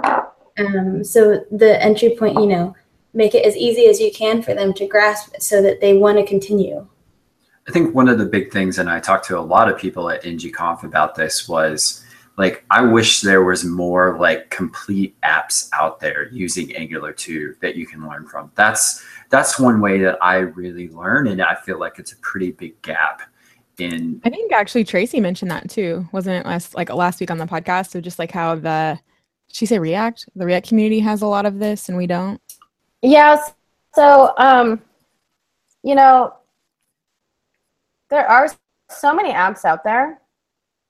um, 0.59 1.05
so 1.05 1.45
the 1.51 1.83
entry 1.83 2.17
point, 2.17 2.35
you 2.37 2.47
know, 2.47 2.75
make 3.13 3.35
it 3.35 3.45
as 3.45 3.57
easy 3.57 3.87
as 3.87 4.01
you 4.01 4.13
can 4.13 4.43
for 4.43 4.55
them 4.55 4.73
to 4.75 4.87
grasp 4.87 5.35
so 5.39 5.63
that 5.63 5.81
they 5.81 5.97
want 5.97 6.19
to 6.19 6.27
continue. 6.27 6.87
I 7.67 7.73
think 7.73 7.95
one 7.95 8.09
of 8.09 8.19
the 8.19 8.27
big 8.27 8.53
things, 8.53 8.79
and 8.79 8.91
I 8.91 9.01
talked 9.01 9.27
to 9.27 9.39
a 9.39 9.41
lot 9.41 9.71
of 9.71 9.79
people 9.79 10.11
at 10.11 10.23
NGConf 10.23 10.85
about 10.85 11.15
this, 11.15 11.49
was 11.49 12.05
like 12.37 12.65
I 12.71 12.83
wish 12.83 13.21
there 13.21 13.45
was 13.45 13.65
more 13.65 14.19
like 14.19 14.51
complete 14.51 15.19
apps 15.23 15.69
out 15.73 16.01
there 16.01 16.29
using 16.31 16.75
Angular 16.77 17.13
2 17.13 17.57
that 17.61 17.77
you 17.77 17.87
can 17.87 18.07
learn 18.07 18.27
from. 18.27 18.51
That's 18.55 19.05
that's 19.31 19.59
one 19.59 19.81
way 19.81 19.99
that 20.01 20.19
I 20.23 20.37
really 20.39 20.89
learn, 20.91 21.29
and 21.29 21.41
I 21.43 21.55
feel 21.55 21.79
like 21.79 21.99
it's 21.99 22.13
a 22.13 22.17
pretty 22.19 22.51
big 22.51 22.81
gap 22.83 23.23
in. 23.79 24.21
I 24.25 24.31
think 24.31 24.53
actually 24.53 24.85
Tracy 24.85 25.21
mentioned 25.21 25.51
that 25.51 25.71
too, 25.71 26.07
wasn't 26.13 26.37
it 26.37 26.47
last 26.47 26.75
like 26.75 26.93
last 26.93 27.21
week 27.21 27.31
on 27.31 27.39
the 27.39 27.47
podcast? 27.47 27.91
So 27.91 28.01
just 28.01 28.19
like 28.19 28.31
how 28.31 28.57
the 28.57 28.99
she 29.55 29.67
say 29.67 29.79
React? 29.79 30.29
The 30.35 30.45
React 30.45 30.69
community 30.69 30.99
has 31.01 31.23
a 31.23 31.27
lot 31.27 31.47
of 31.47 31.59
this 31.61 31.89
and 31.89 31.97
we 31.97 32.07
don't? 32.07 32.41
Yes. 33.03 33.53
So, 33.95 34.35
um, 34.37 34.83
you 35.85 35.95
know, 35.95 36.35
there 38.11 38.29
are 38.29 38.49
so 38.91 39.15
many 39.15 39.33
apps 39.33 39.65
out 39.65 39.85
there 39.85 40.21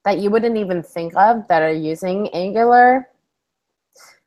that 0.04 0.18
you 0.18 0.30
wouldn't 0.30 0.56
even 0.56 0.82
think 0.82 1.14
of 1.16 1.46
that 1.48 1.62
are 1.62 1.72
using 1.72 2.28
Angular, 2.28 3.08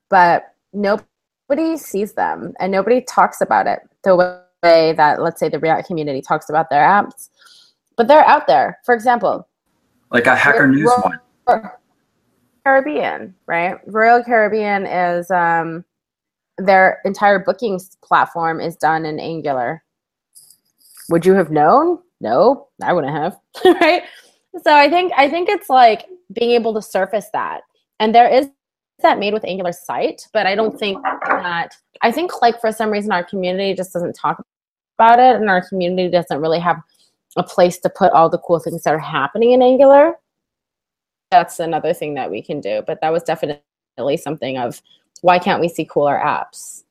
but 0.09 0.53
nobody 0.71 1.77
sees 1.77 2.13
them 2.13 2.53
and 2.59 2.71
nobody 2.71 3.01
talks 3.01 3.41
about 3.41 3.65
it 3.65 3.79
the 4.03 4.15
way 4.15 4.93
that, 4.93 5.21
let's 5.21 5.39
say, 5.39 5.49
the 5.49 5.59
React 5.59 5.87
community 5.87 6.21
talks 6.21 6.49
about 6.49 6.69
their 6.69 6.83
apps. 6.83 7.29
But 7.95 8.07
they're 8.07 8.25
out 8.25 8.45
there. 8.45 8.79
For 8.85 8.93
example, 8.93 9.47
like 10.11 10.27
a 10.27 10.35
Hacker 10.35 10.67
News 10.67 10.91
one. 11.01 11.19
Caribbean, 12.67 13.33
right? 13.45 13.77
Royal 13.85 14.21
Caribbean 14.21 14.85
is 14.85 15.31
um, 15.31 15.85
their 16.57 16.99
entire 17.05 17.39
bookings 17.39 17.95
platform 18.03 18.59
is 18.59 18.75
done 18.75 19.05
in 19.05 19.21
Angular. 19.21 19.81
Would 21.09 21.25
you 21.25 21.33
have 21.35 21.49
known? 21.49 21.99
No, 22.19 22.67
I 22.83 22.91
wouldn't 22.91 23.13
have, 23.13 23.39
right? 23.79 24.03
So 24.65 24.75
I 24.75 24.89
think 24.89 25.13
I 25.15 25.29
think 25.29 25.47
it's 25.47 25.69
like 25.69 26.07
being 26.33 26.51
able 26.51 26.73
to 26.73 26.81
surface 26.81 27.27
that, 27.31 27.61
and 28.01 28.13
there 28.13 28.27
is 28.27 28.49
that 29.01 29.17
made 29.17 29.33
with 29.33 29.45
Angular 29.45 29.71
site, 29.71 30.27
but 30.33 30.45
I 30.45 30.53
don't 30.53 30.77
think 30.77 31.01
that 31.03 31.69
I 32.01 32.11
think 32.11 32.41
like 32.41 32.59
for 32.59 32.73
some 32.73 32.89
reason 32.89 33.13
our 33.13 33.23
community 33.23 33.75
just 33.75 33.93
doesn't 33.93 34.11
talk 34.13 34.43
about 34.99 35.19
it, 35.19 35.37
and 35.37 35.49
our 35.49 35.65
community 35.65 36.11
doesn't 36.11 36.41
really 36.41 36.59
have 36.59 36.81
a 37.37 37.43
place 37.43 37.77
to 37.77 37.89
put 37.89 38.11
all 38.11 38.29
the 38.29 38.39
cool 38.39 38.59
things 38.59 38.83
that 38.83 38.93
are 38.93 38.99
happening 38.99 39.53
in 39.53 39.61
Angular 39.61 40.15
that's 41.31 41.59
another 41.59 41.93
thing 41.93 42.13
that 42.15 42.31
we 42.31 42.41
can 42.41 42.61
do. 42.61 42.83
But 42.85 43.01
that 43.01 43.11
was 43.11 43.23
definitely 43.23 44.17
something 44.17 44.57
of 44.57 44.81
why 45.21 45.39
can't 45.39 45.61
we 45.61 45.69
see 45.69 45.85
cooler 45.85 46.19
apps? 46.23 46.83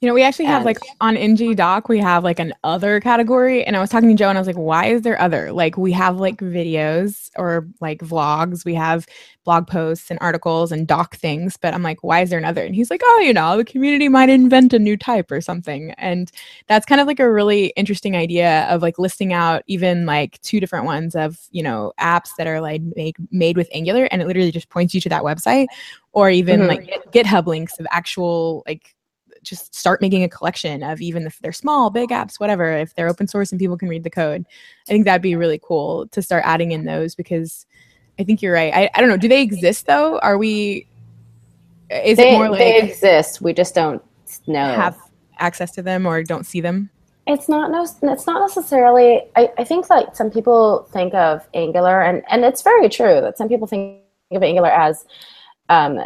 You 0.00 0.06
know, 0.06 0.14
we 0.14 0.22
actually 0.22 0.44
have 0.44 0.58
And- 0.58 0.66
like 0.66 0.78
on 1.00 1.16
NG 1.16 1.54
Doc, 1.54 1.88
we 1.88 1.98
have 1.98 2.22
like 2.22 2.38
an 2.38 2.54
other 2.62 3.00
category. 3.00 3.64
And 3.64 3.76
I 3.76 3.80
was 3.80 3.90
talking 3.90 4.08
to 4.08 4.14
Joe 4.14 4.28
and 4.28 4.38
I 4.38 4.40
was 4.40 4.46
like, 4.46 4.54
why 4.54 4.86
is 4.86 5.02
there 5.02 5.20
other? 5.20 5.50
Like, 5.50 5.76
we 5.76 5.90
have 5.90 6.20
like 6.20 6.36
videos 6.36 7.30
or 7.36 7.66
like 7.80 7.98
vlogs, 8.02 8.64
we 8.64 8.74
have 8.74 9.06
blog 9.44 9.66
posts 9.66 10.08
and 10.08 10.16
articles 10.22 10.70
and 10.70 10.86
doc 10.86 11.16
things. 11.16 11.56
But 11.56 11.74
I'm 11.74 11.82
like, 11.82 12.04
why 12.04 12.20
is 12.20 12.30
there 12.30 12.38
another? 12.38 12.62
And 12.62 12.76
he's 12.76 12.90
like, 12.92 13.00
oh, 13.04 13.18
you 13.18 13.32
know, 13.32 13.56
the 13.56 13.64
community 13.64 14.08
might 14.08 14.28
invent 14.28 14.72
a 14.72 14.78
new 14.78 14.96
type 14.96 15.32
or 15.32 15.40
something. 15.40 15.90
And 15.98 16.30
that's 16.68 16.86
kind 16.86 17.00
of 17.00 17.08
like 17.08 17.18
a 17.18 17.28
really 17.32 17.72
interesting 17.74 18.14
idea 18.14 18.68
of 18.70 18.82
like 18.82 19.00
listing 19.00 19.32
out 19.32 19.64
even 19.66 20.06
like 20.06 20.40
two 20.42 20.60
different 20.60 20.84
ones 20.84 21.16
of, 21.16 21.40
you 21.50 21.62
know, 21.64 21.92
apps 21.98 22.28
that 22.38 22.46
are 22.46 22.60
like 22.60 22.82
make, 22.94 23.16
made 23.32 23.56
with 23.56 23.68
Angular. 23.72 24.04
And 24.12 24.22
it 24.22 24.28
literally 24.28 24.52
just 24.52 24.68
points 24.68 24.94
you 24.94 25.00
to 25.00 25.08
that 25.08 25.22
website 25.22 25.66
or 26.12 26.30
even 26.30 26.60
Mhm. 26.60 26.68
like 26.68 27.04
GitHub 27.10 27.46
links 27.46 27.80
of 27.80 27.86
actual 27.90 28.62
like 28.64 28.94
just 29.48 29.74
start 29.74 30.00
making 30.00 30.22
a 30.22 30.28
collection 30.28 30.82
of 30.82 31.00
even 31.00 31.26
if 31.26 31.38
they're 31.38 31.52
small, 31.52 31.90
big 31.90 32.10
apps, 32.10 32.38
whatever, 32.38 32.72
if 32.72 32.94
they're 32.94 33.08
open 33.08 33.26
source 33.26 33.50
and 33.50 33.58
people 33.58 33.78
can 33.78 33.88
read 33.88 34.04
the 34.04 34.10
code. 34.10 34.44
I 34.88 34.92
think 34.92 35.04
that'd 35.04 35.22
be 35.22 35.36
really 35.36 35.60
cool 35.62 36.06
to 36.08 36.22
start 36.22 36.44
adding 36.44 36.72
in 36.72 36.84
those 36.84 37.14
because 37.14 37.66
I 38.18 38.24
think 38.24 38.42
you're 38.42 38.52
right. 38.52 38.72
I, 38.74 38.90
I 38.94 39.00
don't 39.00 39.08
know. 39.08 39.16
Do 39.16 39.28
they 39.28 39.42
exist 39.42 39.86
though? 39.86 40.18
Are 40.18 40.38
we, 40.38 40.86
is 41.90 42.16
they, 42.16 42.34
it 42.34 42.38
more 42.38 42.50
like 42.50 42.58
they 42.58 42.82
exist. 42.82 43.40
We 43.40 43.52
just 43.52 43.74
don't 43.74 44.02
know. 44.46 44.74
have 44.74 44.98
access 45.38 45.70
to 45.72 45.82
them 45.82 46.06
or 46.06 46.22
don't 46.22 46.44
see 46.44 46.60
them? 46.60 46.90
It's 47.26 47.48
not 47.48 47.70
no. 47.70 47.82
It's 47.82 48.26
not 48.26 48.40
necessarily. 48.40 49.22
I, 49.36 49.50
I 49.58 49.64
think 49.64 49.90
like 49.90 50.16
some 50.16 50.30
people 50.30 50.88
think 50.92 51.12
of 51.12 51.46
Angular, 51.52 52.00
and 52.02 52.22
and 52.30 52.42
it's 52.42 52.62
very 52.62 52.88
true 52.88 53.20
that 53.20 53.36
some 53.36 53.48
people 53.48 53.66
think 53.66 54.00
of 54.30 54.42
Angular 54.42 54.70
as 54.70 55.04
um, 55.68 56.00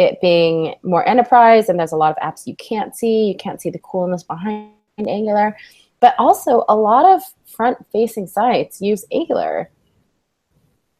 it 0.00 0.20
being 0.20 0.74
more 0.82 1.06
enterprise, 1.08 1.68
and 1.68 1.78
there's 1.78 1.92
a 1.92 1.96
lot 1.96 2.16
of 2.16 2.22
apps 2.22 2.46
you 2.46 2.56
can't 2.56 2.94
see. 2.94 3.26
You 3.26 3.36
can't 3.36 3.60
see 3.60 3.70
the 3.70 3.78
coolness 3.78 4.22
behind 4.22 4.72
Angular, 4.98 5.56
but 6.00 6.14
also 6.18 6.64
a 6.68 6.76
lot 6.76 7.04
of 7.04 7.22
front-facing 7.46 8.26
sites 8.26 8.80
use 8.80 9.04
Angular. 9.12 9.70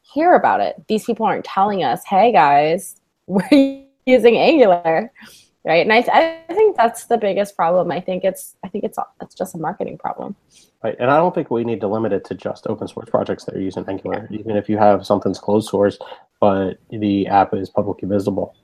Hear 0.03 0.35
about 0.35 0.61
it. 0.61 0.77
These 0.89 1.05
people 1.05 1.27
aren't 1.27 1.45
telling 1.45 1.83
us, 1.83 2.05
"Hey 2.05 2.33
guys, 2.33 3.01
we're 3.27 3.85
using 4.07 4.37
Angular." 4.37 5.13
right 5.63 5.87
and 5.87 5.93
I, 5.93 5.99
I 6.49 6.55
think 6.55 6.75
that's 6.75 7.05
the 7.05 7.19
biggest 7.19 7.55
problem 7.55 7.91
i 7.91 8.01
think 8.01 8.25
it's 8.25 8.57
i 8.65 8.69
think 8.69 8.83
it's 8.83 8.99
it's 9.21 9.35
just 9.35 9.55
a 9.55 9.59
marketing 9.59 9.99
problem 9.99 10.35
Right, 10.83 10.97
and 10.99 11.11
I 11.11 11.19
don't 11.19 11.35
think 11.35 11.51
we 11.51 11.63
need 11.63 11.81
to 11.83 11.89
limit 11.89 12.13
it 12.13 12.25
to 12.27 12.35
just 12.35 12.67
open 12.67 12.89
source 12.89 13.11
projects 13.11 13.45
that 13.45 13.55
are 13.55 13.61
using 13.61 13.85
Angular. 13.87 14.27
Even 14.31 14.57
if 14.57 14.67
you 14.69 14.79
have 14.79 15.05
something's 15.05 15.39
closed 15.39 15.69
source, 15.69 15.99
but 16.41 16.79
the 16.89 17.27
app 17.27 17.53
is 17.53 17.69
publicly 17.69 18.09
visible, 18.09 18.55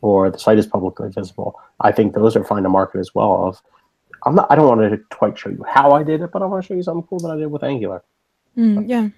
or 0.00 0.30
the 0.30 0.38
site 0.38 0.58
is 0.58 0.66
publicly 0.66 1.08
visible, 1.10 1.58
I 1.80 1.92
think 1.92 2.14
those 2.14 2.36
are 2.36 2.44
fine 2.44 2.62
to 2.62 2.68
market 2.68 2.98
as 2.98 3.14
well. 3.14 3.48
Of, 3.48 3.62
I'm 4.24 4.34
not, 4.34 4.50
I 4.50 4.54
don't 4.54 4.68
want 4.68 4.90
to 4.90 4.98
quite 5.16 5.38
show 5.38 5.50
you 5.50 5.64
how 5.68 5.92
I 5.92 6.02
did 6.02 6.20
it, 6.22 6.30
but 6.32 6.42
I 6.42 6.46
want 6.46 6.62
to 6.62 6.66
show 6.66 6.74
you 6.74 6.82
something 6.82 7.06
cool 7.08 7.18
that 7.20 7.30
I 7.30 7.36
did 7.36 7.46
with 7.46 7.62
Angular. 7.62 8.02
Mm, 8.56 8.88
yeah. 8.88 9.08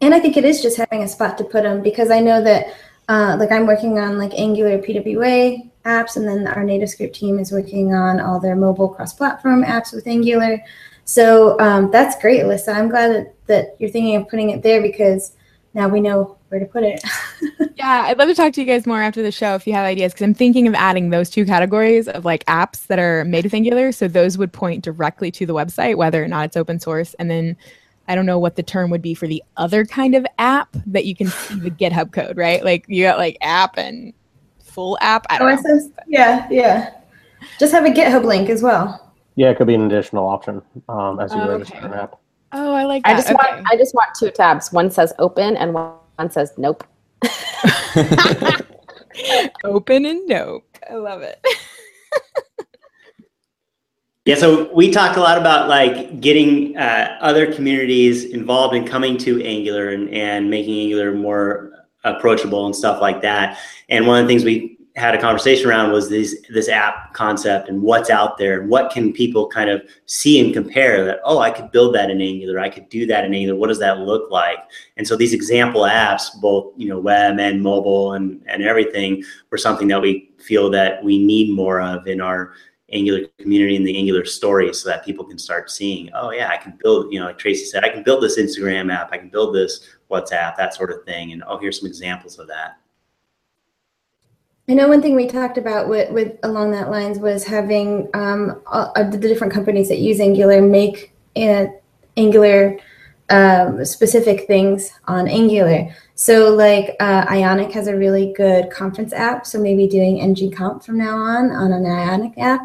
And 0.00 0.14
I 0.14 0.20
think 0.20 0.36
it 0.36 0.44
is 0.44 0.62
just 0.62 0.76
having 0.76 1.02
a 1.02 1.08
spot 1.08 1.38
to 1.38 1.44
put 1.44 1.64
them 1.64 1.82
because 1.82 2.10
I 2.10 2.20
know 2.20 2.42
that, 2.42 2.74
uh, 3.08 3.36
like, 3.38 3.50
I'm 3.50 3.66
working 3.66 3.98
on 3.98 4.18
like 4.18 4.32
Angular 4.34 4.78
PWA 4.78 5.68
apps, 5.84 6.16
and 6.16 6.28
then 6.28 6.46
our 6.46 6.62
native 6.62 6.90
script 6.90 7.16
team 7.16 7.38
is 7.38 7.50
working 7.50 7.94
on 7.94 8.20
all 8.20 8.38
their 8.38 8.54
mobile 8.54 8.88
cross-platform 8.88 9.64
apps 9.64 9.92
with 9.92 10.06
Angular. 10.06 10.62
So 11.04 11.58
um, 11.58 11.90
that's 11.90 12.20
great, 12.20 12.42
Alyssa. 12.42 12.74
I'm 12.74 12.90
glad 12.90 13.12
that, 13.12 13.46
that 13.46 13.76
you're 13.78 13.90
thinking 13.90 14.16
of 14.16 14.28
putting 14.28 14.50
it 14.50 14.62
there 14.62 14.82
because 14.82 15.32
now 15.74 15.88
we 15.88 16.00
know 16.00 16.36
where 16.48 16.60
to 16.60 16.66
put 16.66 16.84
it. 16.84 17.02
Yeah, 17.78 18.06
I'd 18.06 18.18
love 18.18 18.28
to 18.28 18.34
talk 18.34 18.52
to 18.54 18.60
you 18.60 18.66
guys 18.66 18.88
more 18.88 19.00
after 19.00 19.22
the 19.22 19.30
show 19.30 19.54
if 19.54 19.64
you 19.64 19.72
have 19.72 19.84
ideas 19.84 20.12
because 20.12 20.24
I'm 20.24 20.34
thinking 20.34 20.66
of 20.66 20.74
adding 20.74 21.10
those 21.10 21.30
two 21.30 21.46
categories 21.46 22.08
of 22.08 22.24
like 22.24 22.44
apps 22.46 22.88
that 22.88 22.98
are 22.98 23.24
made 23.24 23.44
with 23.44 23.54
Angular. 23.54 23.92
So 23.92 24.08
those 24.08 24.36
would 24.36 24.52
point 24.52 24.82
directly 24.82 25.30
to 25.30 25.46
the 25.46 25.54
website, 25.54 25.94
whether 25.94 26.22
or 26.22 26.26
not 26.26 26.46
it's 26.46 26.56
open 26.56 26.80
source. 26.80 27.14
And 27.20 27.30
then 27.30 27.56
I 28.08 28.16
don't 28.16 28.26
know 28.26 28.38
what 28.40 28.56
the 28.56 28.64
term 28.64 28.90
would 28.90 29.00
be 29.00 29.14
for 29.14 29.28
the 29.28 29.40
other 29.58 29.84
kind 29.84 30.16
of 30.16 30.26
app 30.40 30.76
that 30.86 31.04
you 31.04 31.14
can 31.14 31.28
see 31.28 31.54
the 31.60 31.70
GitHub 31.70 32.12
code, 32.12 32.36
right? 32.36 32.64
Like 32.64 32.84
you 32.88 33.04
got 33.04 33.16
like 33.16 33.38
app 33.42 33.78
and 33.78 34.12
full 34.58 34.98
app. 35.00 35.24
I 35.30 35.38
don't 35.38 35.62
know. 35.62 35.70
OSS? 35.72 35.90
Yeah, 36.08 36.48
yeah. 36.50 36.94
Just 37.60 37.72
have 37.72 37.84
a 37.86 37.90
GitHub 37.90 38.24
link 38.24 38.50
as 38.50 38.60
well. 38.60 39.14
Yeah, 39.36 39.50
it 39.50 39.56
could 39.56 39.68
be 39.68 39.74
an 39.74 39.82
additional 39.82 40.26
option 40.26 40.62
um, 40.88 41.20
as 41.20 41.32
you 41.32 41.40
Oh, 41.40 41.48
register 41.48 41.76
okay. 41.76 41.86
an 41.86 41.92
app. 41.94 42.18
Oh, 42.52 42.72
I 42.72 42.84
like 42.84 43.02
i 43.04 43.12
that. 43.12 43.18
just 43.18 43.28
okay. 43.28 43.34
want 43.34 43.66
i 43.70 43.76
just 43.76 43.94
want 43.94 44.08
two 44.18 44.30
tabs 44.30 44.72
one 44.72 44.90
says 44.90 45.12
open 45.18 45.56
and 45.56 45.74
one, 45.74 45.92
one 46.16 46.30
says 46.30 46.52
nope 46.56 46.82
open 49.64 50.06
and 50.06 50.26
nope. 50.26 50.64
I 50.88 50.94
love 50.94 51.22
it. 51.22 51.44
Yeah, 54.24 54.34
so 54.34 54.70
we 54.74 54.90
talk 54.90 55.16
a 55.16 55.20
lot 55.20 55.38
about 55.38 55.70
like 55.70 56.20
getting 56.20 56.76
uh, 56.76 57.16
other 57.22 57.50
communities 57.50 58.26
involved 58.26 58.74
in 58.74 58.86
coming 58.86 59.16
to 59.18 59.42
Angular 59.42 59.88
and, 59.88 60.10
and 60.10 60.50
making 60.50 60.78
Angular 60.80 61.14
more 61.14 61.86
approachable 62.04 62.66
and 62.66 62.76
stuff 62.76 63.00
like 63.00 63.22
that. 63.22 63.58
And 63.88 64.06
one 64.06 64.20
of 64.20 64.26
the 64.26 64.28
things 64.28 64.44
we 64.44 64.77
had 64.98 65.14
a 65.14 65.20
conversation 65.20 65.68
around 65.68 65.92
was 65.92 66.08
this 66.08 66.44
this 66.50 66.68
app 66.68 67.14
concept 67.14 67.68
and 67.68 67.80
what's 67.80 68.10
out 68.10 68.36
there 68.36 68.60
and 68.60 68.68
what 68.68 68.90
can 68.90 69.12
people 69.12 69.46
kind 69.46 69.70
of 69.70 69.80
see 70.06 70.40
and 70.40 70.52
compare 70.52 71.04
that 71.04 71.20
oh 71.24 71.38
I 71.38 71.50
could 71.50 71.70
build 71.70 71.94
that 71.94 72.10
in 72.10 72.20
Angular 72.20 72.58
I 72.58 72.68
could 72.68 72.88
do 72.88 73.06
that 73.06 73.24
in 73.24 73.32
Angular 73.32 73.58
what 73.58 73.68
does 73.68 73.78
that 73.78 74.00
look 74.00 74.30
like 74.30 74.58
and 74.96 75.06
so 75.06 75.16
these 75.16 75.32
example 75.32 75.82
apps 75.82 76.28
both 76.40 76.72
you 76.76 76.88
know 76.88 76.98
web 76.98 77.38
and 77.38 77.62
mobile 77.62 78.14
and 78.14 78.42
and 78.46 78.62
everything 78.62 79.22
were 79.50 79.58
something 79.58 79.88
that 79.88 80.02
we 80.02 80.30
feel 80.38 80.68
that 80.70 81.02
we 81.02 81.24
need 81.24 81.54
more 81.54 81.80
of 81.80 82.06
in 82.06 82.20
our 82.20 82.52
Angular 82.90 83.26
community 83.38 83.76
and 83.76 83.86
the 83.86 83.96
Angular 83.96 84.24
story 84.24 84.72
so 84.72 84.88
that 84.88 85.04
people 85.04 85.22
can 85.22 85.36
start 85.38 85.70
seeing, 85.70 86.08
oh 86.14 86.30
yeah, 86.30 86.48
I 86.48 86.56
can 86.56 86.78
build, 86.82 87.12
you 87.12 87.20
know, 87.20 87.26
like 87.26 87.36
Tracy 87.36 87.66
said, 87.66 87.84
I 87.84 87.90
can 87.90 88.02
build 88.02 88.22
this 88.22 88.38
Instagram 88.38 88.90
app, 88.90 89.12
I 89.12 89.18
can 89.18 89.28
build 89.28 89.54
this 89.54 89.86
WhatsApp, 90.10 90.56
that 90.56 90.74
sort 90.74 90.90
of 90.90 91.04
thing. 91.04 91.32
And 91.32 91.44
oh, 91.46 91.58
here's 91.58 91.80
some 91.80 91.86
examples 91.86 92.38
of 92.38 92.48
that. 92.48 92.78
I 94.70 94.74
know 94.74 94.88
one 94.88 95.00
thing 95.00 95.16
we 95.16 95.26
talked 95.26 95.56
about 95.56 95.88
with, 95.88 96.10
with 96.10 96.36
along 96.42 96.72
that 96.72 96.90
lines 96.90 97.18
was 97.18 97.44
having 97.44 98.08
um, 98.12 98.60
uh, 98.66 99.02
the 99.02 99.16
different 99.16 99.52
companies 99.52 99.88
that 99.88 99.98
use 99.98 100.20
Angular 100.20 100.60
make 100.60 101.14
Angular 102.18 102.78
um, 103.30 103.82
specific 103.84 104.46
things 104.46 104.90
on 105.06 105.26
Angular. 105.26 105.88
So, 106.16 106.50
like 106.54 106.96
uh, 107.00 107.24
Ionic 107.30 107.72
has 107.72 107.86
a 107.86 107.96
really 107.96 108.34
good 108.36 108.70
conference 108.70 109.14
app. 109.14 109.46
So 109.46 109.58
maybe 109.58 109.86
doing 109.86 110.20
ng 110.20 110.50
conf 110.52 110.84
from 110.84 110.98
now 110.98 111.16
on 111.16 111.50
on 111.50 111.72
an 111.72 111.86
Ionic 111.86 112.36
app, 112.36 112.60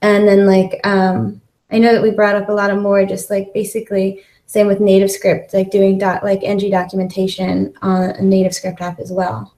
and 0.00 0.28
then 0.28 0.46
like 0.46 0.80
um, 0.84 1.40
I 1.70 1.78
know 1.78 1.92
that 1.92 2.02
we 2.02 2.10
brought 2.10 2.36
up 2.36 2.50
a 2.50 2.52
lot 2.52 2.70
of 2.70 2.80
more, 2.80 3.04
just 3.04 3.30
like 3.30 3.52
basically 3.54 4.22
same 4.46 4.66
with 4.66 4.80
native 4.80 5.08
NativeScript, 5.08 5.54
like 5.54 5.70
doing 5.70 5.98
dot 5.98 6.22
like 6.22 6.42
ng 6.42 6.70
documentation 6.70 7.72
on 7.82 8.10
a 8.10 8.14
NativeScript 8.14 8.80
app 8.80 9.00
as 9.00 9.10
well. 9.10 9.54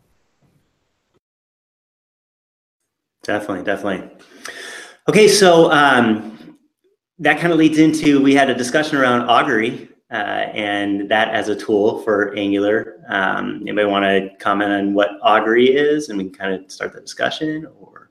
Definitely, 3.24 3.64
definitely. 3.64 4.10
Okay, 5.08 5.28
so 5.28 5.72
um, 5.72 6.58
that 7.18 7.40
kind 7.40 7.52
of 7.52 7.58
leads 7.58 7.78
into 7.78 8.22
we 8.22 8.34
had 8.34 8.50
a 8.50 8.54
discussion 8.54 8.98
around 8.98 9.28
augury 9.28 9.88
uh, 10.10 10.46
and 10.54 11.10
that 11.10 11.28
as 11.34 11.48
a 11.48 11.56
tool 11.56 12.02
for 12.02 12.34
Angular. 12.36 13.00
Um, 13.08 13.62
anybody 13.62 13.86
want 13.86 14.04
to 14.04 14.30
comment 14.38 14.70
on 14.70 14.94
what 14.94 15.10
augury 15.22 15.74
is, 15.74 16.08
and 16.08 16.18
we 16.18 16.24
can 16.24 16.32
kind 16.32 16.54
of 16.54 16.70
start 16.70 16.92
the 16.92 17.00
discussion, 17.00 17.66
or 17.80 18.10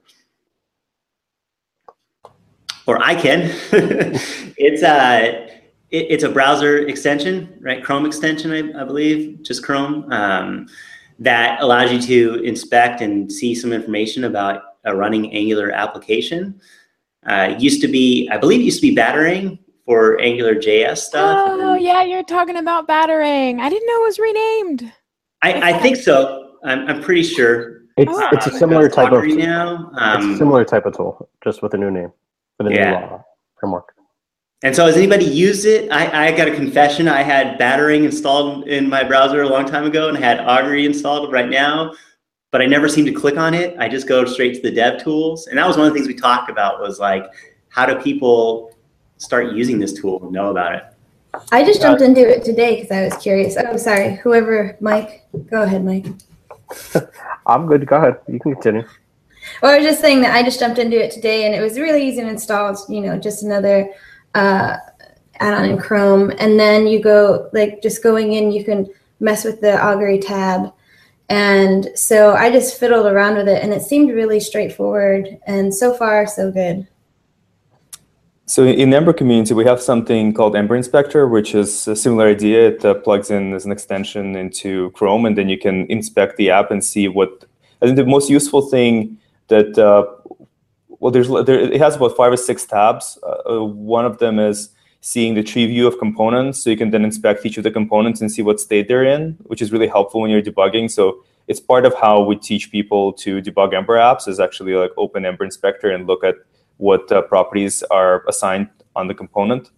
or 2.88 3.02
I 3.02 3.16
can. 3.16 3.42
it's 3.72 4.84
a 4.84 5.48
it, 5.92 6.08
it's 6.10 6.24
a 6.24 6.30
browser 6.30 6.80
extension, 6.80 7.58
right? 7.62 7.84
Chrome 7.84 8.06
extension, 8.06 8.52
I, 8.52 8.82
I 8.82 8.84
believe, 8.84 9.44
just 9.44 9.64
Chrome, 9.64 10.12
um, 10.12 10.68
that 11.20 11.62
allows 11.62 11.92
you 11.92 12.02
to 12.02 12.44
inspect 12.44 13.02
and 13.02 13.32
see 13.32 13.56
some 13.56 13.72
information 13.72 14.26
about 14.26 14.73
a 14.86 14.96
running 14.96 15.34
Angular 15.34 15.72
application. 15.72 16.60
Uh, 17.26 17.56
used 17.58 17.82
to 17.82 17.88
be, 17.88 18.30
I 18.32 18.38
believe, 18.38 18.62
it 18.62 18.66
used 18.66 18.82
to 18.82 18.90
be 18.90 18.96
Batarang 18.96 19.60
for 19.86 20.20
Angular 20.20 20.56
JS 20.56 20.98
stuff. 20.98 21.38
Oh, 21.52 21.74
and 21.76 21.84
yeah, 21.84 22.04
you're 22.04 22.24
talking 22.24 22.58
about 22.58 22.88
batarang. 22.88 23.60
I 23.60 23.70
didn't 23.70 23.88
know 23.88 24.02
it 24.02 24.06
was 24.06 24.20
renamed. 24.20 24.92
I, 25.42 25.72
I 25.72 25.80
think 25.80 25.98
so. 25.98 26.56
I'm, 26.66 26.88
I'm 26.88 27.02
pretty 27.02 27.24
sure. 27.24 27.82
It's 27.98 28.12
Oh. 28.14 28.28
it's 28.32 28.48
a 28.48 28.52
Um, 28.52 28.58
similar 28.58 28.90
type 28.90 29.08
of 29.12 29.20
Augury 29.20 29.36
now. 29.36 29.90
it's 29.94 30.00
a 30.02 30.04
Um, 30.30 30.38
similar 30.38 30.66
type 30.66 30.86
of 30.86 30.96
tool, 30.98 31.30
just 31.44 31.62
with 31.62 31.74
a 31.74 31.78
new 31.78 31.92
name, 31.92 32.12
with 32.60 32.68
a 32.68 32.74
Yeah. 32.74 32.90
new 32.92 32.96
uh, 32.98 33.22
framework. 33.60 33.94
And 34.64 34.74
so, 34.76 34.86
has 34.86 34.96
anybody 34.96 35.26
used 35.26 35.66
it? 35.66 35.92
I, 35.92 36.28
I 36.28 36.32
got 36.32 36.48
a 36.48 36.56
confession. 36.56 37.08
I 37.10 37.22
had 37.22 37.60
Batarang 37.60 38.04
installed 38.06 38.68
in 38.68 38.90
my 38.90 39.04
browser 39.04 39.42
a 39.42 39.48
long 39.50 39.66
time 39.66 39.86
ago 39.86 40.08
and 40.10 40.18
had 40.18 40.40
Augury 40.40 40.86
installed 40.86 41.32
right 41.34 41.50
now, 41.50 41.94
but 42.54 42.62
I 42.62 42.68
never 42.68 42.88
seem 42.88 43.04
to 43.06 43.12
click 43.12 43.36
on 43.36 43.56
it. 43.56 43.76
I 43.80 43.90
just 43.90 44.08
go 44.08 44.26
straight 44.26 44.54
to 44.54 44.62
the 44.62 44.70
dev 44.70 45.04
tools. 45.04 45.48
And 45.48 45.58
that 45.58 45.68
was 45.68 45.76
one 45.76 45.88
of 45.88 45.92
the 45.92 45.98
things 45.98 46.08
we 46.08 46.14
talked 46.14 46.52
about 46.52 46.80
was 46.80 47.00
like, 47.00 47.26
how 47.70 47.88
do 47.88 48.00
people 48.00 48.78
start 49.18 49.54
using 49.54 49.80
this 49.80 49.92
tool 49.92 50.22
and 50.22 50.32
know 50.32 50.52
about 50.52 50.76
it? 50.76 50.84
I 51.52 51.66
just 51.66 51.82
jumped 51.82 52.04
into 52.04 52.22
it 52.22 52.46
today 52.46 52.76
because 52.76 52.92
I 52.92 53.06
was 53.06 53.18
curious. 53.18 53.58
Oh, 53.58 53.76
sorry. 53.76 54.18
Whoever, 54.18 54.78
Mike, 54.80 55.24
go 55.50 55.64
ahead, 55.64 55.84
Mike. 55.84 56.06
I'm 57.48 57.66
good. 57.66 57.88
Go 57.88 57.96
ahead. 57.96 58.18
You 58.28 58.40
can 58.40 58.54
continue. 58.54 58.88
well, 59.64 59.74
I 59.74 59.78
was 59.78 59.88
just 59.88 60.00
saying 60.00 60.22
that 60.22 60.36
I 60.36 60.44
just 60.44 60.60
jumped 60.60 60.78
into 60.78 61.04
it 61.04 61.10
today, 61.10 61.48
and 61.48 61.56
it 61.56 61.60
was 61.60 61.80
really 61.80 62.08
easy 62.08 62.22
to 62.22 62.28
install. 62.28 62.70
It's, 62.70 62.88
you 62.88 63.02
know, 63.02 63.18
just 63.18 63.42
another 63.42 63.92
uh, 64.36 64.78
add-on 65.40 65.66
in 65.66 65.80
Chrome, 65.80 66.32
and 66.38 66.60
then 66.60 66.86
you 66.86 67.02
go 67.02 67.50
like 67.52 67.82
just 67.82 68.04
going 68.04 68.34
in, 68.34 68.52
you 68.52 68.64
can 68.64 68.88
mess 69.20 69.44
with 69.44 69.60
the 69.60 69.84
Augury 69.84 70.20
tab, 70.20 70.72
and 71.30 71.90
so 71.96 72.34
I 72.34 72.52
just 72.52 72.80
fiddled 72.80 73.06
around 73.06 73.38
with 73.38 73.48
it, 73.48 73.64
and 73.64 73.74
it 73.74 73.82
seemed 73.82 74.12
really 74.12 74.40
straightforward, 74.40 75.38
and 75.48 75.74
so 75.74 75.94
far 75.94 76.28
so 76.28 76.52
good. 76.52 76.88
So 78.46 78.66
in 78.66 78.94
Ember 78.94 79.14
community, 79.14 79.54
we 79.54 79.64
have 79.66 79.82
something 79.82 80.34
called 80.34 80.56
Ember 80.56 80.76
Inspector, 80.76 81.28
which 81.28 81.56
is 81.56 81.88
a 81.88 81.96
similar 81.96 82.28
idea. 82.28 82.68
It 82.68 82.86
uh, 82.86 82.94
plugs 82.96 83.32
in 83.32 83.54
as 83.54 83.66
an 83.66 83.72
extension 83.72 84.36
into 84.36 84.92
Chrome, 84.92 85.26
and 85.26 85.38
then 85.38 85.48
you 85.48 85.58
can 85.58 85.86
inspect 85.90 86.38
the 86.38 86.50
app 86.50 86.70
and 86.72 86.84
see 86.84 87.08
what. 87.08 87.46
I 87.82 87.86
think 87.86 87.98
the 87.98 88.06
most 88.06 88.30
useful 88.30 88.62
thing 88.62 89.18
that 89.48 89.78
uh, 89.78 90.06
well, 91.04 91.12
there's 91.12 91.28
there, 91.46 91.60
it 91.60 91.82
has 91.82 91.98
about 91.98 92.16
five 92.16 92.32
or 92.32 92.38
six 92.38 92.66
tabs. 92.66 93.18
Uh, 93.24 93.56
uh, 93.56 93.64
one 93.64 94.06
of 94.06 94.20
them 94.20 94.40
is 94.40 94.70
seeing 95.06 95.34
the 95.34 95.44
tree 95.44 95.66
view 95.66 95.86
of 95.86 96.00
components, 96.00 96.64
so 96.64 96.70
you 96.70 96.78
can 96.78 96.90
then 96.92 97.04
inspect 97.04 97.46
each 97.46 97.58
of 97.58 97.64
the 97.66 97.70
components 97.70 98.22
and 98.22 98.32
see 98.32 98.42
what 98.42 98.58
state 98.58 98.88
they're 98.88 99.04
in, 99.04 99.36
which 99.44 99.62
is 99.62 99.70
really 99.70 99.86
helpful 99.86 100.22
when 100.22 100.32
you're 100.32 100.42
debugging. 100.42 100.90
So 100.90 101.22
it's 101.50 101.60
part 101.60 101.86
of 101.86 101.94
how 101.94 102.22
we 102.24 102.38
teach 102.38 102.72
people 102.72 103.12
to 103.24 103.42
debug 103.42 103.74
Ember 103.74 103.98
apps 103.98 104.30
is 104.30 104.40
actually 104.40 104.76
like 104.76 104.92
open 104.96 105.26
Ember 105.26 105.44
Inspector 105.44 105.90
and 105.90 106.08
look 106.08 106.24
at 106.24 106.36
what 106.78 107.12
uh, 107.12 107.22
properties 107.24 107.84
are 107.92 108.24
assigned 108.30 108.70
on 108.96 109.10
the 109.10 109.14
component. 109.14 109.72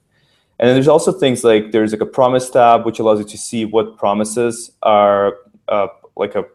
And 0.59 0.67
then 0.69 0.75
there's 0.75 0.87
also 0.87 1.11
things 1.11 1.43
like 1.43 1.71
there's 1.71 1.91
like 1.91 2.01
a 2.01 2.05
promise 2.05 2.47
tab, 2.51 2.85
which 2.85 2.99
allows 2.99 3.17
you 3.17 3.25
to 3.25 3.37
see 3.37 3.65
what 3.65 3.97
promises 3.97 4.73
are 4.83 5.37
uh, 5.69 5.87
like 6.15 6.35
a, 6.35 6.45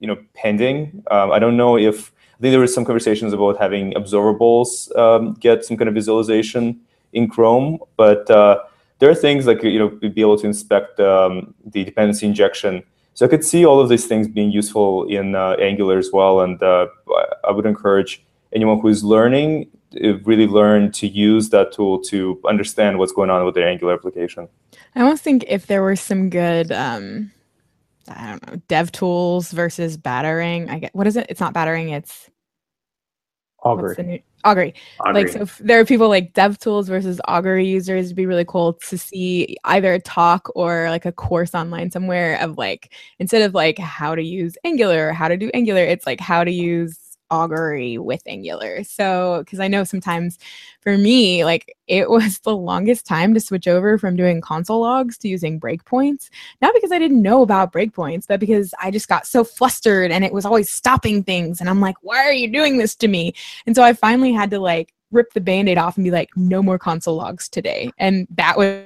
you 0.00 0.06
know, 0.06 0.18
pending. 0.34 1.02
Um, 1.10 1.32
I 1.32 1.38
don't 1.38 1.56
know 1.56 1.78
if 1.78 2.12
I 2.34 2.42
think 2.42 2.52
there 2.52 2.60
was 2.60 2.74
some 2.74 2.84
conversations 2.84 3.32
about 3.32 3.56
having 3.56 3.94
observables 3.94 4.94
um, 4.98 5.32
get 5.40 5.64
some 5.64 5.78
kind 5.78 5.88
of 5.88 5.94
visualization 5.94 6.82
in 7.12 7.28
Chrome, 7.28 7.78
but 7.96 8.30
uh, 8.30 8.60
there 8.98 9.10
are 9.10 9.14
things 9.14 9.46
like 9.46 9.62
you 9.62 9.78
know 9.78 9.88
be 9.88 10.20
able 10.20 10.38
to 10.38 10.46
inspect 10.46 11.00
um, 11.00 11.54
the 11.64 11.84
dependency 11.84 12.26
injection. 12.26 12.82
So 13.14 13.24
I 13.24 13.28
could 13.28 13.44
see 13.44 13.64
all 13.64 13.80
of 13.80 13.88
these 13.88 14.06
things 14.06 14.28
being 14.28 14.50
useful 14.50 15.04
in 15.08 15.34
uh, 15.34 15.52
Angular 15.52 15.98
as 15.98 16.10
well, 16.12 16.40
and 16.40 16.62
uh, 16.62 16.88
I 17.44 17.50
would 17.50 17.64
encourage 17.64 18.22
anyone 18.52 18.78
who 18.80 18.88
is 18.88 19.02
learning 19.02 19.68
to 19.92 20.18
really 20.24 20.46
learn 20.46 20.92
to 20.92 21.06
use 21.06 21.50
that 21.50 21.72
tool 21.72 21.98
to 22.02 22.38
understand 22.46 22.98
what's 22.98 23.12
going 23.12 23.30
on 23.30 23.44
with 23.44 23.54
their 23.54 23.68
Angular 23.68 23.94
application. 23.94 24.48
I 24.94 25.00
almost 25.00 25.22
think 25.22 25.44
if 25.48 25.66
there 25.66 25.82
were 25.82 25.96
some 25.96 26.28
good, 26.28 26.72
um, 26.72 27.32
I 28.08 28.30
don't 28.30 28.46
know, 28.46 28.60
dev 28.68 28.92
tools 28.92 29.50
versus 29.50 29.96
batarang. 29.96 30.68
I 30.70 30.78
get 30.78 30.94
what 30.94 31.06
is 31.06 31.16
it? 31.16 31.26
It's 31.28 31.40
not 31.40 31.54
batarang. 31.54 31.92
It's 31.92 32.30
Augury. 33.66 33.96
New, 33.98 34.20
Augury. 34.44 34.74
Augury. 35.00 35.24
Like 35.24 35.32
so, 35.32 35.64
there 35.64 35.80
are 35.80 35.84
people 35.84 36.08
like 36.08 36.32
dev 36.32 36.58
tools 36.58 36.88
versus 36.88 37.20
Augury 37.26 37.66
users. 37.66 38.06
It'd 38.06 38.16
be 38.16 38.26
really 38.26 38.44
cool 38.44 38.74
to 38.74 38.96
see 38.96 39.56
either 39.64 39.94
a 39.94 40.00
talk 40.00 40.48
or 40.54 40.88
like 40.90 41.04
a 41.04 41.12
course 41.12 41.54
online 41.54 41.90
somewhere 41.90 42.38
of 42.40 42.56
like 42.56 42.92
instead 43.18 43.42
of 43.42 43.54
like 43.54 43.78
how 43.78 44.14
to 44.14 44.22
use 44.22 44.56
Angular 44.64 45.08
or 45.08 45.12
how 45.12 45.28
to 45.28 45.36
do 45.36 45.50
Angular, 45.52 45.82
it's 45.82 46.06
like 46.06 46.20
how 46.20 46.44
to 46.44 46.50
use 46.50 47.05
augury 47.30 47.98
with 47.98 48.22
angular. 48.26 48.84
So 48.84 49.42
because 49.44 49.60
i 49.60 49.68
know 49.68 49.84
sometimes 49.84 50.38
for 50.80 50.96
me 50.96 51.44
like 51.44 51.76
it 51.86 52.10
was 52.10 52.38
the 52.44 52.56
longest 52.56 53.06
time 53.06 53.34
to 53.34 53.40
switch 53.40 53.68
over 53.68 53.98
from 53.98 54.16
doing 54.16 54.40
console 54.40 54.80
logs 54.80 55.18
to 55.18 55.28
using 55.28 55.60
breakpoints 55.60 56.28
not 56.60 56.74
because 56.74 56.92
i 56.92 56.98
didn't 56.98 57.22
know 57.22 57.42
about 57.42 57.72
breakpoints 57.72 58.26
but 58.26 58.40
because 58.40 58.72
i 58.80 58.90
just 58.90 59.08
got 59.08 59.26
so 59.26 59.44
flustered 59.44 60.10
and 60.10 60.24
it 60.24 60.32
was 60.32 60.44
always 60.44 60.70
stopping 60.70 61.22
things 61.22 61.60
and 61.60 61.68
i'm 61.68 61.80
like 61.80 61.96
why 62.02 62.18
are 62.18 62.32
you 62.32 62.48
doing 62.48 62.78
this 62.78 62.94
to 62.94 63.08
me? 63.08 63.34
And 63.66 63.74
so 63.74 63.82
i 63.82 63.92
finally 63.92 64.32
had 64.32 64.50
to 64.50 64.58
like 64.58 64.92
rip 65.10 65.32
the 65.32 65.40
band-aid 65.40 65.78
off 65.78 65.96
and 65.96 66.04
be 66.04 66.10
like 66.10 66.30
no 66.36 66.62
more 66.62 66.78
console 66.78 67.16
logs 67.16 67.48
today. 67.48 67.90
And 67.98 68.26
that 68.30 68.56
was 68.56 68.82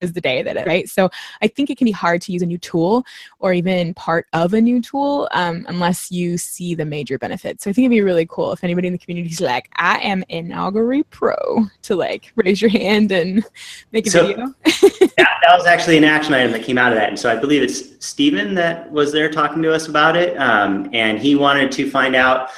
is 0.00 0.12
the 0.12 0.20
day 0.20 0.42
that 0.42 0.56
it 0.56 0.66
right 0.66 0.88
so 0.88 1.08
i 1.42 1.46
think 1.48 1.70
it 1.70 1.78
can 1.78 1.84
be 1.84 1.90
hard 1.90 2.20
to 2.22 2.32
use 2.32 2.42
a 2.42 2.46
new 2.46 2.58
tool 2.58 3.04
or 3.38 3.52
even 3.52 3.94
part 3.94 4.26
of 4.32 4.54
a 4.54 4.60
new 4.60 4.80
tool 4.80 5.28
um, 5.32 5.64
unless 5.68 6.10
you 6.10 6.38
see 6.38 6.74
the 6.74 6.84
major 6.84 7.18
benefits 7.18 7.64
so 7.64 7.70
i 7.70 7.72
think 7.72 7.84
it'd 7.84 7.90
be 7.90 8.00
really 8.00 8.26
cool 8.26 8.52
if 8.52 8.62
anybody 8.64 8.86
in 8.88 8.92
the 8.92 8.98
community 8.98 9.30
is 9.30 9.40
like 9.40 9.68
i 9.76 9.98
am 9.98 10.24
an 10.30 10.52
augury 10.52 11.02
pro 11.04 11.36
to 11.82 11.96
like 11.96 12.32
raise 12.36 12.60
your 12.60 12.70
hand 12.70 13.10
and 13.12 13.44
make 13.92 14.06
a 14.06 14.10
So- 14.10 14.26
video 14.26 14.54
that, 15.18 15.38
that 15.42 15.56
was 15.56 15.66
actually 15.66 15.96
an 15.96 16.04
action 16.04 16.34
item 16.34 16.52
that 16.52 16.62
came 16.62 16.78
out 16.78 16.92
of 16.92 16.98
that. 16.98 17.08
And 17.08 17.18
so 17.18 17.30
I 17.30 17.36
believe 17.36 17.62
it's 17.62 18.04
Stephen 18.04 18.54
that 18.54 18.90
was 18.90 19.12
there 19.12 19.30
talking 19.30 19.62
to 19.62 19.72
us 19.74 19.88
about 19.88 20.16
it. 20.16 20.36
Um, 20.36 20.88
and 20.92 21.18
he 21.18 21.34
wanted 21.34 21.72
to 21.72 21.90
find 21.90 22.14
out 22.14 22.50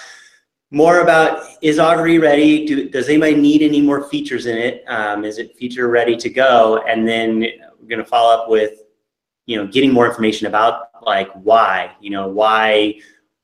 more 0.71 1.01
about 1.01 1.47
is 1.63 1.79
Augury 1.79 2.19
ready? 2.19 2.65
Do, 2.65 2.89
does 2.89 3.09
anybody 3.09 3.35
need 3.35 3.63
any 3.63 3.81
more 3.81 4.09
features 4.09 4.47
in 4.47 4.57
it? 4.57 4.85
Um, 4.87 5.25
is 5.25 5.39
it 5.39 5.57
feature 5.57 5.89
ready 5.89 6.17
to 6.17 6.31
go? 6.31 6.83
And 6.87 7.07
then 7.07 7.41
we're 7.41 7.89
going 7.89 7.99
to 7.99 8.05
follow 8.05 8.33
up 8.35 8.49
with, 8.49 8.83
you 9.47 9.57
know, 9.57 9.67
getting 9.67 9.93
more 9.93 10.07
information 10.07 10.47
about 10.47 10.91
like 11.03 11.31
why, 11.33 11.93
you 12.01 12.11
know, 12.11 12.29
why 12.29 12.95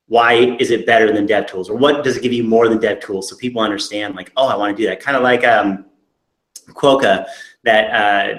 why 0.09 0.55
is 0.57 0.71
it 0.71 0.85
better 0.85 1.11
than 1.11 1.27
DevTools 1.27 1.69
or 1.69 1.75
what 1.75 2.01
does 2.01 2.15
it 2.15 2.23
give 2.23 2.31
you 2.31 2.43
more 2.43 2.69
than 2.69 2.79
DevTools 2.79 3.25
so 3.25 3.35
people 3.35 3.61
understand 3.61 4.15
like, 4.15 4.31
oh, 4.37 4.47
I 4.47 4.55
want 4.55 4.75
to 4.75 4.81
do 4.81 4.87
that. 4.87 5.01
Kind 5.01 5.17
of 5.17 5.23
like 5.23 5.43
um, 5.43 5.85
Quokka 6.69 7.25
that 7.65 7.91
uh, 7.91 8.37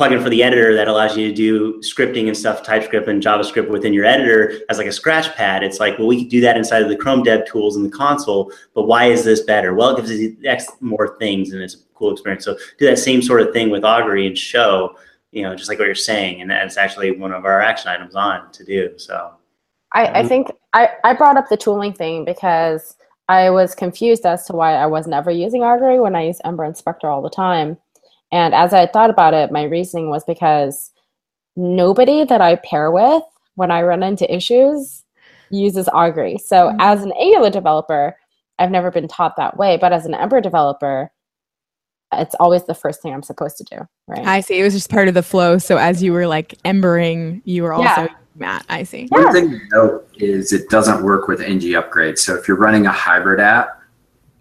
plugin 0.00 0.22
for 0.22 0.30
the 0.30 0.42
editor 0.42 0.74
that 0.74 0.88
allows 0.88 1.14
you 1.14 1.28
to 1.28 1.34
do 1.34 1.78
scripting 1.80 2.26
and 2.26 2.36
stuff, 2.36 2.62
TypeScript 2.62 3.06
and 3.06 3.22
JavaScript 3.22 3.68
within 3.68 3.92
your 3.92 4.06
editor 4.06 4.58
as 4.70 4.78
like 4.78 4.86
a 4.86 4.92
scratch 4.92 5.34
pad. 5.36 5.62
It's 5.62 5.78
like, 5.78 5.98
well, 5.98 6.08
we 6.08 6.22
could 6.22 6.30
do 6.30 6.40
that 6.40 6.56
inside 6.56 6.82
of 6.82 6.88
the 6.88 6.96
Chrome 6.96 7.22
Dev 7.22 7.46
tools 7.46 7.76
in 7.76 7.82
the 7.82 7.90
console, 7.90 8.50
but 8.74 8.84
why 8.84 9.06
is 9.06 9.24
this 9.24 9.40
better? 9.40 9.74
Well, 9.74 9.90
it 9.90 9.96
gives 9.96 10.10
you 10.10 10.36
X 10.44 10.68
more 10.80 11.18
things 11.18 11.52
and 11.52 11.62
it's 11.62 11.74
a 11.74 11.78
cool 11.94 12.12
experience. 12.12 12.46
So 12.46 12.56
do 12.78 12.86
that 12.86 12.98
same 12.98 13.20
sort 13.20 13.42
of 13.42 13.52
thing 13.52 13.68
with 13.68 13.84
Augury 13.84 14.26
and 14.26 14.38
show, 14.38 14.96
you 15.32 15.42
know, 15.42 15.54
just 15.54 15.68
like 15.68 15.78
what 15.78 15.84
you're 15.84 15.94
saying. 15.94 16.40
And 16.40 16.50
that's 16.50 16.78
actually 16.78 17.10
one 17.10 17.32
of 17.32 17.44
our 17.44 17.60
action 17.60 17.90
items 17.90 18.14
on 18.14 18.50
to 18.52 18.64
do. 18.64 18.94
So 18.96 19.34
I, 19.92 20.20
I 20.20 20.26
think 20.26 20.50
I, 20.72 20.88
I 21.04 21.12
brought 21.12 21.36
up 21.36 21.50
the 21.50 21.58
tooling 21.58 21.92
thing 21.92 22.24
because 22.24 22.96
I 23.28 23.50
was 23.50 23.74
confused 23.74 24.24
as 24.24 24.46
to 24.46 24.54
why 24.54 24.76
I 24.76 24.86
was 24.86 25.06
never 25.06 25.30
using 25.30 25.62
Augury 25.62 26.00
when 26.00 26.16
I 26.16 26.22
use 26.22 26.40
Ember 26.42 26.64
Inspector 26.64 27.06
all 27.06 27.20
the 27.20 27.28
time. 27.28 27.76
And 28.32 28.54
as 28.54 28.72
I 28.72 28.86
thought 28.86 29.10
about 29.10 29.34
it, 29.34 29.50
my 29.50 29.64
reasoning 29.64 30.08
was 30.10 30.24
because 30.24 30.90
nobody 31.56 32.24
that 32.24 32.40
I 32.40 32.56
pair 32.56 32.90
with 32.90 33.22
when 33.56 33.70
I 33.70 33.82
run 33.82 34.02
into 34.02 34.32
issues 34.32 35.04
uses 35.50 35.88
Augury. 35.92 36.38
So 36.38 36.68
Mhm. 36.68 36.76
as 36.80 37.02
an 37.02 37.12
Angular 37.12 37.50
developer, 37.50 38.16
I've 38.58 38.70
never 38.70 38.90
been 38.90 39.08
taught 39.08 39.36
that 39.36 39.56
way. 39.56 39.76
But 39.76 39.92
as 39.92 40.06
an 40.06 40.14
Ember 40.14 40.40
developer, 40.40 41.10
it's 42.12 42.34
always 42.36 42.64
the 42.64 42.74
first 42.74 43.02
thing 43.02 43.12
I'm 43.14 43.22
supposed 43.22 43.56
to 43.58 43.64
do, 43.64 43.76
right? 44.08 44.26
i 44.26 44.40
see 44.40 44.58
it 44.58 44.64
was 44.64 44.74
just 44.74 44.90
part 44.90 45.06
of 45.06 45.14
the 45.14 45.22
flow 45.22 45.58
so 45.58 45.76
as 45.76 46.02
you 46.02 46.12
were 46.12 46.26
like 46.26 46.58
embering 46.64 47.40
you 47.44 47.62
were 47.62 47.72
also 47.72 47.84
Yeah. 47.84 48.00
using 48.02 48.16
that 48.36 48.64
i 48.68 48.82
see 48.82 49.08
Yeah. 49.12 49.18
One 49.26 49.32
thing 49.32 49.50
to 49.50 49.60
note 49.72 50.08
is 50.14 50.52
it 50.52 50.68
doesn't 50.70 51.04
work 51.04 51.28
with 51.28 51.40
NG 51.40 51.74
upgrades. 51.74 52.18
So 52.18 52.34
if 52.34 52.48
you're 52.48 52.56
running 52.56 52.86
a 52.86 52.90
hybrid 52.92 53.38
app, 53.38 53.80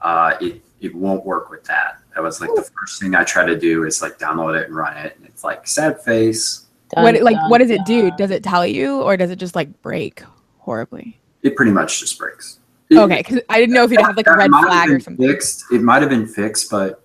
uh, 0.02 0.34
it, 0.42 0.62
it 0.82 0.96
won't 0.96 1.24
work 1.26 1.52
with 1.52 1.64
that. 1.66 1.99
That 2.20 2.24
was 2.24 2.42
like 2.42 2.54
the 2.54 2.70
first 2.78 3.02
thing 3.02 3.16
I 3.16 3.24
try 3.24 3.46
to 3.46 3.58
do 3.58 3.86
is 3.86 4.02
like 4.02 4.20
download 4.20 4.60
it 4.60 4.68
and 4.68 4.76
run 4.76 4.98
it. 4.98 5.16
And 5.16 5.26
it's 5.26 5.46
like 5.46 5.66
sad 5.66 6.02
face. 6.02 6.66
what 6.94 7.22
like 7.22 7.38
dun, 7.38 7.50
what 7.50 7.60
does 7.60 7.70
it 7.70 7.80
do 7.86 8.10
dun. 8.10 8.18
does 8.18 8.30
it 8.30 8.44
tell 8.44 8.68
you 8.68 9.02
or 9.04 9.16
does 9.16 9.32
it 9.32 9.38
just 9.38 9.56
like 9.56 9.82
break 9.82 10.22
horribly 10.58 11.18
It 11.44 11.56
pretty 11.56 11.72
much 11.72 12.02
just 12.02 12.20
breaks. 12.20 12.60
It- 12.90 12.98
okay 12.98 13.20
because 13.20 13.40
i 13.48 13.58
didn't 13.58 13.74
know 13.74 13.86
if 13.86 13.92
you'd 13.92 14.02
have 14.02 14.18
like 14.18 14.28
a 14.28 14.36
red 14.36 14.52
flag 14.52 14.90
or 14.90 15.00
something 15.00 15.26
Fixed. 15.26 15.64
It 15.72 15.82
might 15.82 16.02
have 16.02 16.10
been 16.10 16.28
fixed, 16.28 16.70
but 16.70 17.02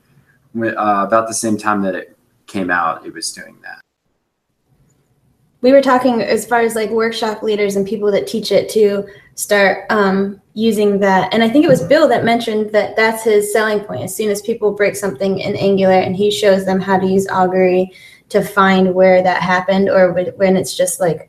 uh, 0.56 1.04
about 1.06 1.28
the 1.28 1.34
same 1.34 1.56
time 1.56 1.80
that 1.82 1.94
it 1.94 2.16
came 2.48 2.68
out, 2.68 3.06
it 3.06 3.14
was 3.14 3.30
doing 3.30 3.56
that. 3.62 3.82
we 5.60 5.70
were 5.70 5.80
talking 5.80 6.22
as 6.22 6.44
far 6.44 6.58
as 6.62 6.74
like 6.74 6.90
workshop 6.90 7.44
leaders 7.44 7.76
and 7.76 7.86
people 7.86 8.10
that 8.10 8.26
teach 8.26 8.50
it 8.50 8.68
to 8.70 9.06
start 9.34 9.86
um, 9.90 10.40
using 10.54 10.98
that. 11.00 11.32
And 11.34 11.42
i 11.42 11.48
think 11.48 11.64
it 11.64 11.68
was 11.68 11.82
bill 11.82 12.08
that 12.08 12.24
mentioned 12.24 12.70
that 12.72 12.96
that's 12.96 13.24
his 13.24 13.52
selling 13.52 13.80
point. 13.80 14.02
As 14.02 14.14
soon 14.14 14.30
as 14.30 14.40
people 14.42 14.72
break 14.72 14.96
something 14.96 15.40
in 15.40 15.56
angular 15.56 15.94
and 15.94 16.14
he 16.16 16.30
shows 16.30 16.64
them 16.64 16.80
how 16.80 16.98
to 16.98 17.06
use 17.06 17.26
augury 17.28 17.92
to 18.28 18.42
find 18.42 18.94
where 18.94 19.22
that 19.22 19.42
happened 19.42 19.88
or 19.90 20.12
when- 20.12 20.32
when 20.36 20.56
it's 20.56 20.76
just 20.76 21.00
like 21.00 21.28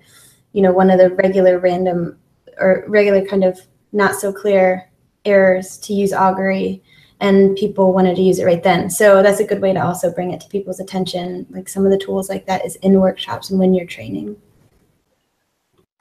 you 0.54 0.62
know 0.62 0.72
one 0.72 0.90
of 0.90 1.00
the 1.00 1.10
regular 1.16 1.60
random 1.60 2.18
or 2.60 2.86
regular 2.88 3.26
kind 3.26 3.44
of 3.44 3.60
not 3.92 4.16
so 4.16 4.32
clear 4.32 4.90
errors 5.26 5.78
to 5.78 5.94
use 5.94 6.14
augury 6.14 6.84
and 7.20 7.56
people 7.56 7.94
wanted 7.94 8.16
to 8.16 8.22
use 8.22 8.40
it 8.40 8.46
right 8.46 8.62
then. 8.64 8.90
So 8.90 9.24
that's 9.24 9.40
a 9.40 9.46
good 9.46 9.62
way 9.62 9.74
to 9.74 9.84
also 9.84 10.12
bring 10.14 10.32
it 10.32 10.42
to 10.42 10.50
people's 10.50 10.82
attention. 10.82 11.46
Like 11.50 11.70
some 11.70 11.86
of 11.86 11.92
the 11.92 11.98
tools 11.98 12.30
like 12.30 12.46
that 12.46 12.66
is 12.66 12.76
in 12.78 13.00
workshops 13.00 13.50
and 13.50 13.60
when 13.60 13.74
you're 13.74 13.86
training 13.88 14.36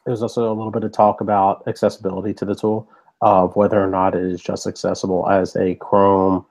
There's 0.07 0.23
also 0.23 0.53
a 0.53 0.55
little 0.55 0.71
bit 0.71 0.85
of 0.85 0.93
talk 0.93 1.21
about 1.21 1.63
accessibility 1.67 2.35
to 2.35 2.45
the 2.45 2.55
tool, 2.55 2.89
of 3.21 3.57
whether 3.57 3.83
or 3.83 3.89
not 3.89 4.15
it 4.15 4.23
is 4.23 4.43
just 4.43 4.67
accessible 4.67 5.29
as 5.29 5.57
a 5.57 5.77
Chrome 5.77 6.45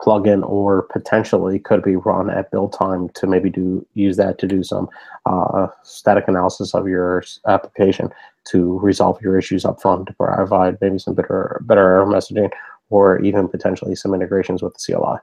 plugin 0.00 0.48
or 0.48 0.82
potentially 0.82 1.58
could 1.58 1.82
be 1.82 1.96
run 1.96 2.30
at 2.30 2.50
build 2.50 2.72
time 2.72 3.08
to 3.10 3.26
maybe 3.26 3.50
do 3.50 3.84
use 3.94 4.16
that 4.16 4.38
to 4.38 4.46
do 4.46 4.62
some 4.62 4.88
uh, 5.26 5.66
static 5.82 6.28
analysis 6.28 6.72
of 6.74 6.86
your 6.86 7.24
application 7.48 8.08
to 8.44 8.78
resolve 8.78 9.20
your 9.20 9.36
issues 9.36 9.64
up 9.64 9.80
front 9.82 10.06
to 10.06 10.14
provide 10.14 10.78
maybe 10.80 10.98
some 10.98 11.14
better 11.14 11.60
better 11.64 11.80
error 11.80 12.06
messaging 12.06 12.50
or 12.90 13.20
even 13.20 13.48
potentially 13.48 13.94
some 13.94 14.14
integrations 14.14 14.62
with 14.62 14.72
the 14.74 14.92
CLI. 14.92 15.18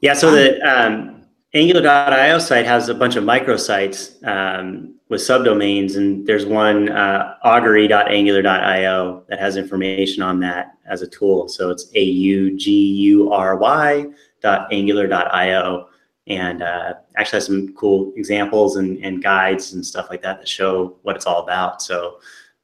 Yeah, 0.00 0.14
so 0.14 0.30
the 0.30 0.60
um, 0.60 1.15
Angular.io 1.56 2.38
site 2.38 2.66
has 2.66 2.90
a 2.90 2.94
bunch 2.94 3.16
of 3.16 3.24
microsites 3.24 4.22
um, 4.28 4.94
with 5.08 5.22
subdomains, 5.22 5.96
and 5.96 6.26
there's 6.26 6.44
one 6.44 6.90
uh, 6.90 7.36
augury.angular.io 7.44 9.24
that 9.28 9.38
has 9.38 9.56
information 9.56 10.22
on 10.22 10.38
that 10.40 10.76
as 10.84 11.00
a 11.00 11.06
tool. 11.06 11.48
So 11.48 11.70
it's 11.70 11.90
a 11.94 12.02
u 12.02 12.58
g 12.58 12.70
u 12.72 13.32
r 13.32 13.56
y 13.56 14.04
dot 14.42 14.68
angular.io, 14.70 15.88
and 16.26 16.62
uh, 16.62 16.94
actually 17.16 17.36
has 17.38 17.46
some 17.46 17.72
cool 17.72 18.12
examples 18.16 18.76
and, 18.76 19.02
and 19.02 19.22
guides 19.22 19.72
and 19.72 19.84
stuff 19.84 20.08
like 20.10 20.20
that 20.20 20.38
that 20.38 20.48
show 20.48 20.98
what 21.04 21.16
it's 21.16 21.24
all 21.24 21.42
about. 21.42 21.80
So 21.80 22.18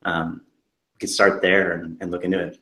um, 0.04 0.42
you 0.92 0.98
can 0.98 1.08
start 1.08 1.40
there 1.40 1.72
and, 1.80 1.96
and 2.02 2.10
look 2.10 2.24
into 2.24 2.38
it. 2.38 2.58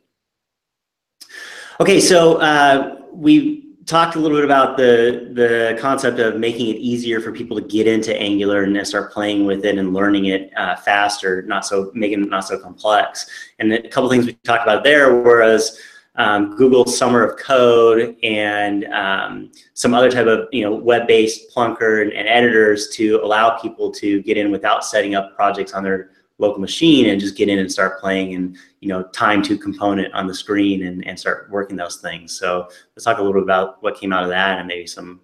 Okay, 1.80 1.98
so 1.98 2.36
uh, 2.36 3.00
we 3.12 3.69
talked 3.90 4.14
a 4.14 4.20
little 4.20 4.38
bit 4.38 4.44
about 4.44 4.76
the 4.76 5.30
the 5.32 5.76
concept 5.80 6.20
of 6.20 6.36
making 6.36 6.68
it 6.68 6.76
easier 6.76 7.20
for 7.20 7.32
people 7.32 7.60
to 7.60 7.66
get 7.66 7.88
into 7.88 8.16
Angular 8.16 8.62
and 8.62 8.86
start 8.86 9.12
playing 9.12 9.46
with 9.46 9.64
it 9.64 9.78
and 9.78 9.92
learning 9.92 10.26
it 10.26 10.52
uh, 10.56 10.76
faster, 10.76 11.42
not 11.42 11.66
so 11.66 11.90
making 11.92 12.22
it 12.22 12.30
not 12.30 12.46
so 12.46 12.56
complex. 12.56 13.28
And 13.58 13.72
a 13.72 13.88
couple 13.88 14.08
things 14.08 14.26
we 14.26 14.34
talked 14.44 14.62
about 14.62 14.84
there 14.84 15.22
was 15.22 15.80
um, 16.14 16.56
Google 16.56 16.86
Summer 16.86 17.24
of 17.24 17.36
Code 17.36 18.16
and 18.22 18.84
um, 18.86 19.50
some 19.74 19.92
other 19.92 20.10
type 20.10 20.28
of 20.28 20.46
you 20.52 20.62
know 20.62 20.72
web-based 20.72 21.52
plunker 21.54 22.02
and, 22.02 22.12
and 22.12 22.28
editors 22.28 22.90
to 22.90 23.16
allow 23.24 23.58
people 23.58 23.90
to 23.92 24.22
get 24.22 24.36
in 24.36 24.52
without 24.52 24.84
setting 24.84 25.16
up 25.16 25.34
projects 25.34 25.72
on 25.72 25.82
their 25.82 26.10
local 26.40 26.60
machine 26.60 27.10
and 27.10 27.20
just 27.20 27.36
get 27.36 27.48
in 27.48 27.58
and 27.58 27.70
start 27.70 28.00
playing 28.00 28.34
and 28.34 28.56
you 28.80 28.88
know 28.88 29.02
time 29.08 29.42
to 29.42 29.56
component 29.58 30.12
on 30.14 30.26
the 30.26 30.34
screen 30.34 30.86
and, 30.86 31.06
and 31.06 31.18
start 31.18 31.48
working 31.50 31.76
those 31.76 31.96
things 31.96 32.36
so 32.36 32.68
let's 32.96 33.04
talk 33.04 33.18
a 33.18 33.22
little 33.22 33.34
bit 33.34 33.42
about 33.42 33.82
what 33.82 33.98
came 34.00 34.12
out 34.12 34.24
of 34.24 34.30
that 34.30 34.58
and 34.58 34.66
maybe 34.66 34.86
some 34.86 35.20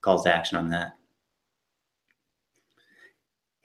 calls 0.00 0.24
to 0.24 0.34
action 0.34 0.56
on 0.56 0.68
that 0.70 0.96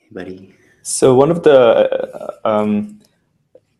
anybody 0.01 0.53
So 0.81 1.13
one 1.13 1.29
of 1.29 1.43
the 1.43 1.57
uh, 1.57 2.31
um, 2.43 2.99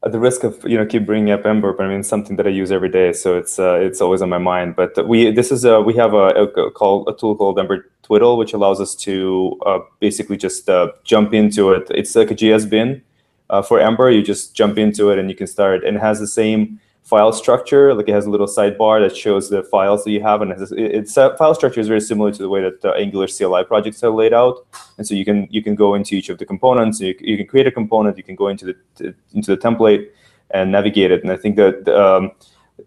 at 0.03 0.11
the 0.11 0.19
risk 0.19 0.43
of 0.43 0.63
you 0.63 0.77
know 0.77 0.85
keep 0.85 1.05
bringing 1.05 1.31
up 1.31 1.45
Ember, 1.45 1.73
but 1.73 1.85
I 1.85 1.89
mean 1.89 2.03
something 2.03 2.35
that 2.37 2.47
I 2.47 2.49
use 2.49 2.71
every 2.71 2.89
day, 2.89 3.13
so 3.13 3.37
it's 3.37 3.57
uh, 3.59 3.75
it's 3.75 3.99
always 4.01 4.21
on 4.21 4.29
my 4.29 4.37
mind. 4.37 4.75
But 4.75 5.07
we 5.07 5.31
this 5.31 5.51
is 5.51 5.65
a 5.65 5.81
we 5.81 5.93
have 5.95 6.13
a, 6.13 6.27
a 6.27 6.71
call 6.71 7.07
a 7.09 7.17
tool 7.17 7.35
called 7.35 7.57
Ember 7.59 7.91
Twiddle, 8.03 8.37
which 8.37 8.53
allows 8.53 8.79
us 8.79 8.95
to 8.95 9.59
uh, 9.65 9.79
basically 9.99 10.37
just 10.37 10.69
uh, 10.69 10.91
jump 11.03 11.33
into 11.33 11.71
it. 11.71 11.87
It's 11.89 12.15
like 12.15 12.31
a 12.31 12.35
JS 12.35 12.69
bin 12.69 13.01
uh, 13.49 13.61
for 13.61 13.79
Ember. 13.79 14.09
You 14.09 14.21
just 14.21 14.55
jump 14.55 14.77
into 14.77 15.09
it 15.11 15.19
and 15.19 15.29
you 15.29 15.35
can 15.35 15.47
start, 15.47 15.83
and 15.83 15.97
it 15.97 15.99
has 15.99 16.19
the 16.19 16.27
same 16.27 16.79
file 17.03 17.33
structure. 17.33 17.93
Like 17.93 18.07
it 18.07 18.13
has 18.13 18.25
a 18.25 18.29
little 18.29 18.47
sidebar 18.47 19.01
that 19.07 19.15
shows 19.15 19.49
the 19.49 19.63
files 19.63 20.03
that 20.03 20.11
you 20.11 20.21
have, 20.21 20.41
and 20.41 20.51
it's, 20.51 20.71
it's 20.71 21.17
uh, 21.17 21.35
file 21.35 21.55
structure 21.55 21.79
is 21.79 21.87
very 21.87 22.01
similar 22.01 22.31
to 22.31 22.41
the 22.41 22.49
way 22.49 22.61
that 22.61 22.81
the 22.81 22.91
Angular 22.93 23.27
CLI 23.27 23.63
projects 23.63 24.03
are 24.03 24.11
laid 24.11 24.33
out. 24.33 24.65
And 24.97 25.07
so 25.07 25.15
you 25.15 25.25
can 25.25 25.47
you 25.49 25.63
can 25.63 25.75
go 25.75 25.95
into 25.95 26.15
each 26.15 26.29
of 26.29 26.37
the 26.37 26.45
components. 26.45 26.99
You, 26.99 27.15
you 27.19 27.37
can 27.37 27.47
create 27.47 27.67
a 27.67 27.71
component. 27.71 28.17
You 28.17 28.23
can 28.23 28.35
go 28.35 28.47
into 28.47 28.65
the 28.65 28.75
to, 28.95 29.15
into 29.33 29.55
the 29.55 29.57
template 29.57 30.09
and 30.51 30.71
navigate 30.71 31.11
it. 31.11 31.23
And 31.23 31.31
I 31.31 31.37
think 31.37 31.55
that 31.57 31.87
um, 31.87 32.31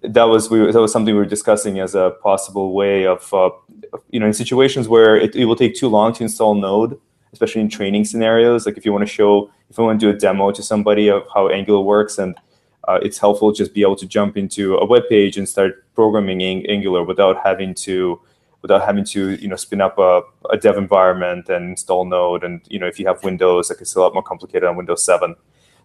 that 0.02 0.24
was 0.24 0.50
we, 0.50 0.70
that 0.70 0.80
was 0.80 0.92
something 0.92 1.14
we 1.14 1.18
were 1.18 1.26
discussing 1.26 1.78
as 1.80 1.94
a 1.94 2.16
possible 2.22 2.72
way 2.72 3.06
of 3.06 3.32
uh, 3.34 3.50
you 4.10 4.20
know 4.20 4.26
in 4.26 4.32
situations 4.32 4.88
where 4.88 5.16
it, 5.16 5.34
it 5.34 5.44
will 5.44 5.56
take 5.56 5.74
too 5.74 5.88
long 5.88 6.12
to 6.14 6.22
install 6.22 6.54
Node, 6.54 6.98
especially 7.32 7.60
in 7.60 7.68
training 7.68 8.04
scenarios. 8.04 8.66
Like 8.66 8.76
if 8.76 8.84
you 8.84 8.92
want 8.92 9.06
to 9.06 9.12
show 9.12 9.50
if 9.70 9.78
I 9.78 9.82
want 9.82 10.00
to 10.00 10.06
do 10.06 10.14
a 10.14 10.18
demo 10.18 10.50
to 10.50 10.62
somebody 10.62 11.08
of 11.08 11.24
how 11.34 11.48
Angular 11.48 11.80
works 11.80 12.18
and 12.18 12.36
uh, 12.88 12.98
it's 13.02 13.18
helpful 13.18 13.52
just 13.52 13.72
be 13.74 13.82
able 13.82 13.96
to 13.96 14.06
jump 14.06 14.36
into 14.36 14.76
a 14.76 14.84
web 14.84 15.04
page 15.08 15.36
and 15.36 15.48
start 15.48 15.84
programming 15.94 16.42
Ang- 16.42 16.66
Angular 16.66 17.04
without 17.04 17.38
having 17.42 17.74
to 17.74 18.20
without 18.60 18.84
having 18.84 19.04
to 19.04 19.32
you 19.36 19.48
know 19.48 19.56
spin 19.56 19.80
up 19.80 19.98
a, 19.98 20.22
a 20.50 20.56
dev 20.56 20.76
environment 20.76 21.48
and 21.48 21.70
install 21.70 22.04
Node. 22.04 22.44
And 22.44 22.60
you 22.68 22.78
know 22.78 22.86
if 22.86 22.98
you 22.98 23.06
have 23.06 23.22
Windows, 23.24 23.70
like 23.70 23.80
it's 23.80 23.94
a 23.94 24.00
lot 24.00 24.14
more 24.14 24.22
complicated 24.22 24.64
on 24.64 24.76
Windows 24.76 25.04
7. 25.04 25.34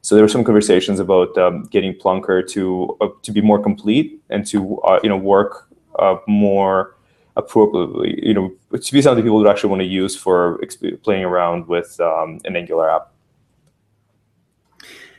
So 0.02 0.16
there 0.16 0.24
were 0.24 0.30
some 0.30 0.44
conversations 0.44 1.00
about 1.00 1.38
um, 1.38 1.64
getting 1.64 1.94
Plunker 1.94 2.48
to 2.50 2.98
uh, 3.02 3.10
to 3.24 3.32
be 3.32 3.42
more 3.42 3.62
complete 3.62 4.22
and 4.30 4.46
to 4.48 4.80
uh, 4.82 5.00
you 5.04 5.10
know 5.10 5.18
work 5.18 5.68
uh, 6.00 6.18
more 6.28 6.97
appropriately. 7.38 8.20
You 8.22 8.34
know 8.34 8.52
to 8.78 8.94
be 8.94 9.02
something 9.02 9.24
people 9.24 9.38
would 9.38 9.48
actually 9.48 9.70
want 9.70 9.82
to 9.82 9.88
use 9.88 10.16
for 10.16 10.60
playing 11.04 11.24
around 11.24 11.68
with 11.68 12.00
um, 12.02 12.40
an 12.44 12.56
Angular 12.56 12.90
app. 12.90 13.14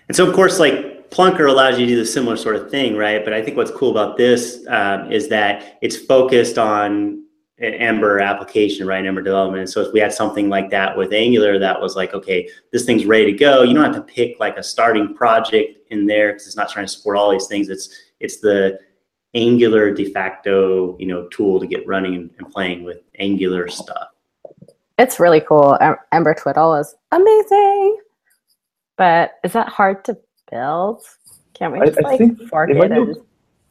And 0.08 0.16
so, 0.16 0.26
of 0.28 0.34
course, 0.34 0.58
like 0.58 1.10
Plunker 1.10 1.48
allows 1.48 1.78
you 1.78 1.86
to 1.86 1.92
do 1.92 1.98
the 1.98 2.06
similar 2.06 2.36
sort 2.36 2.56
of 2.56 2.70
thing, 2.70 2.96
right? 2.96 3.24
But 3.24 3.32
I 3.32 3.42
think 3.42 3.56
what's 3.56 3.70
cool 3.70 3.90
about 3.90 4.16
this 4.16 4.66
um, 4.68 5.10
is 5.10 5.28
that 5.28 5.78
it's 5.80 5.96
focused 5.96 6.58
on 6.58 7.24
an 7.60 7.74
Ember 7.74 8.20
application, 8.20 8.86
right? 8.86 9.04
Ember 9.04 9.22
development. 9.22 9.60
And 9.60 9.70
so 9.70 9.80
if 9.82 9.92
we 9.92 10.00
had 10.00 10.12
something 10.12 10.48
like 10.48 10.70
that 10.70 10.96
with 10.96 11.12
Angular 11.12 11.58
that 11.58 11.80
was 11.80 11.96
like, 11.96 12.14
okay, 12.14 12.48
this 12.72 12.84
thing's 12.84 13.04
ready 13.04 13.32
to 13.32 13.32
go, 13.32 13.62
you 13.62 13.74
don't 13.74 13.84
have 13.84 13.94
to 13.94 14.12
pick 14.12 14.38
like 14.38 14.56
a 14.56 14.62
starting 14.62 15.14
project 15.14 15.78
in 15.90 16.06
there 16.06 16.32
because 16.32 16.46
it's 16.46 16.56
not 16.56 16.70
trying 16.70 16.86
to 16.86 16.92
support 16.92 17.16
all 17.16 17.30
these 17.30 17.46
things. 17.46 17.68
It's 17.68 17.90
it's 18.20 18.38
the 18.38 18.78
Angular 19.34 19.92
de 19.92 20.10
facto, 20.10 20.96
you 20.98 21.06
know, 21.06 21.28
tool 21.28 21.60
to 21.60 21.66
get 21.66 21.86
running 21.86 22.14
and, 22.14 22.30
and 22.38 22.50
playing 22.50 22.84
with 22.84 22.98
Angular 23.18 23.68
stuff. 23.68 24.08
It's 24.98 25.20
really 25.20 25.40
cool. 25.40 25.78
Ember 26.12 26.34
Twiddle 26.34 26.74
is 26.74 26.94
amazing. 27.12 27.98
But 28.96 29.34
is 29.44 29.52
that 29.52 29.68
hard 29.68 30.04
to 30.06 30.18
build? 30.50 31.02
Can't 31.54 31.72
we 31.72 31.80
just 31.86 31.98
I 31.98 32.02
like 32.02 32.38
fork 32.48 32.70
it 32.70 32.76
it 32.76 32.78
might 32.80 32.88
be 32.88 32.96
and 32.96 33.16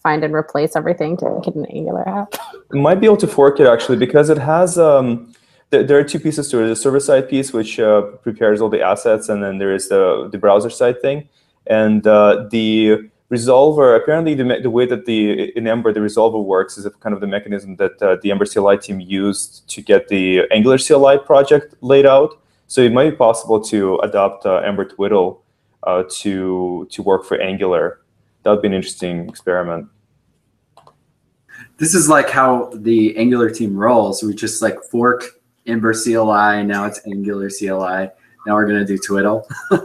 find 0.02 0.24
and 0.24 0.34
replace 0.34 0.76
everything 0.76 1.18
to 1.18 1.30
make 1.30 1.48
it 1.48 1.56
an 1.56 1.66
Angular 1.66 2.08
app? 2.08 2.34
It 2.74 2.78
might 2.78 3.02
be 3.02 3.06
able 3.06 3.18
to 3.18 3.28
fork 3.28 3.60
it 3.60 3.68
actually 3.68 3.98
because 3.98 4.30
it 4.30 4.38
has 4.38 4.78
um, 4.78 5.34
th- 5.72 5.88
there 5.88 5.98
are 5.98 6.04
two 6.04 6.20
pieces 6.20 6.50
to 6.50 6.64
it. 6.64 6.68
The 6.68 6.76
server 6.76 7.00
side 7.00 7.30
piece, 7.30 7.52
which 7.52 7.80
uh, 7.80 8.02
prepares 8.24 8.62
all 8.62 8.70
the 8.70 8.82
assets, 8.82 9.28
and 9.28 9.44
then 9.44 9.58
there 9.58 9.74
is 9.74 9.90
the 9.90 10.30
the 10.32 10.38
browser 10.38 10.70
side 10.70 11.02
thing. 11.02 11.28
And 11.66 12.08
uh, 12.08 12.48
the 12.50 13.10
resolver 13.32 13.98
apparently 14.02 14.34
the, 14.34 14.60
the 14.62 14.70
way 14.70 14.86
that 14.86 15.06
the 15.06 15.52
in 15.58 15.68
Ember 15.68 15.92
the 15.92 16.00
resolver 16.00 16.44
works 16.44 16.78
is 16.78 16.86
a 16.86 16.92
kind 16.92 17.14
of 17.14 17.20
the 17.20 17.28
mechanism 17.28 17.76
that 17.76 18.02
uh, 18.02 18.16
the 18.22 18.32
Ember 18.32 18.46
CLI 18.46 18.78
team 18.78 19.00
used 19.00 19.68
to 19.70 19.82
get 19.82 20.08
the 20.08 20.44
Angular 20.52 20.78
CLI 20.78 21.18
project 21.20 21.76
laid 21.82 22.06
out. 22.06 22.40
So 22.68 22.82
it 22.82 22.92
might 22.92 23.12
be 23.12 23.16
possible 23.16 23.62
to 23.66 23.98
adopt 24.00 24.46
uh, 24.46 24.58
Ember 24.58 24.86
Twiddle 24.86 25.44
uh, 25.84 26.04
to 26.10 26.88
to 26.90 27.04
work 27.04 27.26
for 27.26 27.40
Angular. 27.42 28.02
That 28.44 28.52
would 28.52 28.62
be 28.62 28.70
an 28.70 28.74
interesting 28.74 29.28
experiment. 29.28 29.88
This 31.78 31.94
is 31.94 32.08
like 32.08 32.30
how 32.30 32.72
the 32.76 33.16
Angular 33.18 33.50
team 33.50 33.76
rolls. 33.76 34.24
We 34.24 34.34
just 34.34 34.62
like 34.62 34.78
fork 34.90 35.24
Ember 35.66 35.94
CLI. 35.94 36.64
Now 36.64 36.86
it's 36.86 37.06
Angular 37.06 37.50
CLI. 37.50 38.10
Now 38.46 38.54
we're 38.56 38.68
gonna 38.68 38.86
do 38.86 38.98
Twiddle. 38.98 39.48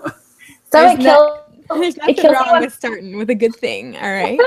So 0.73 0.81
There's 0.81 0.99
it 0.99 1.03
kills. 1.03 1.42
There's 1.71 1.97
nothing 1.97 2.33
wrong 2.33 2.53
when- 2.53 2.63
with 2.63 2.75
starting 2.75 3.17
with 3.19 3.31
a 3.31 3.35
good 3.35 3.55
thing, 3.57 3.97
all 3.97 4.03
right? 4.11 4.39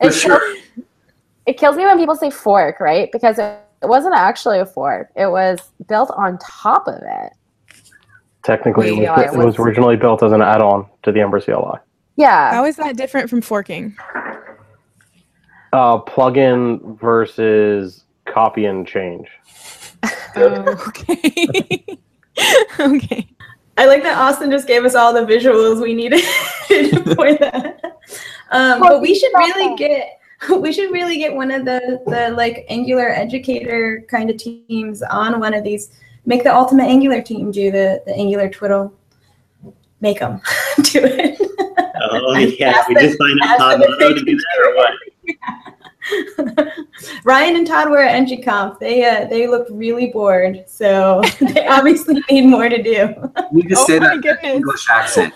For 0.00 0.06
it 0.06 0.10
sure. 0.12 0.38
kills- 0.40 0.86
it 1.46 1.58
kills 1.58 1.76
me 1.76 1.84
when 1.84 1.98
people 1.98 2.14
say 2.16 2.30
fork, 2.30 2.80
right? 2.80 3.10
Because 3.12 3.38
it, 3.38 3.58
it 3.82 3.88
wasn't 3.88 4.14
actually 4.14 4.58
a 4.60 4.66
fork. 4.66 5.10
It 5.16 5.26
was 5.30 5.58
built 5.88 6.10
on 6.16 6.38
top 6.38 6.86
of 6.86 7.02
it. 7.02 7.32
Technically, 8.42 8.88
it 8.88 8.92
was, 9.10 9.20
it 9.20 9.34
it 9.34 9.36
was 9.36 9.46
was- 9.46 9.58
originally 9.58 9.96
built 9.96 10.22
as 10.22 10.32
an 10.32 10.42
add-on 10.42 10.86
to 11.02 11.12
the 11.12 11.20
Ember 11.20 11.40
CLI. 11.40 11.78
Yeah. 12.16 12.52
How 12.52 12.64
is 12.66 12.76
that 12.76 12.96
different 12.96 13.30
from 13.30 13.40
forking? 13.40 13.96
Uh, 15.72 16.00
plugin 16.02 16.98
versus 16.98 18.04
copy 18.26 18.64
and 18.66 18.86
change. 18.86 19.28
Oh, 20.36 20.86
okay. 20.88 21.84
okay. 22.80 23.28
I 23.80 23.86
like 23.86 24.02
that 24.02 24.18
Austin 24.18 24.50
just 24.50 24.66
gave 24.66 24.84
us 24.84 24.94
all 24.94 25.14
the 25.14 25.20
visuals 25.20 25.80
we 25.80 25.94
needed 25.94 26.20
for 27.16 27.32
that. 27.32 27.80
Um, 28.50 28.78
but 28.78 29.00
we 29.00 29.14
should 29.14 29.32
really 29.34 29.74
get 29.76 30.20
we 30.60 30.70
should 30.70 30.92
really 30.92 31.16
get 31.16 31.34
one 31.34 31.50
of 31.50 31.64
the 31.64 32.02
the 32.06 32.34
like 32.36 32.66
Angular 32.68 33.08
educator 33.08 34.04
kind 34.10 34.28
of 34.28 34.36
teams 34.36 35.02
on 35.02 35.40
one 35.40 35.54
of 35.54 35.64
these. 35.64 35.98
Make 36.26 36.44
the 36.44 36.54
ultimate 36.54 36.88
Angular 36.88 37.22
team 37.22 37.50
do 37.50 37.70
the 37.70 38.02
the 38.04 38.14
Angular 38.14 38.50
twiddle. 38.50 38.92
Make 40.02 40.18
them 40.20 40.42
do 40.82 41.00
it. 41.02 41.38
Oh 42.02 42.36
yeah, 42.36 42.84
we 42.86 42.96
just 42.96 43.16
find 43.16 43.40
out 43.42 43.48
ask 43.48 43.58
Todd 43.60 43.80
Motto 43.80 44.12
to 44.12 44.22
do 44.22 44.36
that 44.36 44.66
or 44.66 44.76
what? 44.76 44.92
Ryan 47.24 47.56
and 47.56 47.66
Todd 47.66 47.90
were 47.90 47.98
at 48.02 48.26
NGConf. 48.26 48.78
They 48.78 49.04
uh, 49.04 49.26
they 49.28 49.46
looked 49.46 49.70
really 49.70 50.08
bored, 50.08 50.64
so 50.68 51.22
they 51.40 51.66
obviously 51.66 52.22
need 52.30 52.46
more 52.46 52.68
to 52.68 52.82
do. 52.82 53.14
You 53.52 53.62
just 53.68 53.82
Oh 53.82 53.86
say 53.86 53.98
my 53.98 54.06
that 54.08 54.14
in 54.16 54.20
goodness. 54.22 54.54
English 54.54 54.86
accent. 54.90 55.34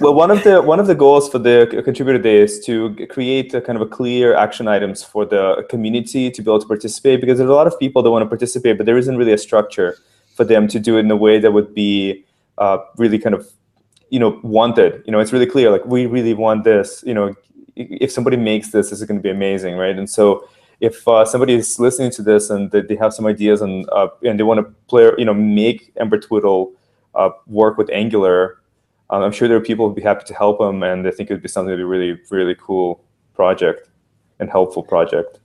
Well, 0.00 0.12
one 0.14 0.30
of 0.32 0.42
the 0.42 0.60
one 0.60 0.80
of 0.80 0.88
the 0.88 0.94
goals 0.94 1.28
for 1.28 1.38
the 1.38 1.80
contributor 1.84 2.18
day 2.18 2.38
is 2.42 2.58
to 2.66 2.94
create 3.10 3.54
a 3.54 3.60
kind 3.60 3.76
of 3.76 3.82
a 3.82 3.86
clear 3.86 4.34
action 4.34 4.66
items 4.66 5.04
for 5.04 5.24
the 5.24 5.64
community 5.70 6.30
to 6.32 6.42
be 6.42 6.50
able 6.50 6.58
to 6.60 6.66
participate 6.66 7.20
because 7.20 7.38
there's 7.38 7.48
a 7.50 7.54
lot 7.54 7.68
of 7.68 7.78
people 7.78 8.02
that 8.02 8.10
want 8.10 8.22
to 8.24 8.28
participate, 8.28 8.76
but 8.76 8.86
there 8.86 8.98
isn't 8.98 9.16
really 9.16 9.32
a 9.32 9.38
structure 9.38 9.96
for 10.34 10.42
them 10.44 10.66
to 10.66 10.80
do 10.80 10.96
it 10.96 11.00
in 11.00 11.10
a 11.12 11.16
way 11.16 11.38
that 11.38 11.52
would 11.52 11.72
be 11.74 12.24
uh, 12.58 12.78
really 12.96 13.20
kind 13.20 13.36
of 13.36 13.48
you 14.10 14.18
know 14.18 14.40
wanted. 14.42 15.00
You 15.06 15.12
know, 15.12 15.20
it's 15.20 15.32
really 15.32 15.46
clear 15.46 15.70
like 15.70 15.84
we 15.86 16.06
really 16.06 16.34
want 16.34 16.64
this. 16.64 17.04
You 17.06 17.14
know, 17.14 17.28
i- 17.28 17.34
if 17.76 18.10
somebody 18.10 18.36
makes 18.36 18.70
this, 18.70 18.90
this 18.90 19.00
is 19.00 19.06
going 19.06 19.18
to 19.18 19.22
be 19.22 19.30
amazing, 19.30 19.76
right? 19.76 19.96
And 19.96 20.08
so 20.08 20.48
if 20.80 21.06
uh, 21.08 21.24
somebody 21.24 21.54
is 21.54 21.78
listening 21.78 22.10
to 22.12 22.22
this 22.22 22.50
and 22.50 22.70
they, 22.70 22.80
they 22.82 22.96
have 22.96 23.14
some 23.14 23.26
ideas 23.26 23.60
and 23.60 23.88
uh, 23.90 24.08
and 24.22 24.38
they 24.38 24.42
want 24.44 24.58
to 24.58 24.72
play, 24.88 25.10
you 25.18 25.24
know, 25.24 25.34
make 25.34 25.92
Ember 25.96 26.18
Twiddle 26.18 26.72
uh, 27.14 27.30
work 27.46 27.78
with 27.78 27.90
Angular, 27.90 28.58
um, 29.10 29.22
I'm 29.22 29.32
sure 29.32 29.48
there 29.48 29.56
are 29.56 29.62
people 29.62 29.86
who'd 29.86 29.96
be 29.96 30.02
happy 30.02 30.24
to 30.26 30.34
help 30.34 30.58
them, 30.58 30.82
and 30.82 31.06
I 31.06 31.10
think 31.10 31.30
it 31.30 31.34
would 31.34 31.42
be 31.42 31.48
something 31.48 31.68
that'd 31.68 31.78
be 31.78 31.84
really, 31.84 32.20
really 32.30 32.56
cool 32.60 33.04
project 33.34 33.88
and 34.40 34.50
helpful 34.50 34.82
project. 34.82 35.40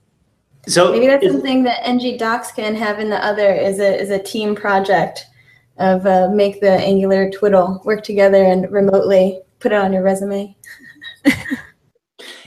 So 0.66 0.92
Maybe 0.92 1.06
that's 1.06 1.24
is- 1.24 1.32
something 1.32 1.62
that 1.64 1.86
NG 1.86 2.18
Docs 2.18 2.52
can 2.52 2.74
have 2.74 2.98
in 3.00 3.08
the 3.08 3.24
other 3.24 3.52
is 3.52 3.78
a 3.80 3.98
is 3.98 4.10
a 4.10 4.18
team 4.18 4.54
project 4.54 5.26
of 5.78 6.06
uh, 6.06 6.28
make 6.28 6.60
the 6.60 6.72
Angular 6.72 7.30
twiddle 7.30 7.80
work 7.84 8.02
together 8.04 8.44
and 8.44 8.70
remotely 8.70 9.40
put 9.60 9.72
it 9.72 9.76
on 9.76 9.92
your 9.92 10.02
resume. 10.02 10.54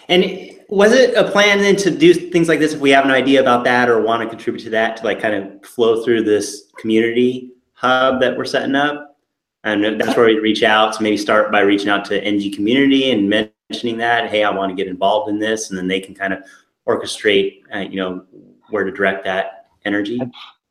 And 0.10 0.52
was 0.70 0.92
it 0.92 1.16
a 1.16 1.30
plan 1.30 1.60
then 1.60 1.76
to 1.78 1.92
do 1.92 2.14
things 2.14 2.48
like 2.48 2.60
this 2.60 2.74
if 2.74 2.80
we 2.80 2.90
have 2.92 3.06
an 3.06 3.12
idea 3.12 3.42
about 3.42 3.64
that 3.66 3.90
or 3.90 4.02
want 4.02 4.24
to 4.24 4.30
contribute 4.30 4.64
to 4.64 4.70
that 4.72 4.98
to 4.98 5.04
like 5.04 5.22
kind 5.22 5.36
of 5.36 5.66
flow 5.66 6.04
through 6.04 6.24
this 6.24 6.72
community 6.78 7.52
hub 7.74 8.20
that 8.22 8.38
we're 8.38 8.46
setting 8.46 8.76
up? 8.76 9.18
And 9.64 10.00
that's 10.00 10.18
where 10.18 10.26
we 10.26 10.40
reach 10.40 10.62
out. 10.64 10.96
So 10.96 11.02
maybe 11.02 11.16
start 11.16 11.52
by 11.52 11.62
reaching 11.62 11.90
out 11.90 12.04
to 12.06 12.22
NG 12.22 12.52
community 12.54 13.12
and 13.12 13.30
mentioning 13.30 13.98
that, 13.98 14.30
hey, 14.30 14.44
I 14.44 14.50
want 14.50 14.70
to 14.72 14.76
get 14.76 14.88
involved 14.88 15.30
in 15.30 15.40
this, 15.40 15.70
and 15.70 15.80
then 15.80 15.88
they 15.88 16.02
can 16.02 16.14
kind 16.14 16.34
of 16.34 16.44
orchestrate, 16.86 17.62
uh, 17.74 17.80
you 17.80 17.96
know, 17.96 18.26
where 18.70 18.84
to 18.84 18.92
direct 18.92 19.24
that 19.24 19.68
energy. 19.86 20.20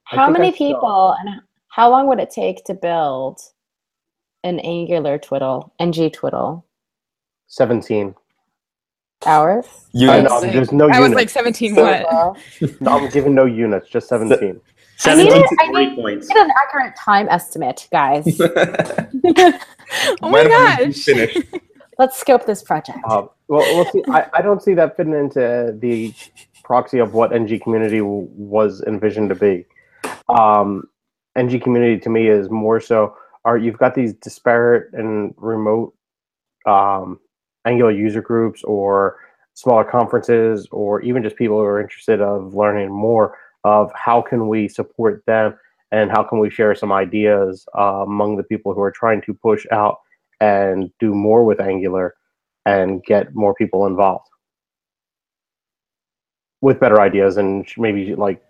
How 0.04 0.26
think 0.26 0.36
I 0.36 0.40
many 0.40 0.52
people 0.52 1.16
and 1.20 1.40
how 1.68 1.90
long 1.90 2.06
would 2.08 2.20
it 2.20 2.30
take 2.30 2.64
to 2.64 2.74
build 2.74 3.40
an 4.44 4.60
Angular 4.60 5.18
twiddle, 5.18 5.72
ng 5.80 6.10
twiddle? 6.10 6.66
17. 7.46 8.14
Hours? 9.26 9.66
You 9.92 10.10
I 10.10 10.18
Yes. 10.18 10.30
know, 10.30 10.40
there's 10.40 10.72
no 10.72 10.88
I 10.90 11.00
was 11.00 11.12
like 11.12 11.28
17 11.28 11.74
So, 11.74 11.82
what? 11.84 12.12
uh, 12.12 12.32
No, 12.80 12.90
I'm 12.98 13.10
giving 13.10 13.34
no 13.34 13.44
units, 13.44 13.88
just 13.88 14.08
17. 14.08 14.38
I 14.38 14.42
need 14.44 14.60
17 14.96 15.32
it- 15.32 15.48
to 15.48 15.56
I 15.60 15.66
need- 15.68 15.96
points. 15.96 16.28
Get 16.28 16.36
an 16.38 16.52
accurate 16.64 16.94
time 16.96 17.28
estimate, 17.28 17.88
guys. 17.92 18.40
Oh 20.22 20.30
my 20.30 20.44
gosh. 20.44 20.96
Finished. 21.04 21.38
Let's 21.98 22.18
scope 22.18 22.46
this 22.46 22.62
project. 22.62 22.98
Uh, 23.06 23.26
well, 23.48 23.60
we'll 23.74 23.84
see. 23.92 24.02
I, 24.08 24.26
I 24.32 24.40
don't 24.42 24.62
see 24.62 24.72
that 24.74 24.96
fitting 24.96 25.12
into 25.12 25.76
the 25.78 26.14
proxy 26.64 26.98
of 26.98 27.12
what 27.12 27.32
NG 27.34 27.60
community 27.60 27.98
w- 27.98 28.26
was 28.34 28.82
envisioned 28.86 29.28
to 29.28 29.34
be. 29.34 29.66
Um, 30.30 30.84
NG 31.36 31.60
community 31.60 31.98
to 32.00 32.08
me 32.08 32.28
is 32.28 32.48
more 32.48 32.80
so. 32.80 33.14
Are 33.44 33.58
you've 33.58 33.76
got 33.76 33.94
these 33.94 34.14
disparate 34.14 34.94
and 34.94 35.34
remote 35.36 35.92
um, 36.66 37.20
Angular 37.64 37.92
user 37.92 38.22
groups 38.22 38.62
or 38.64 39.16
smaller 39.54 39.84
conferences 39.84 40.66
or 40.72 41.00
even 41.02 41.22
just 41.22 41.36
people 41.36 41.58
who 41.58 41.64
are 41.64 41.80
interested 41.80 42.20
of 42.20 42.54
learning 42.54 42.90
more 42.90 43.36
of 43.64 43.90
how 43.94 44.20
can 44.20 44.48
we 44.48 44.68
support 44.68 45.22
them 45.26 45.54
and 45.92 46.10
how 46.10 46.22
can 46.22 46.38
we 46.38 46.50
share 46.50 46.74
some 46.74 46.90
ideas 46.90 47.66
uh, 47.78 48.02
among 48.04 48.36
the 48.36 48.42
people 48.42 48.74
who 48.74 48.80
are 48.80 48.90
trying 48.90 49.20
to 49.22 49.34
push 49.34 49.66
out 49.70 49.98
and 50.40 50.90
do 50.98 51.14
more 51.14 51.44
with 51.44 51.60
Angular 51.60 52.14
and 52.66 53.04
get 53.04 53.34
more 53.34 53.54
people 53.54 53.86
involved 53.86 54.26
with 56.62 56.80
better 56.80 57.00
ideas 57.00 57.36
and 57.36 57.68
maybe 57.76 58.14
like 58.14 58.42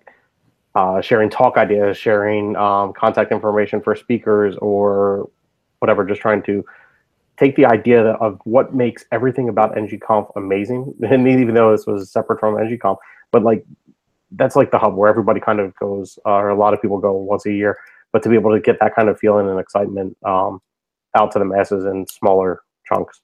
uh, 0.75 1.01
sharing 1.01 1.29
talk 1.29 1.57
ideas, 1.57 1.99
sharing 1.99 2.57
um, 2.57 2.93
contact 2.93 3.33
information 3.33 3.81
for 3.81 3.97
speakers 3.97 4.57
or 4.59 5.29
whatever, 5.81 6.05
just 6.05 6.21
trying 6.21 6.43
to 6.43 6.65
take 7.39 7.57
the 7.57 7.67
idea 7.67 8.13
of 8.13 8.41
what 8.45 8.75
makes 8.75 9.05
everything 9.11 9.49
about 9.49 9.75
ngconf 9.75 10.31
amazing. 10.37 10.95
And 11.03 11.27
even 11.27 11.55
though 11.55 11.73
this 11.73 11.87
was 11.87 12.11
separate 12.11 12.41
from 12.41 12.55
ngconf, 12.55 12.99
but 13.31 13.43
like 13.43 13.65
that's 14.33 14.57
like 14.57 14.71
the 14.71 14.79
hub 14.79 14.95
where 14.95 15.11
everybody 15.11 15.41
kind 15.41 15.61
of 15.61 15.75
goes, 15.77 16.19
uh, 16.27 16.31
or 16.31 16.49
a 16.49 16.57
lot 16.57 16.73
of 16.73 16.81
people 16.81 16.99
go 16.99 17.13
once 17.13 17.47
a 17.47 17.53
year. 17.53 17.79
But 18.13 18.23
to 18.23 18.29
be 18.29 18.35
able 18.35 18.53
to 18.53 18.61
get 18.61 18.79
that 18.81 18.95
kind 18.95 19.09
of 19.09 19.19
feeling 19.19 19.49
and 19.49 19.59
excitement 19.59 20.17
um, 20.25 20.61
out 21.17 21.33
to 21.33 21.39
the 21.39 21.45
masses 21.45 21.85
in 21.85 22.07
smaller 22.07 22.61
chunks. 22.87 23.21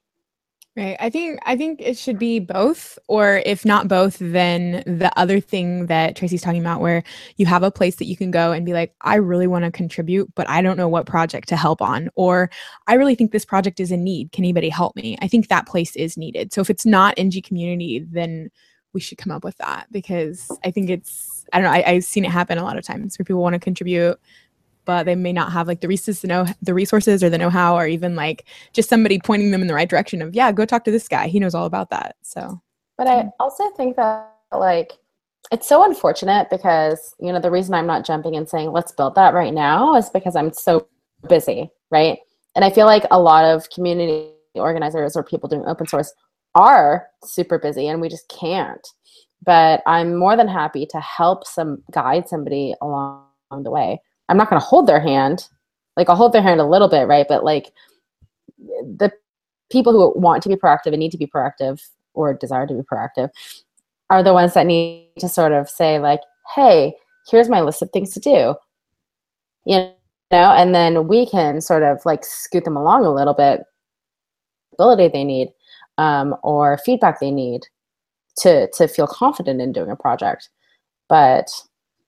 Right. 0.77 0.95
I 0.99 1.09
think 1.09 1.39
I 1.45 1.57
think 1.57 1.81
it 1.81 1.97
should 1.97 2.17
be 2.19 2.39
both, 2.39 2.97
or 3.07 3.41
if 3.45 3.65
not 3.65 3.87
both, 3.87 4.17
then 4.21 4.83
the 4.85 5.11
other 5.17 5.39
thing 5.41 5.87
that 5.87 6.15
Tracy's 6.15 6.41
talking 6.41 6.61
about, 6.61 6.79
where 6.79 7.03
you 7.37 7.45
have 7.47 7.63
a 7.63 7.71
place 7.71 7.95
that 7.97 8.05
you 8.05 8.15
can 8.15 8.31
go 8.31 8.51
and 8.53 8.65
be 8.65 8.71
like, 8.71 8.93
I 9.01 9.15
really 9.15 9.47
want 9.47 9.65
to 9.65 9.71
contribute, 9.71 10.33
but 10.35 10.47
I 10.47 10.61
don't 10.61 10.77
know 10.77 10.87
what 10.87 11.05
project 11.05 11.49
to 11.49 11.57
help 11.57 11.81
on, 11.81 12.09
or 12.15 12.49
I 12.87 12.93
really 12.93 13.15
think 13.15 13.31
this 13.31 13.45
project 13.45 13.79
is 13.79 13.91
in 13.91 14.03
need. 14.03 14.31
Can 14.31 14.45
anybody 14.45 14.69
help 14.69 14.95
me? 14.95 15.17
I 15.21 15.27
think 15.27 15.47
that 15.47 15.67
place 15.67 15.95
is 15.97 16.15
needed. 16.15 16.53
So 16.53 16.61
if 16.61 16.69
it's 16.69 16.85
not 16.85 17.15
NG 17.17 17.41
community, 17.41 18.05
then 18.07 18.49
we 18.93 19.01
should 19.01 19.17
come 19.17 19.31
up 19.31 19.43
with 19.43 19.57
that 19.57 19.87
because 19.91 20.49
I 20.63 20.71
think 20.71 20.89
it's 20.89 21.45
I 21.51 21.59
don't 21.59 21.65
know. 21.65 21.77
I, 21.77 21.83
I've 21.85 22.03
seen 22.03 22.25
it 22.25 22.31
happen 22.31 22.57
a 22.57 22.63
lot 22.63 22.77
of 22.77 22.85
times 22.85 23.17
where 23.17 23.25
people 23.25 23.41
want 23.41 23.53
to 23.55 23.59
contribute, 23.59 24.19
but 24.89 25.05
they 25.05 25.13
may 25.13 25.31
not 25.31 25.51
have 25.51 25.67
like 25.67 25.81
the 25.81 25.87
resources, 25.87 26.21
the 26.21 26.27
know 26.27 26.47
the 26.63 26.73
resources 26.73 27.23
or 27.23 27.29
the 27.29 27.37
know-how, 27.37 27.77
or 27.77 27.85
even 27.85 28.15
like 28.15 28.45
just 28.73 28.89
somebody 28.89 29.19
pointing 29.19 29.51
them 29.51 29.61
in 29.61 29.67
the 29.67 29.73
right 29.75 29.87
direction 29.87 30.19
of 30.19 30.33
yeah, 30.33 30.51
go 30.51 30.65
talk 30.65 30.83
to 30.83 30.89
this 30.89 31.07
guy. 31.07 31.27
He 31.27 31.39
knows 31.39 31.53
all 31.53 31.67
about 31.67 31.91
that. 31.91 32.15
So 32.23 32.59
But 32.97 33.05
I 33.05 33.29
also 33.39 33.69
think 33.77 33.97
that 33.97 34.33
like 34.51 34.93
it's 35.51 35.67
so 35.67 35.85
unfortunate 35.85 36.49
because 36.49 37.13
you 37.19 37.31
know 37.31 37.39
the 37.39 37.51
reason 37.51 37.75
I'm 37.75 37.85
not 37.85 38.03
jumping 38.03 38.35
and 38.35 38.49
saying 38.49 38.71
let's 38.71 38.91
build 38.91 39.13
that 39.13 39.35
right 39.35 39.53
now 39.53 39.95
is 39.95 40.09
because 40.09 40.35
I'm 40.35 40.51
so 40.51 40.87
busy, 41.27 41.69
right? 41.91 42.17
And 42.55 42.65
I 42.65 42.71
feel 42.71 42.87
like 42.87 43.05
a 43.11 43.19
lot 43.19 43.45
of 43.45 43.69
community 43.69 44.31
organizers 44.55 45.15
or 45.15 45.23
people 45.23 45.49
doing 45.49 45.67
open 45.67 45.85
source 45.85 46.11
are 46.55 47.09
super 47.23 47.59
busy 47.59 47.89
and 47.89 48.01
we 48.01 48.09
just 48.09 48.27
can't. 48.27 48.87
But 49.45 49.83
I'm 49.85 50.15
more 50.15 50.35
than 50.35 50.47
happy 50.47 50.87
to 50.87 50.99
help 50.99 51.45
some 51.45 51.83
guide 51.91 52.27
somebody 52.27 52.73
along 52.81 53.27
the 53.51 53.69
way. 53.69 54.01
I'm 54.29 54.37
not 54.37 54.49
going 54.49 54.61
to 54.61 54.65
hold 54.65 54.87
their 54.87 55.01
hand. 55.01 55.47
Like 55.97 56.09
I'll 56.09 56.15
hold 56.15 56.31
their 56.31 56.41
hand 56.41 56.61
a 56.61 56.65
little 56.65 56.87
bit, 56.87 57.07
right? 57.07 57.25
But 57.27 57.43
like 57.43 57.73
the 58.57 59.11
people 59.71 59.93
who 59.93 60.19
want 60.19 60.43
to 60.43 60.49
be 60.49 60.55
proactive 60.55 60.87
and 60.87 60.99
need 60.99 61.11
to 61.11 61.17
be 61.17 61.27
proactive 61.27 61.81
or 62.13 62.33
desire 62.33 62.67
to 62.67 62.73
be 62.73 62.81
proactive 62.81 63.29
are 64.09 64.23
the 64.23 64.33
ones 64.33 64.53
that 64.53 64.65
need 64.65 65.11
to 65.19 65.29
sort 65.29 65.51
of 65.51 65.69
say 65.69 65.99
like 65.99 66.21
hey 66.55 66.93
here's 67.29 67.49
my 67.49 67.61
list 67.61 67.81
of 67.81 67.89
things 67.91 68.11
to 68.13 68.19
do 68.19 68.55
you 69.65 69.77
know 70.31 70.51
and 70.51 70.73
then 70.73 71.07
we 71.07 71.25
can 71.27 71.61
sort 71.61 71.83
of 71.83 71.99
like 72.05 72.23
scoot 72.23 72.63
them 72.63 72.75
along 72.77 73.05
a 73.05 73.13
little 73.13 73.33
bit 73.33 73.61
ability 74.73 75.07
they 75.07 75.23
need 75.23 75.49
um, 75.97 76.35
or 76.43 76.77
feedback 76.85 77.19
they 77.19 77.31
need 77.31 77.61
to 78.37 78.67
to 78.71 78.87
feel 78.87 79.07
confident 79.07 79.61
in 79.61 79.71
doing 79.71 79.91
a 79.91 79.95
project 79.95 80.49
but 81.07 81.47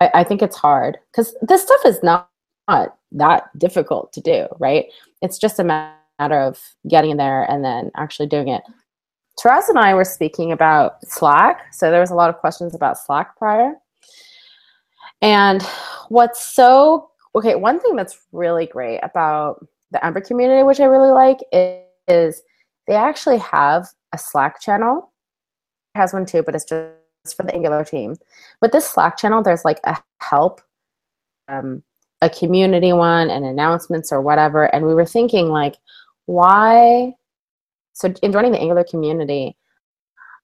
i, 0.01 0.09
I 0.13 0.23
think 0.23 0.41
it's 0.41 0.57
hard 0.57 0.97
because 1.11 1.35
this 1.41 1.63
stuff 1.63 1.79
is 1.85 2.01
not, 2.03 2.29
not 2.67 2.97
that 3.13 3.57
difficult 3.57 4.11
to 4.13 4.21
do 4.21 4.47
right 4.59 4.85
it's 5.21 5.37
just 5.37 5.59
a 5.59 5.63
matter 5.63 5.95
of 6.19 6.59
getting 6.89 7.11
in 7.11 7.17
there 7.17 7.43
and 7.49 7.63
then 7.63 7.91
actually 7.95 8.27
doing 8.27 8.49
it 8.49 8.61
Taras 9.41 9.69
and 9.69 9.79
I 9.79 9.93
were 9.93 10.03
speaking 10.03 10.51
about 10.51 11.03
Slack. 11.07 11.73
So 11.73 11.89
there 11.89 12.01
was 12.01 12.11
a 12.11 12.15
lot 12.15 12.29
of 12.29 12.37
questions 12.37 12.75
about 12.75 12.97
Slack 12.97 13.37
prior. 13.37 13.73
And 15.21 15.63
what's 16.09 16.53
so 16.53 17.11
okay, 17.35 17.55
one 17.55 17.79
thing 17.79 17.95
that's 17.95 18.19
really 18.31 18.65
great 18.65 18.99
about 19.03 19.65
the 19.91 20.05
Ember 20.05 20.21
community, 20.21 20.63
which 20.63 20.79
I 20.79 20.85
really 20.85 21.11
like, 21.11 21.39
is, 21.51 21.83
is 22.07 22.43
they 22.87 22.95
actually 22.95 23.37
have 23.37 23.87
a 24.13 24.17
Slack 24.17 24.59
channel. 24.61 25.11
It 25.95 25.99
has 25.99 26.13
one 26.13 26.25
too, 26.25 26.43
but 26.43 26.55
it's 26.55 26.65
just 26.65 26.91
for 27.25 27.43
the 27.43 27.53
Angular 27.53 27.83
team. 27.83 28.15
With 28.61 28.71
this 28.71 28.89
Slack 28.89 29.17
channel, 29.17 29.43
there's 29.43 29.65
like 29.65 29.79
a 29.83 29.97
help, 30.19 30.61
um, 31.47 31.83
a 32.21 32.29
community 32.29 32.93
one, 32.93 33.29
and 33.29 33.45
announcements 33.45 34.11
or 34.11 34.21
whatever. 34.21 34.73
And 34.73 34.85
we 34.85 34.93
were 34.93 35.05
thinking 35.05 35.49
like, 35.49 35.75
why 36.25 37.15
so 37.93 38.11
in 38.21 38.31
joining 38.31 38.51
the 38.51 38.59
Angular 38.59 38.83
community, 38.83 39.55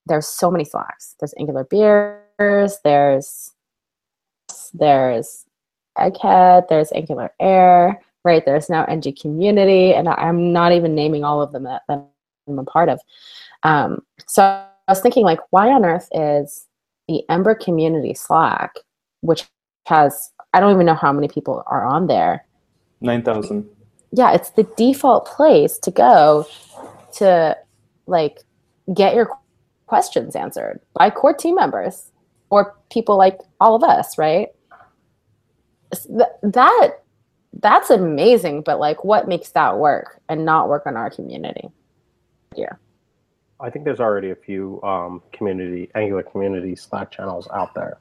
there's 0.05 0.27
so 0.27 0.51
many 0.51 0.63
Slacks. 0.63 1.15
There's 1.19 1.33
Angular 1.39 1.63
Beers, 1.63 2.77
there's 2.83 3.53
there's 4.73 5.45
Egghead, 5.97 6.67
there's 6.67 6.91
Angular 6.91 7.33
Air, 7.39 7.99
right? 8.23 8.45
There's 8.45 8.69
now 8.69 8.85
NG 8.85 9.15
Community, 9.19 9.93
and 9.93 10.07
I'm 10.07 10.53
not 10.53 10.71
even 10.71 10.93
naming 10.93 11.23
all 11.23 11.41
of 11.41 11.51
them 11.51 11.63
that, 11.63 11.81
that 11.87 12.05
I'm 12.47 12.59
a 12.59 12.63
part 12.63 12.89
of. 12.89 12.99
Um, 13.63 14.03
so 14.27 14.66
was 14.91 15.01
thinking, 15.01 15.23
like, 15.25 15.39
why 15.49 15.69
on 15.69 15.83
earth 15.85 16.07
is 16.13 16.65
the 17.07 17.23
Ember 17.29 17.55
Community 17.55 18.13
Slack, 18.13 18.75
which 19.21 19.45
has 19.87 20.31
I 20.53 20.59
don't 20.59 20.73
even 20.73 20.85
know 20.85 20.95
how 20.95 21.13
many 21.13 21.27
people 21.27 21.63
are 21.67 21.85
on 21.85 22.07
there, 22.07 22.45
Nine 23.01 23.21
thousand. 23.21 23.69
yeah, 24.11 24.33
it's 24.33 24.49
the 24.51 24.63
default 24.75 25.25
place 25.25 25.77
to 25.79 25.91
go 25.91 26.45
to 27.17 27.55
like 28.07 28.39
get 28.93 29.13
your 29.15 29.29
questions 29.85 30.35
answered 30.35 30.79
by 30.93 31.09
core 31.09 31.33
team 31.33 31.55
members 31.55 32.11
or 32.49 32.75
people 32.91 33.17
like 33.17 33.39
all 33.59 33.75
of 33.75 33.83
us, 33.83 34.17
right? 34.17 34.49
That 36.43 37.03
that's 37.59 37.89
amazing, 37.89 38.61
but 38.61 38.79
like 38.79 39.03
what 39.03 39.27
makes 39.27 39.51
that 39.51 39.77
work 39.77 40.19
and 40.29 40.45
not 40.45 40.69
work 40.69 40.85
on 40.85 40.97
our 40.97 41.09
community? 41.09 41.69
Yeah. 42.55 42.73
I 43.59 43.69
think 43.69 43.85
there's 43.85 43.99
already 43.99 44.31
a 44.31 44.35
few 44.35 44.81
um, 44.83 45.21
community 45.33 45.89
Angular 45.95 46.23
community 46.23 46.75
Slack 46.75 47.11
channels 47.11 47.47
out 47.53 47.73
there. 47.73 47.99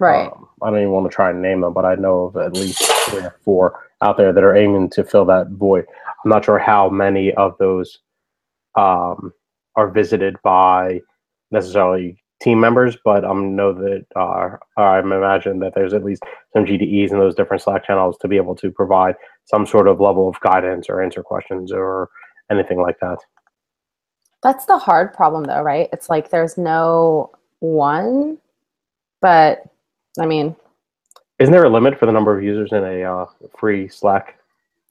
Right. 0.00 0.26
Um, 0.26 0.48
I 0.62 0.70
don't 0.70 0.78
even 0.78 0.90
want 0.90 1.10
to 1.10 1.14
try 1.14 1.30
and 1.30 1.42
name 1.42 1.60
them, 1.60 1.72
but 1.72 1.84
I 1.84 1.94
know 1.96 2.24
of 2.24 2.36
at 2.36 2.54
least 2.54 2.82
three 3.08 3.20
or 3.20 3.36
four 3.44 3.80
out 4.00 4.16
there 4.16 4.32
that 4.32 4.44
are 4.44 4.56
aiming 4.56 4.90
to 4.90 5.04
fill 5.04 5.24
that 5.26 5.50
void. 5.50 5.86
I'm 6.24 6.30
not 6.30 6.44
sure 6.44 6.58
how 6.58 6.88
many 6.88 7.32
of 7.34 7.56
those 7.58 7.98
um, 8.76 9.32
are 9.76 9.90
visited 9.90 10.36
by 10.42 11.00
necessarily 11.50 12.22
team 12.40 12.58
members, 12.58 12.96
but 13.04 13.24
I 13.24 13.28
um, 13.28 13.54
know 13.54 13.72
that 13.72 14.04
uh, 14.16 14.56
I 14.76 14.98
imagine 14.98 15.60
that 15.60 15.74
there's 15.74 15.94
at 15.94 16.04
least 16.04 16.22
some 16.52 16.64
GDEs 16.64 17.10
in 17.10 17.18
those 17.18 17.34
different 17.34 17.62
Slack 17.62 17.86
channels 17.86 18.16
to 18.18 18.28
be 18.28 18.36
able 18.36 18.56
to 18.56 18.70
provide 18.70 19.14
some 19.44 19.66
sort 19.66 19.88
of 19.88 20.00
level 20.00 20.28
of 20.28 20.40
guidance 20.40 20.88
or 20.88 21.02
answer 21.02 21.22
questions 21.22 21.70
or 21.70 22.10
anything 22.50 22.80
like 22.80 22.98
that. 23.00 23.18
That's 24.42 24.66
the 24.66 24.78
hard 24.78 25.14
problem, 25.14 25.44
though, 25.44 25.62
right? 25.62 25.88
It's 25.92 26.08
like 26.08 26.30
there's 26.30 26.58
no 26.58 27.30
one, 27.60 28.38
but 29.20 29.62
I 30.18 30.26
mean, 30.26 30.56
isn't 31.38 31.52
there 31.52 31.64
a 31.64 31.70
limit 31.70 31.98
for 31.98 32.06
the 32.06 32.12
number 32.12 32.36
of 32.36 32.44
users 32.44 32.72
in 32.72 32.84
a 32.84 33.02
uh, 33.02 33.26
free 33.56 33.88
Slack 33.88 34.38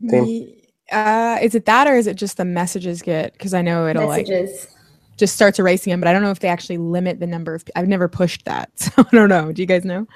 team? 0.09 0.53
Uh, 0.91 1.37
is 1.41 1.55
it 1.55 1.65
that, 1.65 1.87
or 1.87 1.95
is 1.95 2.07
it 2.07 2.15
just 2.15 2.37
the 2.37 2.45
messages 2.45 3.01
get? 3.01 3.33
Because 3.33 3.53
I 3.53 3.61
know 3.61 3.87
it'll 3.87 4.09
messages. 4.09 4.65
like 4.65 4.69
just 5.17 5.35
starts 5.35 5.59
erasing 5.59 5.91
them, 5.91 6.01
but 6.01 6.07
I 6.07 6.13
don't 6.13 6.23
know 6.23 6.31
if 6.31 6.39
they 6.39 6.49
actually 6.49 6.77
limit 6.77 7.19
the 7.19 7.27
number 7.27 7.55
of. 7.55 7.63
I've 7.75 7.87
never 7.87 8.07
pushed 8.07 8.45
that, 8.45 8.71
so 8.79 8.91
I 8.97 9.15
don't 9.15 9.29
know. 9.29 9.51
Do 9.51 9.61
you 9.61 9.65
guys 9.65 9.85
know? 9.85 10.07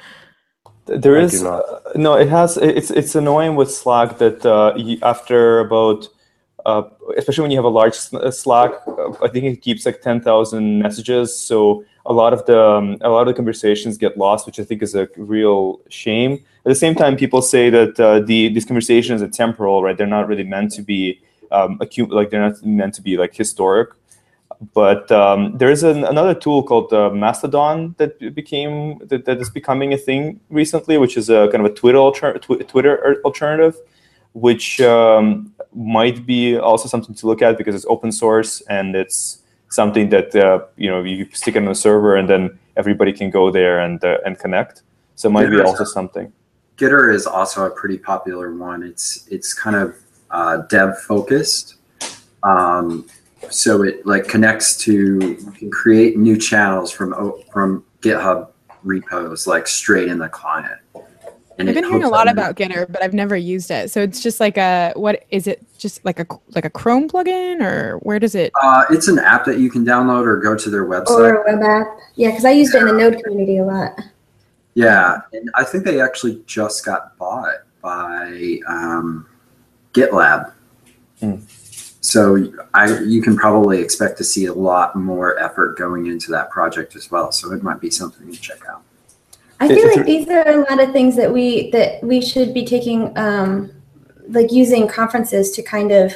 There 0.88 1.18
is 1.18 1.44
uh, 1.44 1.80
no. 1.96 2.14
It 2.16 2.28
has. 2.28 2.58
It's 2.58 2.92
it's 2.92 3.16
annoying 3.16 3.56
with 3.56 3.72
Slack 3.72 4.18
that 4.18 4.46
uh, 4.46 4.74
you, 4.76 4.98
after 5.02 5.60
about 5.60 6.08
uh, 6.66 6.84
especially 7.18 7.44
when 7.44 7.52
you 7.52 7.58
have 7.58 7.66
a 7.66 7.70
large 7.70 7.96
uh, 8.14 8.32
Slack, 8.32 8.72
uh, 8.88 9.12
I 9.24 9.28
think 9.28 9.46
it 9.46 9.62
keeps 9.62 9.86
like 9.86 10.02
10,000 10.02 10.80
messages. 10.80 11.38
So 11.38 11.86
a 12.06 12.14
lot 12.14 12.34
of 12.34 12.46
the 12.46 12.60
um, 12.60 12.98
a 13.02 13.10
lot 13.10 13.22
of 13.22 13.28
the 13.28 13.34
conversations 13.34 13.98
get 13.98 14.18
lost, 14.18 14.46
which 14.46 14.60
I 14.60 14.64
think 14.64 14.82
is 14.82 14.96
a 14.96 15.08
real 15.16 15.80
shame. 15.90 16.34
At 16.34 16.70
the 16.70 16.76
same 16.76 16.96
time, 16.96 17.16
people 17.18 17.42
say 17.42 17.70
that 17.70 18.00
uh, 18.00 18.20
the 18.20 18.50
these 18.50 18.66
conversations 18.66 19.22
are 19.22 19.28
temporal, 19.28 19.84
right? 19.84 19.98
They're 19.98 20.08
not 20.08 20.28
really 20.28 20.44
meant 20.44 20.72
to 20.74 20.82
be 20.82 21.22
um, 21.52 21.78
acute, 21.82 22.12
like 22.12 22.30
they're 22.30 22.48
not 22.48 22.64
meant 22.64 22.94
to 22.96 23.02
be 23.02 23.18
like 23.18 23.36
historic. 23.36 23.90
But 24.74 25.12
um, 25.12 25.58
there 25.58 25.70
is 25.70 25.84
an, 25.84 26.06
another 26.06 26.34
tool 26.34 26.64
called 26.64 26.94
uh, 26.94 27.10
Mastodon 27.10 27.94
that 27.98 28.34
became 28.34 29.00
that, 29.00 29.26
that 29.26 29.40
is 29.40 29.50
becoming 29.50 29.94
a 29.94 29.98
thing 29.98 30.40
recently, 30.50 30.98
which 30.98 31.18
is 31.18 31.30
a 31.30 31.50
kind 31.52 31.66
of 31.66 31.72
a 31.72 31.76
Twitter 31.76 31.98
alter- 31.98 32.38
tw- 32.38 32.68
Twitter 32.68 33.22
alternative 33.26 33.76
which 34.36 34.82
um, 34.82 35.54
might 35.74 36.26
be 36.26 36.58
also 36.58 36.90
something 36.90 37.16
to 37.16 37.26
look 37.26 37.42
at 37.42 37.58
because 37.58 37.74
it's 37.74 37.86
open 37.88 38.12
source 38.12 38.60
and 38.70 38.94
it's 38.94 39.42
something 39.70 40.10
that 40.10 40.36
uh, 40.36 40.60
you 40.76 40.90
know 40.90 41.02
you 41.02 41.26
stick 41.32 41.56
it 41.56 41.64
on 41.64 41.70
a 41.70 41.76
server 41.76 42.18
and 42.18 42.30
then 42.30 42.60
everybody 42.76 43.14
can 43.14 43.30
go 43.30 43.50
there 43.50 43.80
and 43.80 44.04
uh, 44.04 44.18
and 44.26 44.38
connect. 44.38 44.84
So 45.16 45.30
it 45.30 45.32
might 45.32 45.48
Gitter 45.48 45.60
be 45.60 45.62
also 45.62 45.86
something. 45.86 46.34
Gitter 46.76 47.14
is 47.14 47.26
also 47.26 47.66
a 47.66 47.70
pretty 47.70 47.98
popular 47.98 48.54
one. 48.54 48.84
It's 48.84 49.26
it's 49.32 49.54
kind 49.54 49.78
of 49.78 49.96
uh, 50.32 50.58
dev 50.70 51.00
focused. 51.00 51.76
Um, 52.44 53.08
so 53.50 53.84
it 53.84 54.06
like 54.06 54.28
connects 54.28 54.78
to 54.80 54.92
you 54.92 55.52
can 55.58 55.72
create 55.72 56.18
new 56.18 56.38
channels 56.38 56.92
from 56.92 57.14
from 57.54 57.86
GitHub 58.02 58.50
repos 58.84 59.48
like 59.48 59.66
straight 59.66 60.10
in 60.10 60.18
the 60.18 60.28
client. 60.28 60.82
And 61.58 61.70
I've 61.70 61.76
been 61.76 61.86
hearing 61.86 62.04
a 62.04 62.10
lot 62.10 62.28
about 62.28 62.56
Gitter, 62.56 62.92
but 62.92 63.02
I've 63.02 63.14
never 63.14 63.38
used 63.38 63.72
it. 63.72 63.90
So 63.90 64.02
it's 64.02 64.22
just 64.22 64.40
like 64.40 64.58
a 64.58 64.92
what 64.96 65.24
is 65.30 65.48
it? 65.48 65.66
Just 65.78 66.04
like 66.04 66.20
a 66.20 66.28
like 66.54 66.66
a 66.66 66.70
Chrome 66.70 67.08
plugin, 67.08 67.62
or 67.62 67.98
where 68.00 68.20
does 68.20 68.36
it? 68.36 68.52
Uh, 68.62 68.84
it's 68.90 69.08
an 69.08 69.20
app 69.20 69.46
that 69.46 69.60
you 69.60 69.70
can 69.70 69.86
download 69.86 70.26
or 70.26 70.38
go 70.38 70.56
to 70.56 70.70
their 70.70 70.86
website. 70.86 71.12
Or 71.12 71.44
a 71.44 71.56
web 71.56 71.64
app, 71.64 71.98
yeah. 72.16 72.32
Because 72.32 72.46
I 72.46 72.52
used 72.52 72.76
it 72.76 72.82
in 72.82 72.88
the 72.88 72.94
Node 72.94 73.24
community 73.24 73.58
a 73.58 73.66
lot. 73.66 73.98
Yeah, 74.74 75.22
and 75.32 75.50
I 75.56 75.64
think 75.64 75.86
they 75.86 76.02
actually 76.02 76.44
just 76.46 76.86
got 76.86 77.18
bought 77.18 77.64
by 77.82 78.60
um, 78.68 79.26
GitLab. 79.94 80.52
Hmm. 81.22 81.36
So 82.02 82.52
I 82.74 83.00
you 83.00 83.22
can 83.22 83.36
probably 83.38 83.80
expect 83.80 84.18
to 84.18 84.24
see 84.24 84.46
a 84.46 84.54
lot 84.54 84.96
more 84.96 85.40
effort 85.40 85.78
going 85.78 86.08
into 86.08 86.30
that 86.32 86.50
project 86.52 86.96
as 86.96 87.10
well. 87.10 87.32
So 87.32 87.54
it 87.54 87.64
might 87.64 87.80
be 87.80 87.90
something 87.90 88.32
to 88.32 88.40
check 88.40 88.60
out. 88.70 88.84
I 89.60 89.68
feel 89.68 89.88
like 89.88 90.06
these 90.06 90.28
are 90.28 90.48
a 90.48 90.58
lot 90.70 90.82
of 90.82 90.92
things 90.92 91.16
that 91.16 91.32
we 91.32 91.72
that 91.72 92.04
we 92.04 92.22
should 92.22 92.54
be 92.54 92.66
taking, 92.66 93.18
um, 93.18 93.72
like 94.30 94.52
using 94.52 94.88
conferences 94.88 95.52
to 95.52 95.64
kind 95.64 95.92
of 95.92 96.14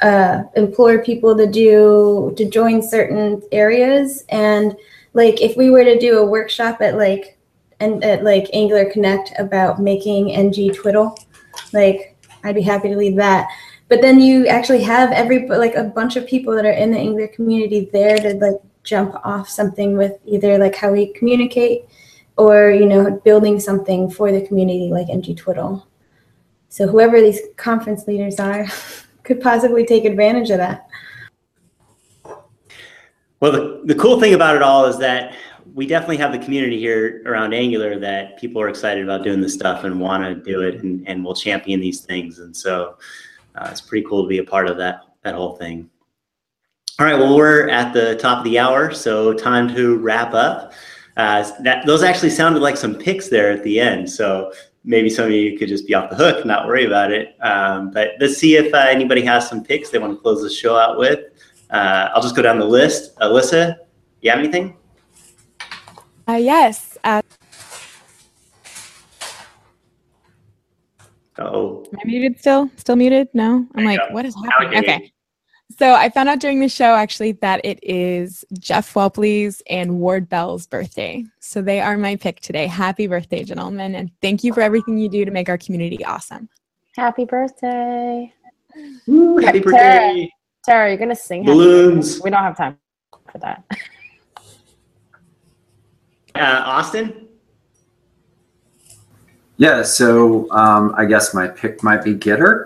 uh, 0.00 0.44
implore 0.56 1.02
people 1.02 1.36
to 1.36 1.46
do 1.46 2.32
to 2.36 2.48
join 2.48 2.82
certain 2.82 3.42
areas. 3.52 4.24
And 4.30 4.76
like 5.14 5.40
if 5.40 5.56
we 5.56 5.70
were 5.70 5.84
to 5.84 5.98
do 5.98 6.18
a 6.18 6.24
workshop 6.24 6.80
at 6.80 6.96
like 6.96 7.36
and 7.80 8.02
at 8.02 8.24
like 8.24 8.48
Angular 8.52 8.90
Connect 8.90 9.32
about 9.38 9.80
making 9.80 10.30
ng 10.30 10.72
twiddle, 10.72 11.18
like 11.72 12.16
I'd 12.44 12.54
be 12.54 12.62
happy 12.62 12.88
to 12.88 12.96
lead 12.96 13.18
that. 13.18 13.48
But 13.88 14.02
then 14.02 14.20
you 14.20 14.46
actually 14.46 14.82
have 14.82 15.12
every 15.12 15.46
like 15.48 15.74
a 15.74 15.84
bunch 15.84 16.16
of 16.16 16.26
people 16.26 16.54
that 16.54 16.66
are 16.66 16.72
in 16.72 16.90
the 16.90 16.98
Angular 16.98 17.28
community 17.28 17.88
there 17.92 18.18
to 18.18 18.34
like 18.34 18.60
jump 18.82 19.14
off 19.24 19.48
something 19.48 19.96
with 19.96 20.18
either 20.24 20.58
like 20.58 20.74
how 20.74 20.90
we 20.92 21.12
communicate 21.12 21.84
or 22.38 22.70
you 22.70 22.86
know 22.86 23.20
building 23.24 23.60
something 23.60 24.08
for 24.08 24.32
the 24.32 24.46
community 24.46 24.88
like 24.90 25.08
ng 25.10 25.36
twiddle. 25.36 25.86
So 26.70 26.86
whoever 26.86 27.20
these 27.20 27.40
conference 27.56 28.06
leaders 28.06 28.38
are 28.38 28.66
could 29.24 29.40
possibly 29.40 29.84
take 29.84 30.04
advantage 30.04 30.50
of 30.50 30.58
that. 30.58 30.88
Well 33.40 33.52
the, 33.52 33.82
the 33.84 33.94
cool 33.94 34.20
thing 34.20 34.34
about 34.34 34.56
it 34.56 34.62
all 34.62 34.86
is 34.86 34.98
that 34.98 35.34
we 35.74 35.86
definitely 35.86 36.16
have 36.16 36.32
the 36.32 36.38
community 36.38 36.78
here 36.78 37.22
around 37.26 37.52
angular 37.52 37.98
that 37.98 38.38
people 38.38 38.60
are 38.60 38.68
excited 38.68 39.04
about 39.04 39.22
doing 39.22 39.40
this 39.40 39.54
stuff 39.54 39.84
and 39.84 40.00
want 40.00 40.24
to 40.24 40.34
do 40.34 40.62
it 40.62 40.82
and, 40.82 41.06
and 41.06 41.24
will 41.24 41.34
champion 41.34 41.78
these 41.78 42.00
things. 42.00 42.38
And 42.38 42.56
so 42.56 42.96
uh, 43.54 43.68
it's 43.70 43.80
pretty 43.80 44.06
cool 44.08 44.22
to 44.22 44.28
be 44.28 44.38
a 44.38 44.44
part 44.44 44.68
of 44.68 44.76
that 44.78 45.02
that 45.22 45.34
whole 45.34 45.56
thing. 45.56 45.90
All 47.00 47.06
right 47.06 47.18
well 47.18 47.36
we're 47.36 47.68
at 47.68 47.92
the 47.92 48.16
top 48.16 48.38
of 48.38 48.44
the 48.44 48.58
hour 48.58 48.92
so 48.92 49.32
time 49.32 49.72
to 49.74 49.98
wrap 49.98 50.34
up 50.34 50.72
uh, 51.18 51.50
that 51.60 51.84
those 51.84 52.04
actually 52.04 52.30
sounded 52.30 52.60
like 52.60 52.76
some 52.76 52.94
picks 52.94 53.28
there 53.28 53.50
at 53.50 53.64
the 53.64 53.80
end. 53.80 54.08
So 54.08 54.52
maybe 54.84 55.10
some 55.10 55.26
of 55.26 55.32
you 55.32 55.58
could 55.58 55.68
just 55.68 55.86
be 55.86 55.94
off 55.94 56.10
the 56.10 56.16
hook, 56.16 56.46
not 56.46 56.66
worry 56.66 56.86
about 56.86 57.10
it. 57.10 57.36
Um, 57.42 57.90
but 57.90 58.12
let's 58.20 58.36
see 58.36 58.54
if 58.56 58.72
uh, 58.72 58.78
anybody 58.78 59.22
has 59.22 59.48
some 59.48 59.64
picks 59.64 59.90
they 59.90 59.98
want 59.98 60.14
to 60.14 60.22
close 60.22 60.42
the 60.42 60.48
show 60.48 60.76
out 60.78 60.96
with. 60.96 61.24
Uh, 61.70 62.08
I'll 62.14 62.22
just 62.22 62.36
go 62.36 62.42
down 62.42 62.60
the 62.60 62.64
list. 62.64 63.18
Alyssa, 63.18 63.76
you 64.22 64.30
have 64.30 64.38
anything? 64.38 64.76
Uh, 66.28 66.34
yes. 66.34 66.96
Uh, 67.02 67.20
oh. 71.38 71.84
Am 71.92 71.98
I 72.00 72.06
muted 72.06 72.38
still? 72.38 72.70
Still 72.76 72.96
muted? 72.96 73.28
No? 73.34 73.66
I'm 73.74 73.84
like, 73.84 73.98
go. 73.98 74.14
what 74.14 74.24
is 74.24 74.36
happening? 74.36 74.78
Okay. 74.78 75.12
So 75.78 75.94
I 75.94 76.08
found 76.08 76.28
out 76.28 76.40
during 76.40 76.58
the 76.58 76.68
show 76.68 76.96
actually 76.96 77.32
that 77.32 77.60
it 77.62 77.78
is 77.84 78.44
Jeff 78.58 78.92
Whelpley's 78.92 79.62
and 79.70 80.00
Ward 80.00 80.28
Bell's 80.28 80.66
birthday. 80.66 81.24
So 81.38 81.62
they 81.62 81.80
are 81.80 81.96
my 81.96 82.16
pick 82.16 82.40
today. 82.40 82.66
Happy 82.66 83.06
birthday, 83.06 83.44
gentlemen. 83.44 83.94
And 83.94 84.10
thank 84.20 84.42
you 84.42 84.52
for 84.52 84.60
everything 84.60 84.98
you 84.98 85.08
do 85.08 85.24
to 85.24 85.30
make 85.30 85.48
our 85.48 85.56
community 85.56 86.04
awesome. 86.04 86.48
Happy 86.96 87.24
birthday. 87.24 88.34
Woo, 89.06 89.38
happy 89.38 89.60
birthday. 89.60 89.78
Tara, 89.78 90.28
Tara, 90.64 90.88
you're 90.88 90.96
going 90.96 91.10
to 91.10 91.14
sing. 91.14 91.44
Balloons. 91.44 92.20
We 92.22 92.30
don't 92.30 92.42
have 92.42 92.56
time 92.56 92.76
for 93.30 93.38
that. 93.38 93.62
Uh, 96.34 96.62
Austin? 96.66 97.27
Yeah, 99.58 99.82
so 99.82 100.48
um, 100.52 100.94
I 100.96 101.04
guess 101.04 101.34
my 101.34 101.48
pick 101.48 101.82
might 101.82 102.04
be 102.04 102.14
Gitter. 102.14 102.62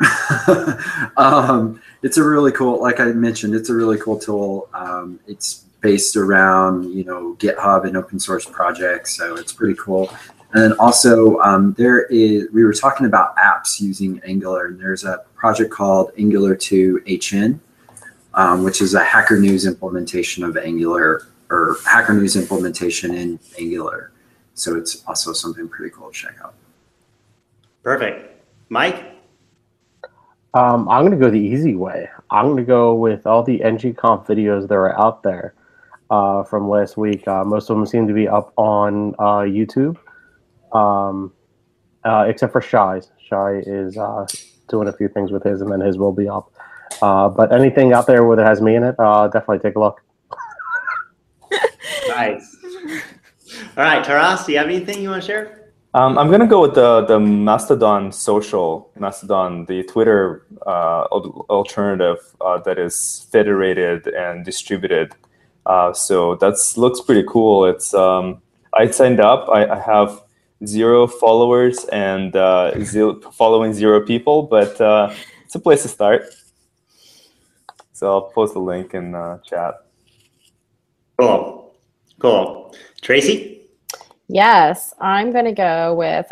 um, 1.17 1.81
it's 2.03 2.19
a 2.19 2.23
really 2.23 2.53
cool, 2.53 2.83
like 2.83 3.01
I 3.01 3.07
mentioned, 3.07 3.55
it's 3.55 3.71
a 3.71 3.75
really 3.75 3.99
cool 3.99 4.19
tool. 4.19 4.69
Um, 4.75 5.19
it's 5.27 5.65
based 5.81 6.17
around 6.17 6.93
you 6.93 7.05
know 7.05 7.35
GitHub 7.39 7.87
and 7.87 7.97
open 7.97 8.21
source 8.21 8.45
projects, 8.45 9.17
so 9.17 9.37
it's 9.37 9.55
pretty 9.55 9.75
cool. 9.81 10.11
And 10.53 10.63
then 10.63 10.73
also 10.79 11.39
um, 11.39 11.75
there 11.79 12.03
is 12.07 12.49
we 12.53 12.63
were 12.63 12.75
talking 12.75 13.07
about 13.07 13.37
apps 13.37 13.81
using 13.81 14.21
Angular, 14.23 14.67
and 14.67 14.79
there's 14.79 15.05
a 15.05 15.25
project 15.35 15.71
called 15.71 16.13
Angular 16.19 16.55
2 16.55 17.05
HN, 17.07 17.59
um, 18.35 18.65
which 18.65 18.83
is 18.83 18.93
a 18.93 19.03
Hacker 19.03 19.41
News 19.41 19.65
implementation 19.65 20.45
of 20.45 20.59
Angular 20.59 21.27
or 21.49 21.79
Hacker 21.87 22.13
News 22.13 22.37
implementation 22.37 23.15
in 23.15 23.41
Angular. 23.59 24.13
So 24.53 24.77
it's 24.77 25.03
also 25.07 25.33
something 25.33 25.69
pretty 25.69 25.95
cool 25.95 26.11
to 26.11 26.15
check 26.15 26.37
out. 26.45 26.55
Perfect. 27.83 28.45
Mike? 28.69 29.13
Um, 30.55 30.89
I'm 30.89 31.05
gonna 31.05 31.17
go 31.17 31.31
the 31.31 31.41
easy 31.41 31.75
way. 31.75 32.09
I'm 32.31 32.49
gonna 32.49 32.65
go 32.65 32.95
with 32.95 33.27
all 33.27 33.43
the 33.43 33.61
ngconf 33.61 34.27
videos 34.27 34.69
that 34.69 34.75
are 34.75 34.99
out 35.01 35.23
there 35.23 35.55
uh, 36.11 36.45
from 36.45 36.69
last 36.69 36.97
week. 36.97 37.27
Uh, 37.27 37.43
most 37.45 37.71
of 37.71 37.77
them 37.77 37.87
seem 37.87 38.07
to 38.07 38.15
be 38.15 38.29
up 38.29 38.53
on 38.57 39.15
uh, 39.19 39.41
YouTube, 39.41 39.97
um, 40.73 41.33
uh, 42.05 42.27
except 42.29 42.53
for 42.53 42.61
Shai's. 42.61 43.11
Shy 43.19 43.63
is 43.67 43.97
uh, 43.97 44.27
doing 44.69 44.89
a 44.89 44.93
few 44.93 45.09
things 45.09 45.33
with 45.33 45.43
his, 45.43 45.63
and 45.63 45.73
then 45.73 45.81
his 45.81 45.97
will 45.97 46.13
be 46.13 46.29
up. 46.29 46.53
Uh, 47.01 47.31
but 47.31 47.53
anything 47.53 47.95
out 47.95 48.07
there 48.07 48.23
that 48.37 48.47
has 48.47 48.61
me 48.61 48.77
in 48.77 48.85
it, 48.85 48.95
uh, 48.99 49.27
definitely 49.29 49.59
take 49.59 49.77
a 49.77 49.81
look. 49.81 50.03
Nice. 52.09 52.57
All 53.77 53.85
right, 53.85 54.05
Taras, 54.05 54.45
do 54.45 54.53
you 54.53 54.59
have 54.59 54.67
anything 54.67 55.01
you 55.01 55.11
want 55.11 55.23
to 55.23 55.27
share? 55.27 55.62
Um, 55.95 56.17
I'm 56.17 56.31
gonna 56.31 56.47
go 56.47 56.63
with 56.63 56.75
the 56.75 57.05
the 57.05 57.21
Mastodon 57.21 58.13
social, 58.13 58.91
Mastodon, 58.99 59.67
the 59.67 59.83
Twitter 59.83 60.47
uh, 60.67 61.05
alternative 61.51 62.17
uh, 62.41 62.59
that 62.61 62.79
is 62.79 63.27
federated 63.31 64.07
and 64.07 64.43
distributed. 64.43 65.13
Uh, 65.67 65.93
so 65.93 66.37
that 66.37 66.55
looks 66.77 67.03
pretty 67.03 67.25
cool. 67.29 67.67
It's 67.67 67.93
um, 67.93 68.41
I 68.73 68.91
signed 68.91 69.21
up. 69.21 69.51
I, 69.51 69.67
I 69.67 69.79
have 69.79 70.23
zero 70.65 71.07
followers 71.07 71.85
and 71.93 72.35
uh, 72.37 72.73
zero, 72.85 73.21
following 73.31 73.75
zero 73.75 74.01
people, 74.01 74.45
but 74.45 74.81
uh, 74.81 75.13
it's 75.45 75.55
a 75.55 75.61
place 75.61 75.83
to 75.83 75.89
start. 75.89 76.25
So 77.93 78.11
I'll 78.11 78.31
post 78.33 78.55
the 78.55 78.61
link 78.61 78.95
in 78.95 79.15
uh, 79.15 79.39
chat. 79.39 79.75
Cool. 81.19 81.75
Cool. 82.19 82.75
Tracy? 83.03 83.62
Yes, 84.29 84.95
I'm 85.01 85.33
going 85.33 85.45
to 85.45 85.53
go 85.53 85.95
with 85.95 86.27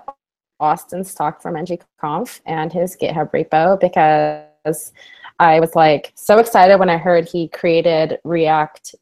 Austin's 0.59 1.14
talk 1.14 1.43
from 1.43 1.55
ngconf 1.55 2.41
and 2.47 2.72
his 2.72 2.97
GitHub 2.97 3.30
repo 3.30 3.80
because 3.80 4.93
I 5.38 5.61
was 5.61 5.74
like 5.74 6.12
so 6.14 6.38
excited 6.38 6.78
when 6.78 6.91
I 6.91 6.99
heard 6.99 7.28
he 7.28 7.49
created 7.49 8.18
React 8.24 8.95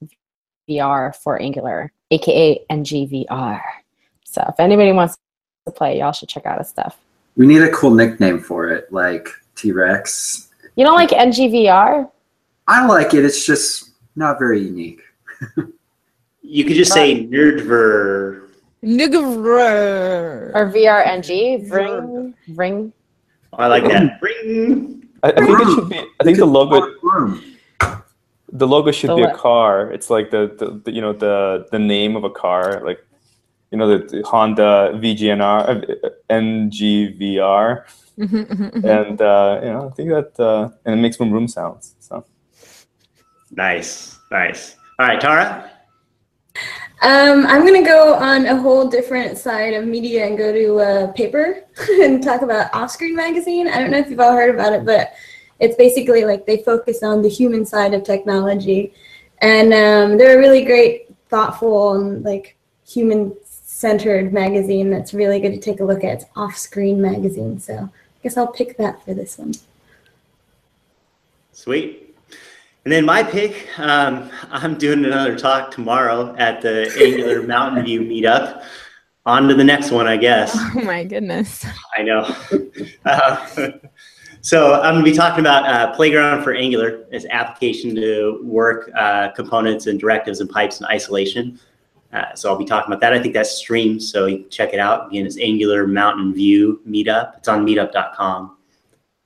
VR 0.69 1.15
for 1.15 1.41
Angular, 1.41 1.93
aka 2.11 2.65
NGVR. 2.71 3.61
So 4.25 4.45
if 4.49 4.61
anybody 4.61 4.93
wants 4.93 5.17
to 5.67 5.73
play, 5.73 5.99
y'all 5.99 6.13
should 6.13 6.29
check 6.29 6.47
out 6.47 6.59
his 6.59 6.69
stuff. 6.69 6.99
We 7.37 7.47
need 7.47 7.63
a 7.63 7.71
cool 7.71 7.93
nickname 7.93 8.41
for 8.41 8.69
it, 8.69 8.93
like 8.93 9.29
T 9.57 9.73
Rex. 9.73 10.49
You 10.77 10.85
don't 10.85 10.95
like 10.95 11.11
NGVR? 11.11 12.11
I 12.69 12.87
like 12.87 13.15
it. 13.15 13.25
It's 13.25 13.45
just 13.45 13.91
not 14.15 14.39
very 14.39 14.61
unique. 14.61 15.01
You 16.51 16.65
could 16.65 16.77
just 16.77 16.95
say 16.95 17.27
Nerdver. 17.27 18.38
Nigger. 18.83 20.55
Or 20.55 20.73
VRNG? 20.73 21.71
Ring? 21.71 22.35
Ring? 22.55 22.93
I 23.53 23.67
like 23.67 23.85
that. 23.85 24.19
Ring. 24.23 25.09
I, 25.23 25.33
I 25.33 25.35
think 25.35 25.61
it 25.61 25.75
should 25.75 25.89
be. 25.89 25.99
I 26.21 26.25
think 26.25 26.39
the 26.39 26.47
logo. 26.47 26.95
The 28.51 28.67
logo 28.67 28.91
should 28.93 29.11
The 29.11 29.17
be 29.17 29.23
a 29.23 29.35
car. 29.35 29.91
It's 29.93 30.09
like 30.09 30.31
the, 30.31 30.55
the, 30.59 30.81
the 30.85 30.93
you 30.93 31.03
know 31.03 31.13
the 31.13 31.67
the 31.71 31.79
name 31.79 32.17
of 32.17 32.25
a 32.25 32.31
car, 32.31 32.83
like 32.83 33.05
you 33.71 33.77
know 33.77 33.87
the, 33.87 34.07
the 34.07 34.23
Honda 34.23 34.93
VGNR, 34.95 36.05
uh, 36.05 36.09
NGVR, 36.31 37.85
and 38.17 39.21
uh, 39.21 39.61
you 39.63 39.71
know 39.71 39.91
I 39.91 39.95
think 39.95 40.09
that 40.11 40.41
uh, 40.41 40.71
and 40.87 40.95
it 40.95 41.03
makes 41.03 41.19
some 41.19 41.31
room 41.31 41.47
sounds. 41.47 41.95
So 42.01 42.25
Nice. 43.51 44.19
Nice. 44.31 44.77
All 44.99 45.07
right, 45.07 45.21
Taras? 45.21 45.71
Um, 47.01 47.47
I'm 47.47 47.65
gonna 47.65 47.85
go 47.85 48.15
on 48.15 48.47
a 48.47 48.57
whole 48.57 48.89
different 48.89 49.39
side 49.39 49.75
of 49.75 49.87
media 49.87 50.27
and 50.27 50.37
go 50.37 50.53
to 50.53 50.79
uh, 50.81 51.13
paper 51.13 51.65
and 52.01 52.23
talk 52.23 52.43
about 52.43 52.73
Offscreen 52.73 53.15
magazine. 53.15 53.69
I 53.69 53.79
don't 53.79 53.93
know 53.93 53.99
if 53.99 54.11
you've 54.11 54.19
all 54.19 54.33
heard 54.33 54.53
about 54.53 54.73
it, 54.73 54.85
but 54.85 55.13
it's 55.61 55.77
basically 55.77 56.25
like 56.25 56.45
they 56.45 56.63
focus 56.63 57.03
on 57.03 57.23
the 57.23 57.29
human 57.29 57.65
side 57.65 57.95
of 57.95 58.03
technology, 58.03 58.93
and 59.39 59.73
um, 59.73 60.19
they're 60.19 60.39
a 60.39 60.41
really 60.41 60.65
great, 60.65 61.15
thoughtful, 61.29 61.95
and 61.95 62.25
like 62.25 62.57
human-centered 62.87 64.33
magazine 64.33 64.91
that's 64.91 65.15
really 65.15 65.39
good 65.39 65.53
to 65.53 65.61
take 65.61 65.79
a 65.81 65.85
look 65.85 66.03
at. 66.03 66.15
It's 66.15 66.25
Offscreen 66.37 66.97
magazine, 66.97 67.61
so 67.61 67.75
I 67.75 68.23
guess 68.23 68.37
I'll 68.37 68.53
pick 68.53 68.77
that 68.79 69.05
for 69.05 69.15
this 69.15 69.39
one. 69.39 69.53
Sweet. 71.53 72.08
And 72.89 72.93
then 72.95 73.05
my 73.05 73.23
pick, 73.23 73.69
um, 73.79 74.31
I'm 74.49 74.79
doing 74.79 75.05
another 75.05 75.37
talk 75.39 75.71
tomorrow 75.71 76.35
at 76.39 76.63
the 76.63 76.91
Angular 76.99 77.43
Mountain 77.47 77.85
View 77.85 78.01
meetup. 78.01 78.65
On 79.27 79.47
to 79.47 79.55
the 79.55 79.63
next 79.63 79.91
one, 79.91 80.07
I 80.07 80.17
guess. 80.17 80.57
Oh 80.75 80.81
my 80.81 81.05
goodness. 81.05 81.67
I 81.95 82.03
know. 82.03 82.35
Uh, 83.05 83.47
so 84.41 84.73
I'm 84.81 84.95
going 84.95 85.05
to 85.05 85.11
be 85.11 85.15
talking 85.15 85.41
about 85.41 85.67
uh, 85.67 85.95
Playground 85.95 86.45
for 86.45 86.55
Angular 86.55 87.05
as 87.13 87.27
application 87.27 87.95
to 87.97 88.41
work 88.43 88.91
uh, 88.97 89.33
components 89.33 89.87
and 89.87 90.01
directives 90.01 90.41
and 90.41 90.49
pipes 90.49 90.81
and 90.81 90.87
isolation. 90.87 91.61
Uh, 92.15 92.35
so 92.35 92.51
I'll 92.51 92.57
be 92.57 92.65
talking 92.65 92.91
about 92.91 93.03
that. 93.03 93.13
I 93.13 93.21
think 93.21 93.35
that's 93.35 93.51
streamed, 93.51 94.03
so 94.03 94.25
you 94.25 94.39
can 94.39 94.49
check 94.51 94.73
it 94.73 94.81
out. 94.81 95.09
Again, 95.09 95.27
it's 95.27 95.39
Angular 95.39 95.87
Mountain 95.87 96.33
View 96.33 96.81
meetup. 96.89 97.37
It's 97.37 97.49
on 97.49 97.67
meetup.com. 97.67 98.57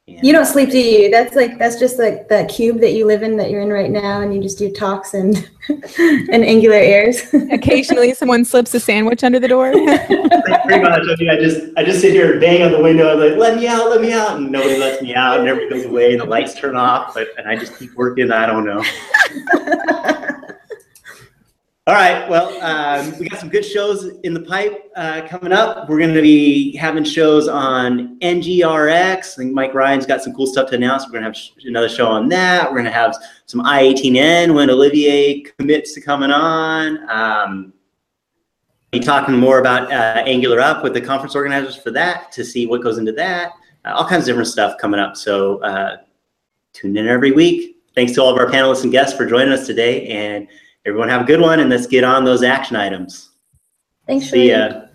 And, 0.08 0.18
You 0.26 0.32
don't 0.32 0.46
sleep, 0.46 0.70
do 0.70 0.78
you? 0.80 1.12
That's 1.12 1.36
like 1.36 1.60
that's 1.60 1.78
just 1.78 1.96
like 1.96 2.28
that 2.28 2.48
cube 2.48 2.80
that 2.80 2.92
you 2.92 3.06
live 3.06 3.22
in 3.22 3.36
that 3.36 3.50
you're 3.50 3.60
in 3.60 3.68
right 3.68 3.88
now, 3.88 4.20
and 4.20 4.34
you 4.34 4.42
just 4.42 4.58
do 4.58 4.68
talks 4.72 5.14
and 5.14 5.48
and 5.68 6.44
angular 6.44 6.74
airs. 6.74 7.22
Occasionally, 7.52 8.12
someone 8.12 8.44
slips 8.44 8.74
a 8.74 8.80
sandwich 8.80 9.22
under 9.22 9.38
the 9.38 9.46
door. 9.46 9.70
pretty 9.70 10.82
much. 10.82 11.02
I 11.02 11.16
mean, 11.20 11.30
I 11.30 11.36
just 11.36 11.60
I 11.76 11.84
just 11.84 12.00
sit 12.00 12.12
here 12.14 12.32
and 12.32 12.40
bang 12.40 12.62
on 12.62 12.72
the 12.72 12.82
window. 12.82 13.12
I'm 13.12 13.20
like, 13.20 13.38
let 13.38 13.56
me 13.56 13.68
out, 13.68 13.90
let 13.90 14.00
me 14.00 14.12
out, 14.12 14.38
and 14.38 14.50
nobody 14.50 14.76
lets 14.76 15.00
me 15.02 15.14
out, 15.14 15.38
and 15.38 15.48
everybody 15.48 15.82
goes 15.82 15.88
away, 15.88 16.10
and 16.10 16.20
the 16.20 16.24
lights 16.24 16.54
turn 16.54 16.74
off, 16.74 17.14
but 17.14 17.28
and 17.38 17.48
I 17.48 17.54
just 17.54 17.78
keep 17.78 17.94
working. 17.94 18.32
I 18.32 18.46
don't 18.46 18.64
know. 18.64 18.82
All 21.88 21.94
right. 21.94 22.28
Well, 22.30 22.62
um, 22.62 23.18
we 23.18 23.28
got 23.28 23.40
some 23.40 23.48
good 23.48 23.64
shows 23.64 24.04
in 24.22 24.34
the 24.34 24.42
pipe 24.42 24.88
uh, 24.94 25.26
coming 25.26 25.50
up. 25.50 25.88
We're 25.88 25.98
going 25.98 26.14
to 26.14 26.22
be 26.22 26.76
having 26.76 27.02
shows 27.02 27.48
on 27.48 28.20
NGRX. 28.20 29.18
I 29.32 29.36
think 29.36 29.52
Mike 29.52 29.74
Ryan's 29.74 30.06
got 30.06 30.22
some 30.22 30.32
cool 30.32 30.46
stuff 30.46 30.70
to 30.70 30.76
announce. 30.76 31.06
We're 31.06 31.20
going 31.20 31.22
to 31.22 31.30
have 31.30 31.36
sh- 31.36 31.50
another 31.64 31.88
show 31.88 32.06
on 32.06 32.28
that. 32.28 32.70
We're 32.70 32.76
going 32.76 32.84
to 32.84 32.92
have 32.92 33.16
some 33.46 33.62
I18N 33.62 34.54
when 34.54 34.70
Olivier 34.70 35.40
commits 35.58 35.92
to 35.94 36.00
coming 36.00 36.30
on. 36.30 37.10
Um, 37.10 37.72
be 38.92 39.00
talking 39.00 39.36
more 39.36 39.58
about 39.58 39.90
uh, 39.90 40.22
Angular 40.24 40.60
Up 40.60 40.84
with 40.84 40.94
the 40.94 41.00
conference 41.00 41.34
organizers 41.34 41.74
for 41.74 41.90
that 41.90 42.30
to 42.30 42.44
see 42.44 42.64
what 42.64 42.80
goes 42.80 42.98
into 42.98 43.10
that. 43.14 43.54
Uh, 43.84 43.94
all 43.94 44.06
kinds 44.06 44.22
of 44.22 44.26
different 44.26 44.48
stuff 44.48 44.78
coming 44.78 45.00
up. 45.00 45.16
So 45.16 45.60
uh, 45.64 45.96
tune 46.74 46.96
in 46.96 47.08
every 47.08 47.32
week. 47.32 47.78
Thanks 47.96 48.12
to 48.12 48.22
all 48.22 48.30
of 48.32 48.38
our 48.38 48.46
panelists 48.46 48.84
and 48.84 48.92
guests 48.92 49.16
for 49.16 49.26
joining 49.26 49.52
us 49.52 49.66
today. 49.66 50.06
And 50.06 50.46
everyone 50.86 51.08
have 51.08 51.22
a 51.22 51.24
good 51.24 51.40
one. 51.40 51.60
And 51.60 51.70
let's 51.70 51.86
get 51.86 52.04
on 52.04 52.24
those 52.24 52.42
action 52.42 52.76
items. 52.76 53.30
Thanks, 54.06 54.30
See 54.30 54.48
Sheree. 54.48 54.70
ya. 54.72 54.86